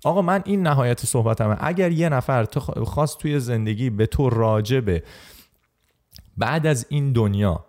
آقا 0.04 0.22
من 0.22 0.42
این 0.46 0.64
نهایت 0.68 1.06
صحبتمه 1.06 1.58
اگر 1.60 1.92
یه 1.92 2.10
نفر 2.10 2.46
تو 2.46 2.60
خواست 2.86 3.18
توی 3.18 3.40
زندگی 3.40 3.90
به 3.90 4.06
تو 4.06 4.30
راجبه 4.30 5.04
بعد 6.38 6.68
از 6.68 6.86
این 6.90 7.14
دنیا 7.14 7.66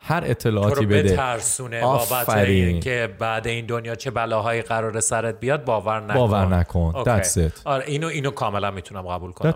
هر 0.00 0.22
اطلاعاتی 0.26 0.86
بده 0.86 1.02
تو 1.02 1.08
رو 1.08 1.14
بترسونه 1.14 1.80
بابت 1.80 2.28
این 2.28 2.80
که 2.80 3.14
بعد 3.18 3.46
این 3.46 3.66
دنیا 3.66 3.94
چه 3.94 4.10
بلاهایی 4.10 4.62
قرار 4.62 5.00
سرت 5.00 5.40
بیاد 5.40 5.64
باور 5.64 6.00
نکن. 6.00 6.14
باور 6.14 6.46
نکن. 6.46 6.92
That's 7.04 7.36
it. 7.36 7.60
آره 7.64 7.84
اینو 7.86 8.06
اینو 8.06 8.30
کاملا 8.30 8.70
میتونم 8.70 9.02
قبول 9.02 9.32
کنم 9.32 9.54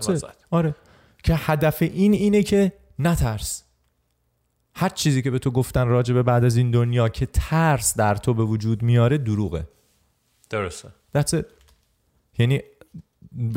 آره. 0.51 0.75
که 1.23 1.35
هدف 1.35 1.81
این 1.81 2.13
اینه 2.13 2.43
که 2.43 2.71
نترس. 2.99 3.63
هر 4.75 4.89
چیزی 4.89 5.21
که 5.21 5.31
به 5.31 5.39
تو 5.39 5.51
گفتن 5.51 5.87
راجبه 5.87 6.23
بعد 6.23 6.45
از 6.45 6.57
این 6.57 6.71
دنیا 6.71 7.09
که 7.09 7.25
ترس 7.25 7.97
در 7.97 8.15
تو 8.15 8.33
به 8.33 8.43
وجود 8.43 8.83
میاره 8.83 9.17
دروغه. 9.17 9.67
درسته. 10.49 10.89
That's 11.17 11.33
it. 11.33 11.45
یعنی 12.39 12.61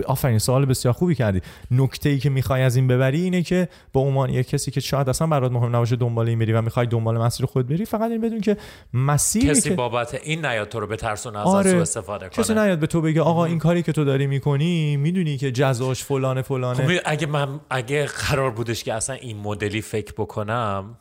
آفرین 0.07 0.39
سوال 0.39 0.65
بسیار 0.65 0.95
خوبی 0.95 1.15
کردی. 1.15 1.41
نکته 1.71 2.09
ای 2.09 2.19
که 2.19 2.31
میخوای 2.31 2.63
از 2.63 2.77
این 2.77 2.87
ببری 2.87 3.23
اینه 3.23 3.43
که 3.43 3.69
با 3.93 4.01
عنوان 4.01 4.31
یک 4.31 4.49
کسی 4.49 4.71
که 4.71 4.81
شاید 4.81 5.09
اصلا 5.09 5.27
برات 5.27 5.53
مهم 5.53 5.77
نباشه 5.77 5.97
دنبال 5.97 6.29
این 6.29 6.39
بری 6.39 6.53
و 6.53 6.63
میخوای 6.63 6.87
دنبال 6.87 7.19
مسیر 7.19 7.47
خود 7.47 7.69
بری 7.69 7.85
فقط 7.85 8.11
این 8.11 8.21
بدون 8.21 8.41
که 8.41 8.57
مسیر 8.95 9.51
کسی 9.51 9.69
که... 9.69 9.75
بابت 9.75 10.15
این 10.15 10.47
نیاد 10.47 10.69
تو 10.69 10.81
رو 10.81 10.87
به 10.87 10.97
ترسون 10.97 11.37
از 11.37 11.47
آره. 11.47 11.77
استفاده 11.77 12.29
کنه. 12.29 12.45
کسی 12.45 12.55
نیاد 12.55 12.79
به 12.79 12.87
تو 12.87 13.01
بگه 13.01 13.21
آقا 13.21 13.45
این 13.45 13.59
کاری 13.59 13.83
که 13.83 13.93
تو 13.93 14.05
داری 14.05 14.27
میکنی 14.27 14.97
میدونی 14.97 15.37
که 15.37 15.53
جزاش 15.53 16.05
فلانه 16.05 16.43
فلانه. 16.43 16.99
خب 16.99 17.03
اگه 17.05 17.27
من 17.27 17.61
اگه 17.71 18.07
قرار 18.07 18.51
بودش 18.51 18.85
که 18.85 18.95
اصلا 18.95 19.17
این 19.17 19.37
مدلی 19.37 19.83
فکر 19.83 20.13
بکنم 20.13 20.97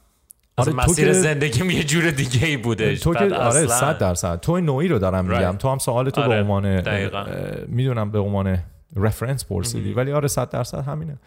آره 0.58 0.74
مسیر 0.74 1.14
زندگی 1.14 1.74
یه 1.74 1.84
جور 1.84 2.12
دیگه 2.12 2.48
ای 2.48 2.58
بوده 2.58 2.96
تو 2.96 3.14
که 3.14 3.36
آره 3.36 3.68
100 3.68 3.98
درصد 3.98 4.40
تو 4.40 4.60
نوعی 4.60 4.88
رو 4.88 5.00
دارم 5.00 5.26
میگم 5.26 5.56
تو 5.60 5.70
هم 5.70 5.78
سوال 5.78 6.10
تو 6.10 6.22
به 6.22 6.36
عنوان 6.36 6.82
میدونم 7.68 8.12
به 8.12 8.20
عنوان 8.20 8.58
رفرنس 8.96 9.46
پرسیدی 9.46 9.94
ولی 9.94 10.12
آره 10.12 10.28
100 10.28 10.50
درصد 10.50 10.80
همینه 10.80 11.18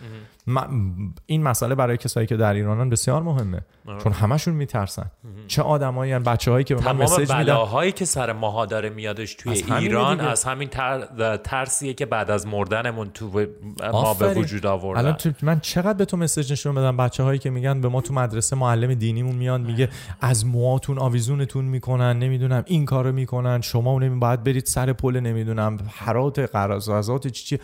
این 1.27 1.43
مسئله 1.43 1.75
برای 1.75 1.97
کسایی 1.97 2.27
که 2.27 2.37
در 2.37 2.55
ایرانن 2.55 2.91
بسیار 2.91 3.23
مهمه. 3.23 3.61
آه. 3.87 3.99
چون 3.99 4.13
همشون 4.13 4.55
میترسن. 4.55 5.11
چه 5.47 5.63
آدمایی 5.63 6.13
ان 6.13 6.23
بچه‌هایی 6.23 6.65
که 6.65 6.75
به 6.75 6.85
من 6.85 6.97
مسیج 6.97 7.21
میدن. 7.21 7.45
بلاهایی 7.45 7.93
که 7.93 8.05
سر 8.05 8.33
ماها 8.33 8.67
داره 8.67 8.91
میادش 8.91 9.35
توی 9.35 9.53
از 9.53 9.71
ایران 9.71 10.21
از 10.21 10.45
همین 10.45 10.69
تر... 10.69 11.37
ترسیه 11.37 11.95
که 11.95 12.07
بعد 12.07 12.31
از 12.31 12.47
مردنمون 12.47 13.11
تو 13.11 13.47
ما 13.93 14.15
به 14.15 14.35
وجود 14.35 14.67
آوردن. 14.67 15.01
الان 15.01 15.15
تو... 15.15 15.31
من 15.43 15.61
چقدر 15.61 15.93
به 15.93 16.05
تو 16.05 16.17
مسیج 16.17 16.53
نشون 16.53 16.75
بدم 16.75 16.97
بچه‌هایی 16.97 17.39
که 17.39 17.51
میگن 17.51 17.81
به 17.81 17.89
ما 17.89 18.01
تو 18.01 18.15
مدرسه 18.15 18.57
معلم 18.57 18.95
دینیمون 18.95 19.37
میاد 19.37 19.61
میگه 19.61 19.89
از 20.21 20.47
موهاتون 20.47 20.99
آویزونتون 20.99 21.65
میکنن 21.65 22.19
نمیدونم 22.19 22.63
این 22.67 22.85
کارو 22.85 23.13
میکنن 23.13 23.61
شما 23.61 23.99
نمی 23.99 24.19
باید 24.19 24.45
برید 24.45 24.67
سر 24.67 24.93
پل 24.93 25.21
نمیدونم 25.21 25.79
حرات 25.91 26.39
قراردادات 26.39 27.27
چی 27.27 27.45
چی. 27.45 27.59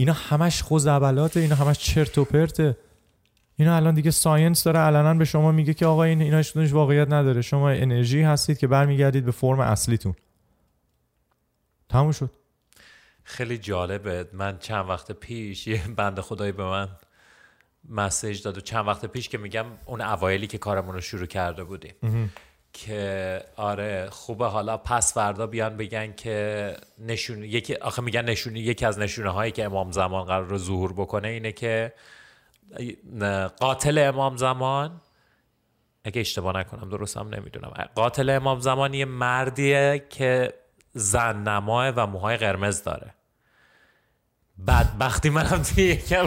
اینا 0.00 0.12
همش 0.12 0.62
خزعبلات 0.62 1.36
اینا 1.36 1.54
همش 1.54 1.78
چرت 1.78 2.18
و 2.18 2.24
پرته 2.24 2.76
اینا 3.56 3.76
الان 3.76 3.94
دیگه 3.94 4.10
ساینس 4.10 4.64
داره 4.64 4.78
علنا 4.78 5.14
به 5.14 5.24
شما 5.24 5.52
میگه 5.52 5.74
که 5.74 5.86
آقا 5.86 6.02
این 6.02 6.22
اینا 6.22 6.36
هیچ 6.36 6.72
واقعیت 6.72 7.08
نداره. 7.08 7.42
شما 7.42 7.70
انرژی 7.70 8.22
هستید 8.22 8.58
که 8.58 8.66
برمیگردید 8.66 9.24
به 9.24 9.30
فرم 9.30 9.60
اصلیتون. 9.60 10.14
تموم 11.88 12.12
شد. 12.12 12.30
خیلی 13.24 13.58
جالبه. 13.58 14.28
من 14.32 14.58
چند 14.58 14.88
وقت 14.88 15.12
پیش 15.12 15.66
یه 15.66 15.88
بند 15.96 16.20
خدایی 16.20 16.52
به 16.52 16.64
من 16.64 16.88
مسیج 17.88 18.42
داد 18.42 18.56
و 18.56 18.60
چند 18.60 18.86
وقت 18.86 19.06
پیش 19.06 19.28
که 19.28 19.38
میگم 19.38 19.66
اون 19.84 20.00
اوایلی 20.00 20.46
که 20.46 20.58
کارمون 20.58 20.94
رو 20.94 21.00
شروع 21.00 21.26
کرده 21.26 21.64
بودیم. 21.64 21.94
که 22.72 23.44
آره 23.56 24.10
خوبه. 24.10 24.46
حالا 24.46 24.76
پس 24.76 25.14
فردا 25.14 25.46
بیان 25.46 25.76
بگن 25.76 26.12
که 26.12 26.76
نشون 26.98 27.44
یکی 27.44 27.74
آخه 27.74 28.02
میگن 28.02 28.24
نشون 28.24 28.56
یکی 28.56 28.86
از 28.86 28.98
نشونه 28.98 29.30
هایی 29.30 29.52
که 29.52 29.64
امام 29.64 29.92
زمان 29.92 30.24
قرار 30.24 30.44
رو 30.44 30.58
ظهور 30.58 30.92
بکنه 30.92 31.28
اینه 31.28 31.52
که 31.52 31.92
قاتل 33.60 33.98
امام 33.98 34.36
زمان 34.36 35.00
اگه 36.04 36.20
اشتباه 36.20 36.56
نکنم 36.56 36.88
درستم 36.88 37.34
نمیدونم. 37.34 37.70
قاتل 37.94 38.30
امام 38.30 38.60
زمان 38.60 38.94
یه 38.94 39.04
مردیه 39.04 40.06
که 40.10 40.54
زن 40.92 41.42
نماه 41.42 41.88
و 41.88 42.06
موهای 42.06 42.36
قرمز 42.36 42.82
داره. 42.82 43.14
بدبختی 44.66 45.30
منم 45.30 45.62
توی 45.62 45.84
یکم 45.84 46.26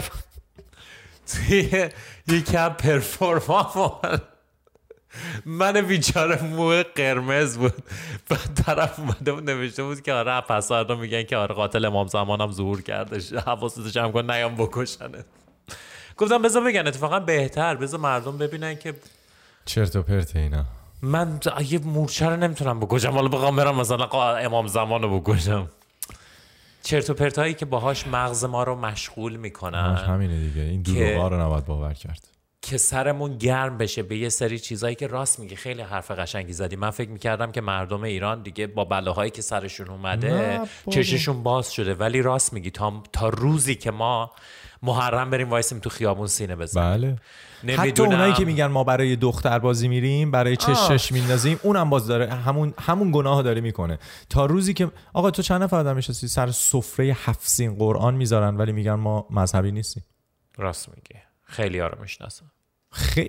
توی 1.26 1.90
یکم 2.28 2.68
پرفورمانس 2.68 4.20
من 5.46 5.80
بیچاره 5.80 6.42
موه 6.42 6.82
قرمز 6.82 7.58
بود 7.58 7.74
و 8.30 8.36
طرف 8.64 8.98
اومده 8.98 9.32
بود 9.32 9.50
نوشته 9.50 9.82
بود 9.82 10.02
که 10.02 10.12
آره 10.12 10.40
پسردا 10.40 10.96
میگن 10.96 11.22
که 11.22 11.36
آره 11.36 11.54
قاتل 11.54 11.84
امام 11.84 12.06
زمانم 12.06 12.52
ظهور 12.52 12.82
کرده 12.82 13.40
حواستو 13.40 13.88
جمع 13.88 14.12
کن 14.12 14.30
نیام 14.30 14.54
بکشنه 14.54 15.24
گفتم 16.16 16.42
بذار 16.42 16.64
بگن 16.64 16.86
اتفاقا 16.86 17.20
بهتر 17.20 17.74
بذار 17.74 18.00
مردم 18.00 18.38
ببینن 18.38 18.74
که 18.74 18.94
چرت 19.64 19.96
و 19.96 20.02
پرت 20.02 20.36
اینا 20.36 20.64
من 21.02 21.40
یه 21.68 21.78
مورچه 21.78 22.28
رو 22.28 22.36
نمیتونم 22.36 22.80
بکشم 22.80 23.10
حالا 23.10 23.28
بخوام 23.28 23.56
برم 23.56 23.76
مثلا 23.76 24.06
امام 24.36 24.66
زمان 24.66 25.02
رو 25.02 25.20
بکشم 25.20 25.68
چرت 26.82 27.10
و 27.10 27.14
پرت 27.14 27.38
هایی 27.38 27.54
که 27.54 27.66
باهاش 27.66 28.06
مغز 28.06 28.44
ما 28.44 28.62
رو 28.62 28.74
مشغول 28.74 29.36
میکنن 29.36 29.96
همینه 29.96 30.40
دیگه 30.40 30.62
این 30.62 30.82
دروغا 30.82 31.28
رو 31.28 31.40
نباید 31.40 31.64
باور 31.64 31.94
کرد 31.94 32.28
که 32.64 32.78
سرمون 32.78 33.38
گرم 33.38 33.78
بشه 33.78 34.02
به 34.02 34.16
یه 34.16 34.28
سری 34.28 34.58
چیزایی 34.58 34.94
که 34.94 35.06
راست 35.06 35.38
میگه. 35.38 35.56
خیلی 35.56 35.82
حرف 35.82 36.10
قشنگی 36.10 36.52
زدی. 36.52 36.76
من 36.76 36.90
فکر 36.90 37.10
میکردم 37.10 37.52
که 37.52 37.60
مردم 37.60 38.02
ایران 38.02 38.42
دیگه 38.42 38.66
با 38.66 38.84
بلاهایی 38.84 39.30
که 39.30 39.42
سرشون 39.42 39.88
اومده 39.88 40.60
چششون 40.90 41.42
باز 41.42 41.72
شده. 41.72 41.94
ولی 41.94 42.22
راست 42.22 42.52
میگی 42.52 42.70
تا, 42.70 43.02
تا 43.12 43.28
روزی 43.28 43.74
که 43.74 43.90
ما 43.90 44.30
محرم 44.82 45.30
بریم 45.30 45.50
وایسیم 45.50 45.78
تو 45.78 45.90
خیابون 45.90 46.26
سینه 46.26 46.56
بزنیم. 46.56 46.90
بله. 46.90 47.16
نمیدونم. 47.64 47.88
حتی 47.88 48.02
اونایی 48.02 48.32
که 48.32 48.44
میگن 48.44 48.66
ما 48.66 48.84
برای 48.84 49.16
دختر 49.16 49.58
بازی 49.58 49.88
میریم 49.88 50.30
برای 50.30 50.56
چشش 50.56 51.12
میندازیم 51.12 51.60
اونم 51.62 51.90
باز 51.90 52.06
داره 52.06 52.34
همون 52.34 52.74
همون 52.80 53.10
گناه 53.12 53.42
داره 53.42 53.60
میکنه. 53.60 53.98
تا 54.30 54.46
روزی 54.46 54.74
که 54.74 54.90
آقا 55.12 55.30
تو 55.30 55.42
چند 55.42 55.62
نفر 55.62 55.76
آدم 55.76 55.96
نشستی؟ 55.96 56.28
سر 56.28 56.50
سفره 56.50 57.16
هفت 57.24 57.48
سین 57.48 57.74
قرآن 57.74 58.14
میذارن 58.14 58.56
ولی 58.56 58.72
میگن 58.72 58.94
ما 58.94 59.26
مذهبی 59.30 59.72
نیستیم. 59.72 60.04
راست 60.56 60.88
میگی. 60.88 61.20
خیلی 61.44 61.78
ها 61.78 61.86
رو 61.86 62.00
میشناسم. 62.02 62.50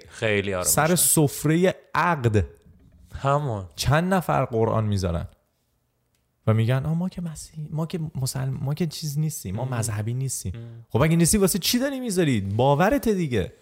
خیلی 0.09 0.53
آرام 0.53 0.65
سر 0.65 0.95
سفره 0.95 1.75
عقد. 1.95 2.45
همون. 3.15 3.65
چند 3.75 4.13
نفر 4.13 4.45
قرآن 4.45 4.85
میذارن؟ 4.85 5.27
و 6.47 6.53
میگن 6.53 6.79
ما 6.79 7.09
که 7.09 7.21
مسیح 7.21 7.67
ما 7.71 7.85
که 7.85 7.99
مسلم 8.21 8.57
ما 8.61 8.73
که 8.73 8.87
چیز 8.87 9.19
نیستیم 9.19 9.55
ما 9.55 9.65
مذهبی 9.65 10.13
نیستیم. 10.13 10.53
خب 10.89 11.01
اگه 11.01 11.15
نیستی 11.15 11.37
واسه 11.37 11.59
چی 11.59 11.79
داری 11.79 11.99
میذاری 11.99 12.41
باورت 12.41 13.09
دیگه. 13.09 13.53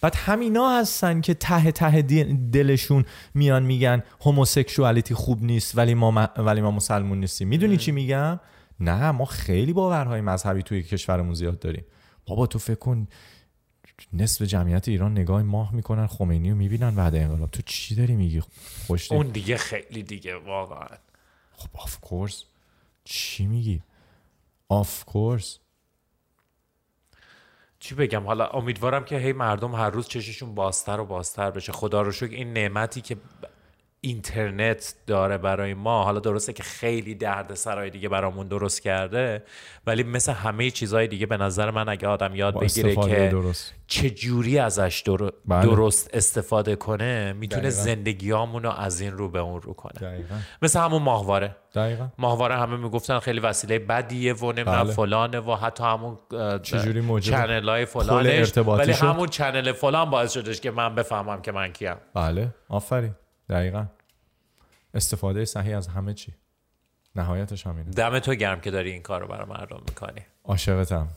بعد 0.00 0.14
همینا 0.14 0.78
هستن 0.78 1.20
که 1.20 1.34
ته 1.34 1.72
ته 1.72 2.02
دلشون 2.52 3.04
میان 3.34 3.62
میگن 3.62 4.02
هوموسکسوالیتی 4.20 5.14
خوب 5.14 5.42
نیست 5.42 5.78
ولی 5.78 5.94
ما 5.94 6.28
ولی 6.36 6.60
ما 6.60 6.70
مسلمون 6.70 7.20
نیستیم. 7.20 7.48
میدونی 7.48 7.76
چی 7.76 7.92
میگم؟ 7.92 8.40
نه 8.80 9.10
ما 9.10 9.24
خیلی 9.24 9.72
باورهای 9.72 10.20
مذهبی 10.20 10.62
توی 10.62 10.82
کشورمون 10.82 11.34
زیاد 11.34 11.58
داریم. 11.58 11.84
بابا 12.26 12.46
تو 12.46 12.58
فکر 12.58 12.78
کن 12.78 13.08
نصف 14.12 14.42
جمعیت 14.42 14.88
ایران 14.88 15.12
نگاه 15.12 15.42
ماه 15.42 15.74
میکنن 15.74 16.06
خمینی 16.06 16.50
رو 16.50 16.56
میبینن 16.56 16.94
بعد 16.94 17.14
انقلاب 17.14 17.50
تو 17.50 17.62
چی 17.62 17.94
داری 17.94 18.16
میگی؟ 18.16 18.42
خوش 18.86 19.12
اون 19.12 19.26
دیگه 19.26 19.56
خیلی 19.56 20.02
دیگه 20.02 20.36
واقعا. 20.36 20.96
خب 21.52 21.68
آف 21.74 22.00
کورس 22.00 22.44
چی 23.04 23.46
میگی؟ 23.46 23.82
آف 24.68 25.04
کورس 25.04 25.58
چی 27.78 27.94
بگم؟ 27.94 28.26
حالا 28.26 28.46
امیدوارم 28.46 29.04
که 29.04 29.18
هی 29.18 29.32
مردم 29.32 29.74
هر 29.74 29.90
روز 29.90 30.08
چششون 30.08 30.54
بازتر 30.54 31.00
و 31.00 31.04
بازتر 31.04 31.50
بشه. 31.50 31.72
خدا 31.72 32.02
رو 32.02 32.12
شکر 32.12 32.34
این 32.34 32.52
نعمتی 32.52 33.00
که 33.00 33.16
اینترنت 34.04 34.94
داره 35.06 35.38
برای 35.38 35.74
ما 35.74 36.04
حالا 36.04 36.20
درسته 36.20 36.52
که 36.52 36.62
خیلی 36.62 37.14
درد 37.14 37.54
سرای 37.54 37.90
دیگه 37.90 38.08
برامون 38.08 38.48
درست 38.48 38.82
کرده 38.82 39.42
ولی 39.86 40.02
مثل 40.02 40.32
همه 40.32 40.70
چیزهای 40.70 41.08
دیگه 41.08 41.26
به 41.26 41.36
نظر 41.36 41.70
من 41.70 41.88
اگه 41.88 42.08
آدم 42.08 42.34
یاد 42.34 42.60
بگیره 42.60 42.96
که 42.96 43.28
درست. 43.32 43.74
چه 43.86 44.10
جوری 44.10 44.58
ازش 44.58 45.02
در... 45.06 45.30
بله. 45.46 45.62
درست 45.62 46.10
استفاده 46.12 46.76
کنه 46.76 47.32
میتونه 47.32 47.70
زندگیامونو 47.70 48.70
از 48.70 49.00
این 49.00 49.12
رو 49.12 49.28
به 49.28 49.38
اون 49.38 49.60
رو 49.60 49.72
کنه 49.74 50.10
دقیقا. 50.10 50.34
مثل 50.62 50.80
همون 50.80 51.02
ماهواره 51.02 51.56
دقیقا. 51.74 52.08
ماهواره 52.18 52.56
همه 52.56 52.76
میگفتن 52.76 53.18
خیلی 53.18 53.40
وسیله 53.40 53.78
بدیه 53.78 54.34
و 54.34 54.52
نمیدونم 54.52 54.84
بله. 54.84 54.92
فلانه 54.92 55.40
و 55.40 55.54
حتی 55.54 55.84
همون 55.84 56.18
چجوری 56.62 57.20
چنل 57.20 57.68
های 57.68 57.84
فلانش 57.84 58.58
ولی 58.58 58.92
همون 58.92 59.28
چنل 59.28 59.72
فلان 59.72 60.10
باعث 60.10 60.32
شدش 60.32 60.60
که 60.60 60.70
من 60.70 60.94
بفهمم 60.94 61.42
که 61.42 61.52
من 61.52 61.72
کیم 61.72 61.96
بله 62.14 62.54
آفرین 62.68 63.14
دقیقا 63.52 63.86
استفاده 64.94 65.44
صحیح 65.44 65.76
از 65.76 65.88
همه 65.88 66.14
چی 66.14 66.34
نهایتش 67.16 67.66
همینه 67.66 67.90
دم 67.90 68.18
تو 68.18 68.34
گرم 68.34 68.60
که 68.60 68.70
داری 68.70 68.90
این 68.90 69.02
کار 69.02 69.20
رو 69.20 69.28
برای 69.28 69.46
مردم 69.48 69.80
میکنی 69.88 70.20
عاشقتم 70.44 71.08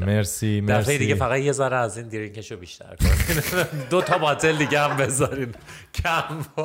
مرسی 0.00 0.60
مرسی 0.60 0.60
دفعه 0.60 0.98
دیگه 0.98 1.14
فقط 1.14 1.38
یه 1.38 1.52
ذره 1.52 1.76
از 1.76 1.98
این 1.98 2.08
درینکشو 2.08 2.56
بیشتر 2.56 2.96
کن 2.96 3.08
دو 3.90 4.02
تا 4.02 4.18
باتل 4.18 4.56
دیگه 4.56 4.80
هم 4.80 4.96
بذارین 4.96 5.54
کم 5.94 6.62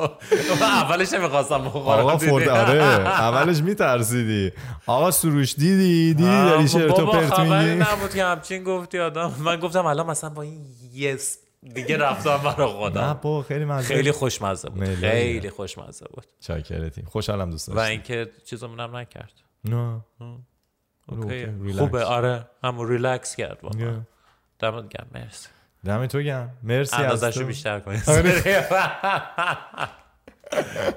اولش 0.60 1.12
نمیخواستم 1.12 1.64
بخورم 1.64 1.98
آقا 1.98 2.18
فورد 2.18 2.48
آره 2.48 2.82
اولش 2.82 3.60
میترسیدی 3.60 4.52
آقا 4.86 5.10
سروش 5.10 5.54
دیدی 5.54 6.14
دیدی 6.14 6.22
داری 6.24 6.68
شرط 6.68 6.98
و 6.98 7.06
پرت 7.06 7.14
میگی 7.14 7.30
بابا 7.30 7.36
خبری 7.36 7.76
نبود 7.76 8.14
که 8.14 8.24
همچین 8.24 8.64
گفتی 8.64 8.98
آدم 8.98 9.32
من 9.38 9.60
گفتم 9.60 9.86
الان 9.86 10.06
مثلا 10.06 10.30
با 10.30 10.42
این 10.42 10.66
یس 10.92 11.38
دیگه 11.74 11.96
رفتم 11.96 12.36
برا 12.36 12.68
خودم. 12.68 13.00
نه 13.00 13.14
با 13.14 13.42
خیلی 13.42 13.64
مزه 13.64 13.94
خیلی 13.94 14.12
خوشمزه 14.12 14.68
بود. 14.68 14.84
خیلی 14.84 15.50
خوشمزه 15.50 16.06
بود. 16.14 16.26
چاکرتی 16.40 17.02
خوشحالم 17.02 17.50
دوست 17.50 17.68
داشتم 17.68 17.80
و 17.80 17.84
اینکه 17.84 18.30
چیزو 18.44 18.68
منم 18.68 18.96
نکرد. 18.96 19.32
نه. 19.64 20.00
اوکی. 21.08 21.72
خوبه. 21.78 22.04
آره 22.04 22.46
همون 22.64 22.88
ریلکس 22.88 23.36
کرد 23.36 23.58
واقعا. 23.62 24.00
دمت 24.58 24.88
گرم. 24.88 25.06
مرسی. 25.14 25.48
دمت 25.84 26.12
تو 26.12 26.20
گرم. 26.20 26.56
مرسی 26.62 26.96
ازش 26.96 27.38
بیشتر 27.38 27.80
کنید. 27.80 28.02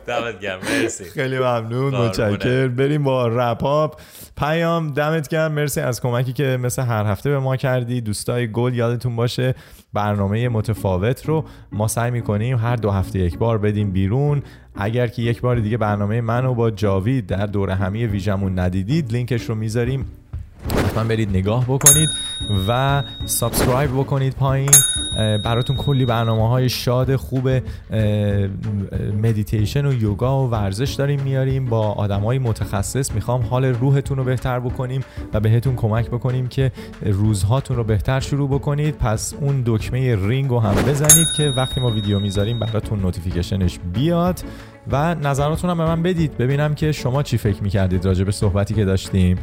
دمت 0.08 0.40
گرم 0.40 0.60
مرسی 0.60 1.04
خیلی 1.04 1.40
ممنون 1.40 1.96
متشکر 1.96 2.68
بریم 2.68 3.04
با 3.04 3.28
رپاپ 3.28 4.02
پیام 4.38 4.92
دمت 4.94 5.28
گرم 5.28 5.52
مرسی 5.52 5.82
از 5.82 6.02
کمکی 6.02 6.34
که 6.34 6.58
مثل 6.62 6.82
هر 6.82 7.06
هفته 7.06 7.30
به 7.30 7.40
ما 7.40 7.56
کردی 7.56 8.02
دوستای 8.02 8.52
گل 8.52 8.74
یادتون 8.74 9.16
باشه 9.16 9.56
برنامه 9.94 10.50
متفاوت 10.50 11.26
رو 11.26 11.46
ما 11.72 11.88
سعی 11.88 12.12
میکنیم 12.12 12.58
هر 12.58 12.76
دو 12.76 12.92
هفته 12.92 13.20
یک 13.20 13.38
بار 13.38 13.58
بدیم 13.58 13.92
بیرون 13.92 14.44
اگر 14.76 15.08
که 15.08 15.22
یک 15.22 15.42
بار 15.42 15.60
دیگه 15.60 15.78
برنامه 15.78 16.22
منو 16.22 16.54
با 16.54 16.72
جاوید 16.72 17.28
در 17.28 17.46
دوره 17.46 17.76
همی 17.76 18.06
ویژمون 18.06 18.60
ندیدید 18.60 19.12
لینکش 19.12 19.44
رو 19.44 19.56
میذاریم 19.56 20.06
حتما 20.78 21.04
برید 21.04 21.30
نگاه 21.30 21.66
بکنید 21.66 22.10
و 22.68 23.04
سابسکرایب 23.26 23.92
بکنید 23.92 24.36
پایین 24.36 24.72
براتون 25.18 25.76
کلی 25.76 26.06
برنامه 26.06 26.50
های 26.50 26.70
شاد 26.70 27.16
خوب 27.16 27.50
مدیتیشن 29.22 29.86
و 29.86 29.94
یوگا 29.94 30.44
و 30.48 30.50
ورزش 30.50 30.94
داریم 30.94 31.22
میاریم 31.22 31.66
با 31.66 31.92
آدم 31.92 32.22
های 32.22 32.40
متخصص. 32.40 33.12
میخوام 33.12 33.42
حال 33.42 33.66
روحتون 33.66 34.18
رو 34.18 34.24
بهتر 34.24 34.60
بکنیم 34.60 35.02
و 35.34 35.40
بهتون 35.40 35.76
کمک 35.76 36.10
بکنیم 36.10 36.48
که 36.48 36.72
روزهاتون 37.02 37.78
رو 37.78 37.84
بهتر 37.84 38.20
شروع 38.20 38.50
بکنید. 38.50 38.96
پس 38.98 39.34
اون 39.42 39.64
دکمه 39.66 40.16
رینگ 40.16 40.50
رو 40.50 40.60
هم 40.60 40.76
بزنید 40.76 41.28
که 41.38 41.50
وقتی 41.50 41.82
ما 41.82 41.90
ویدیو 41.90 42.20
میذاریم 42.20 42.60
براتون 42.60 43.00
نوتیفیکیشنش 43.00 43.80
بیاد. 43.94 44.42
و 44.92 45.16
نظراتون 45.16 45.70
هم 45.70 45.78
به 45.78 45.86
من 45.86 46.04
بدید. 46.04 46.38
ببینم 46.38 46.76
که 46.76 46.92
شما 46.92 47.24
چی 47.24 47.38
فکر 47.38 47.64
میکردید 47.64 48.06
راجع 48.06 48.24
به 48.24 48.32
صحبتی 48.32 48.74
که 48.74 48.86
داشتیم. 48.86 49.38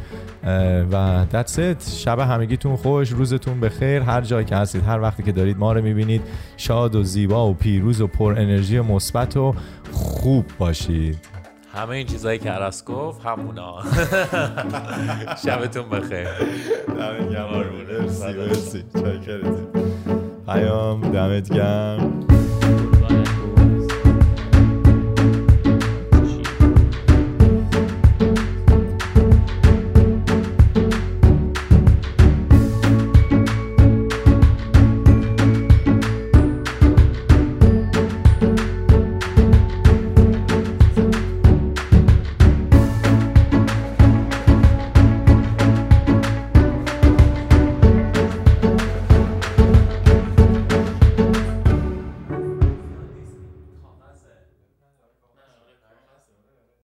و 0.91 1.25
that's 1.31 1.55
it. 1.55 1.89
شب 1.89 2.19
همگیتون 2.19 2.75
خوش 2.75 3.09
روزتون 3.09 3.59
به 3.59 3.69
خیر 3.69 4.01
هر 4.01 4.21
جایی 4.21 4.45
که 4.45 4.55
هستید 4.55 4.83
هر 4.83 5.01
وقتی 5.01 5.23
که 5.23 5.31
دارید 5.31 5.57
ما 5.57 5.73
رو 5.73 5.81
میبینید. 5.81 6.21
شاد 6.57 6.95
و 6.95 7.03
زیبا 7.03 7.49
و 7.49 7.53
پیروز 7.53 8.01
و 8.01 8.07
پر 8.07 8.31
انرژی 8.37 8.77
و 8.77 8.83
مثبت 8.83 9.37
و 9.37 9.55
خوب 9.91 10.45
باشید. 10.57 11.37
همه 11.73 11.89
این 11.89 12.07
چیزایی 12.07 12.39
که 12.39 12.49
عرص 12.49 12.83
گفت 12.83 13.25
همونا. 13.25 13.75
شبتون 15.45 15.89
بخیر. 15.89 16.27
دمت 16.87 17.29
گرم 17.29 17.49
مرسی 17.89 18.33
مرسی. 18.33 18.83
چای 18.93 19.41
پیام 20.45 21.11
دمت 21.11 21.53
گرم. 21.53 22.27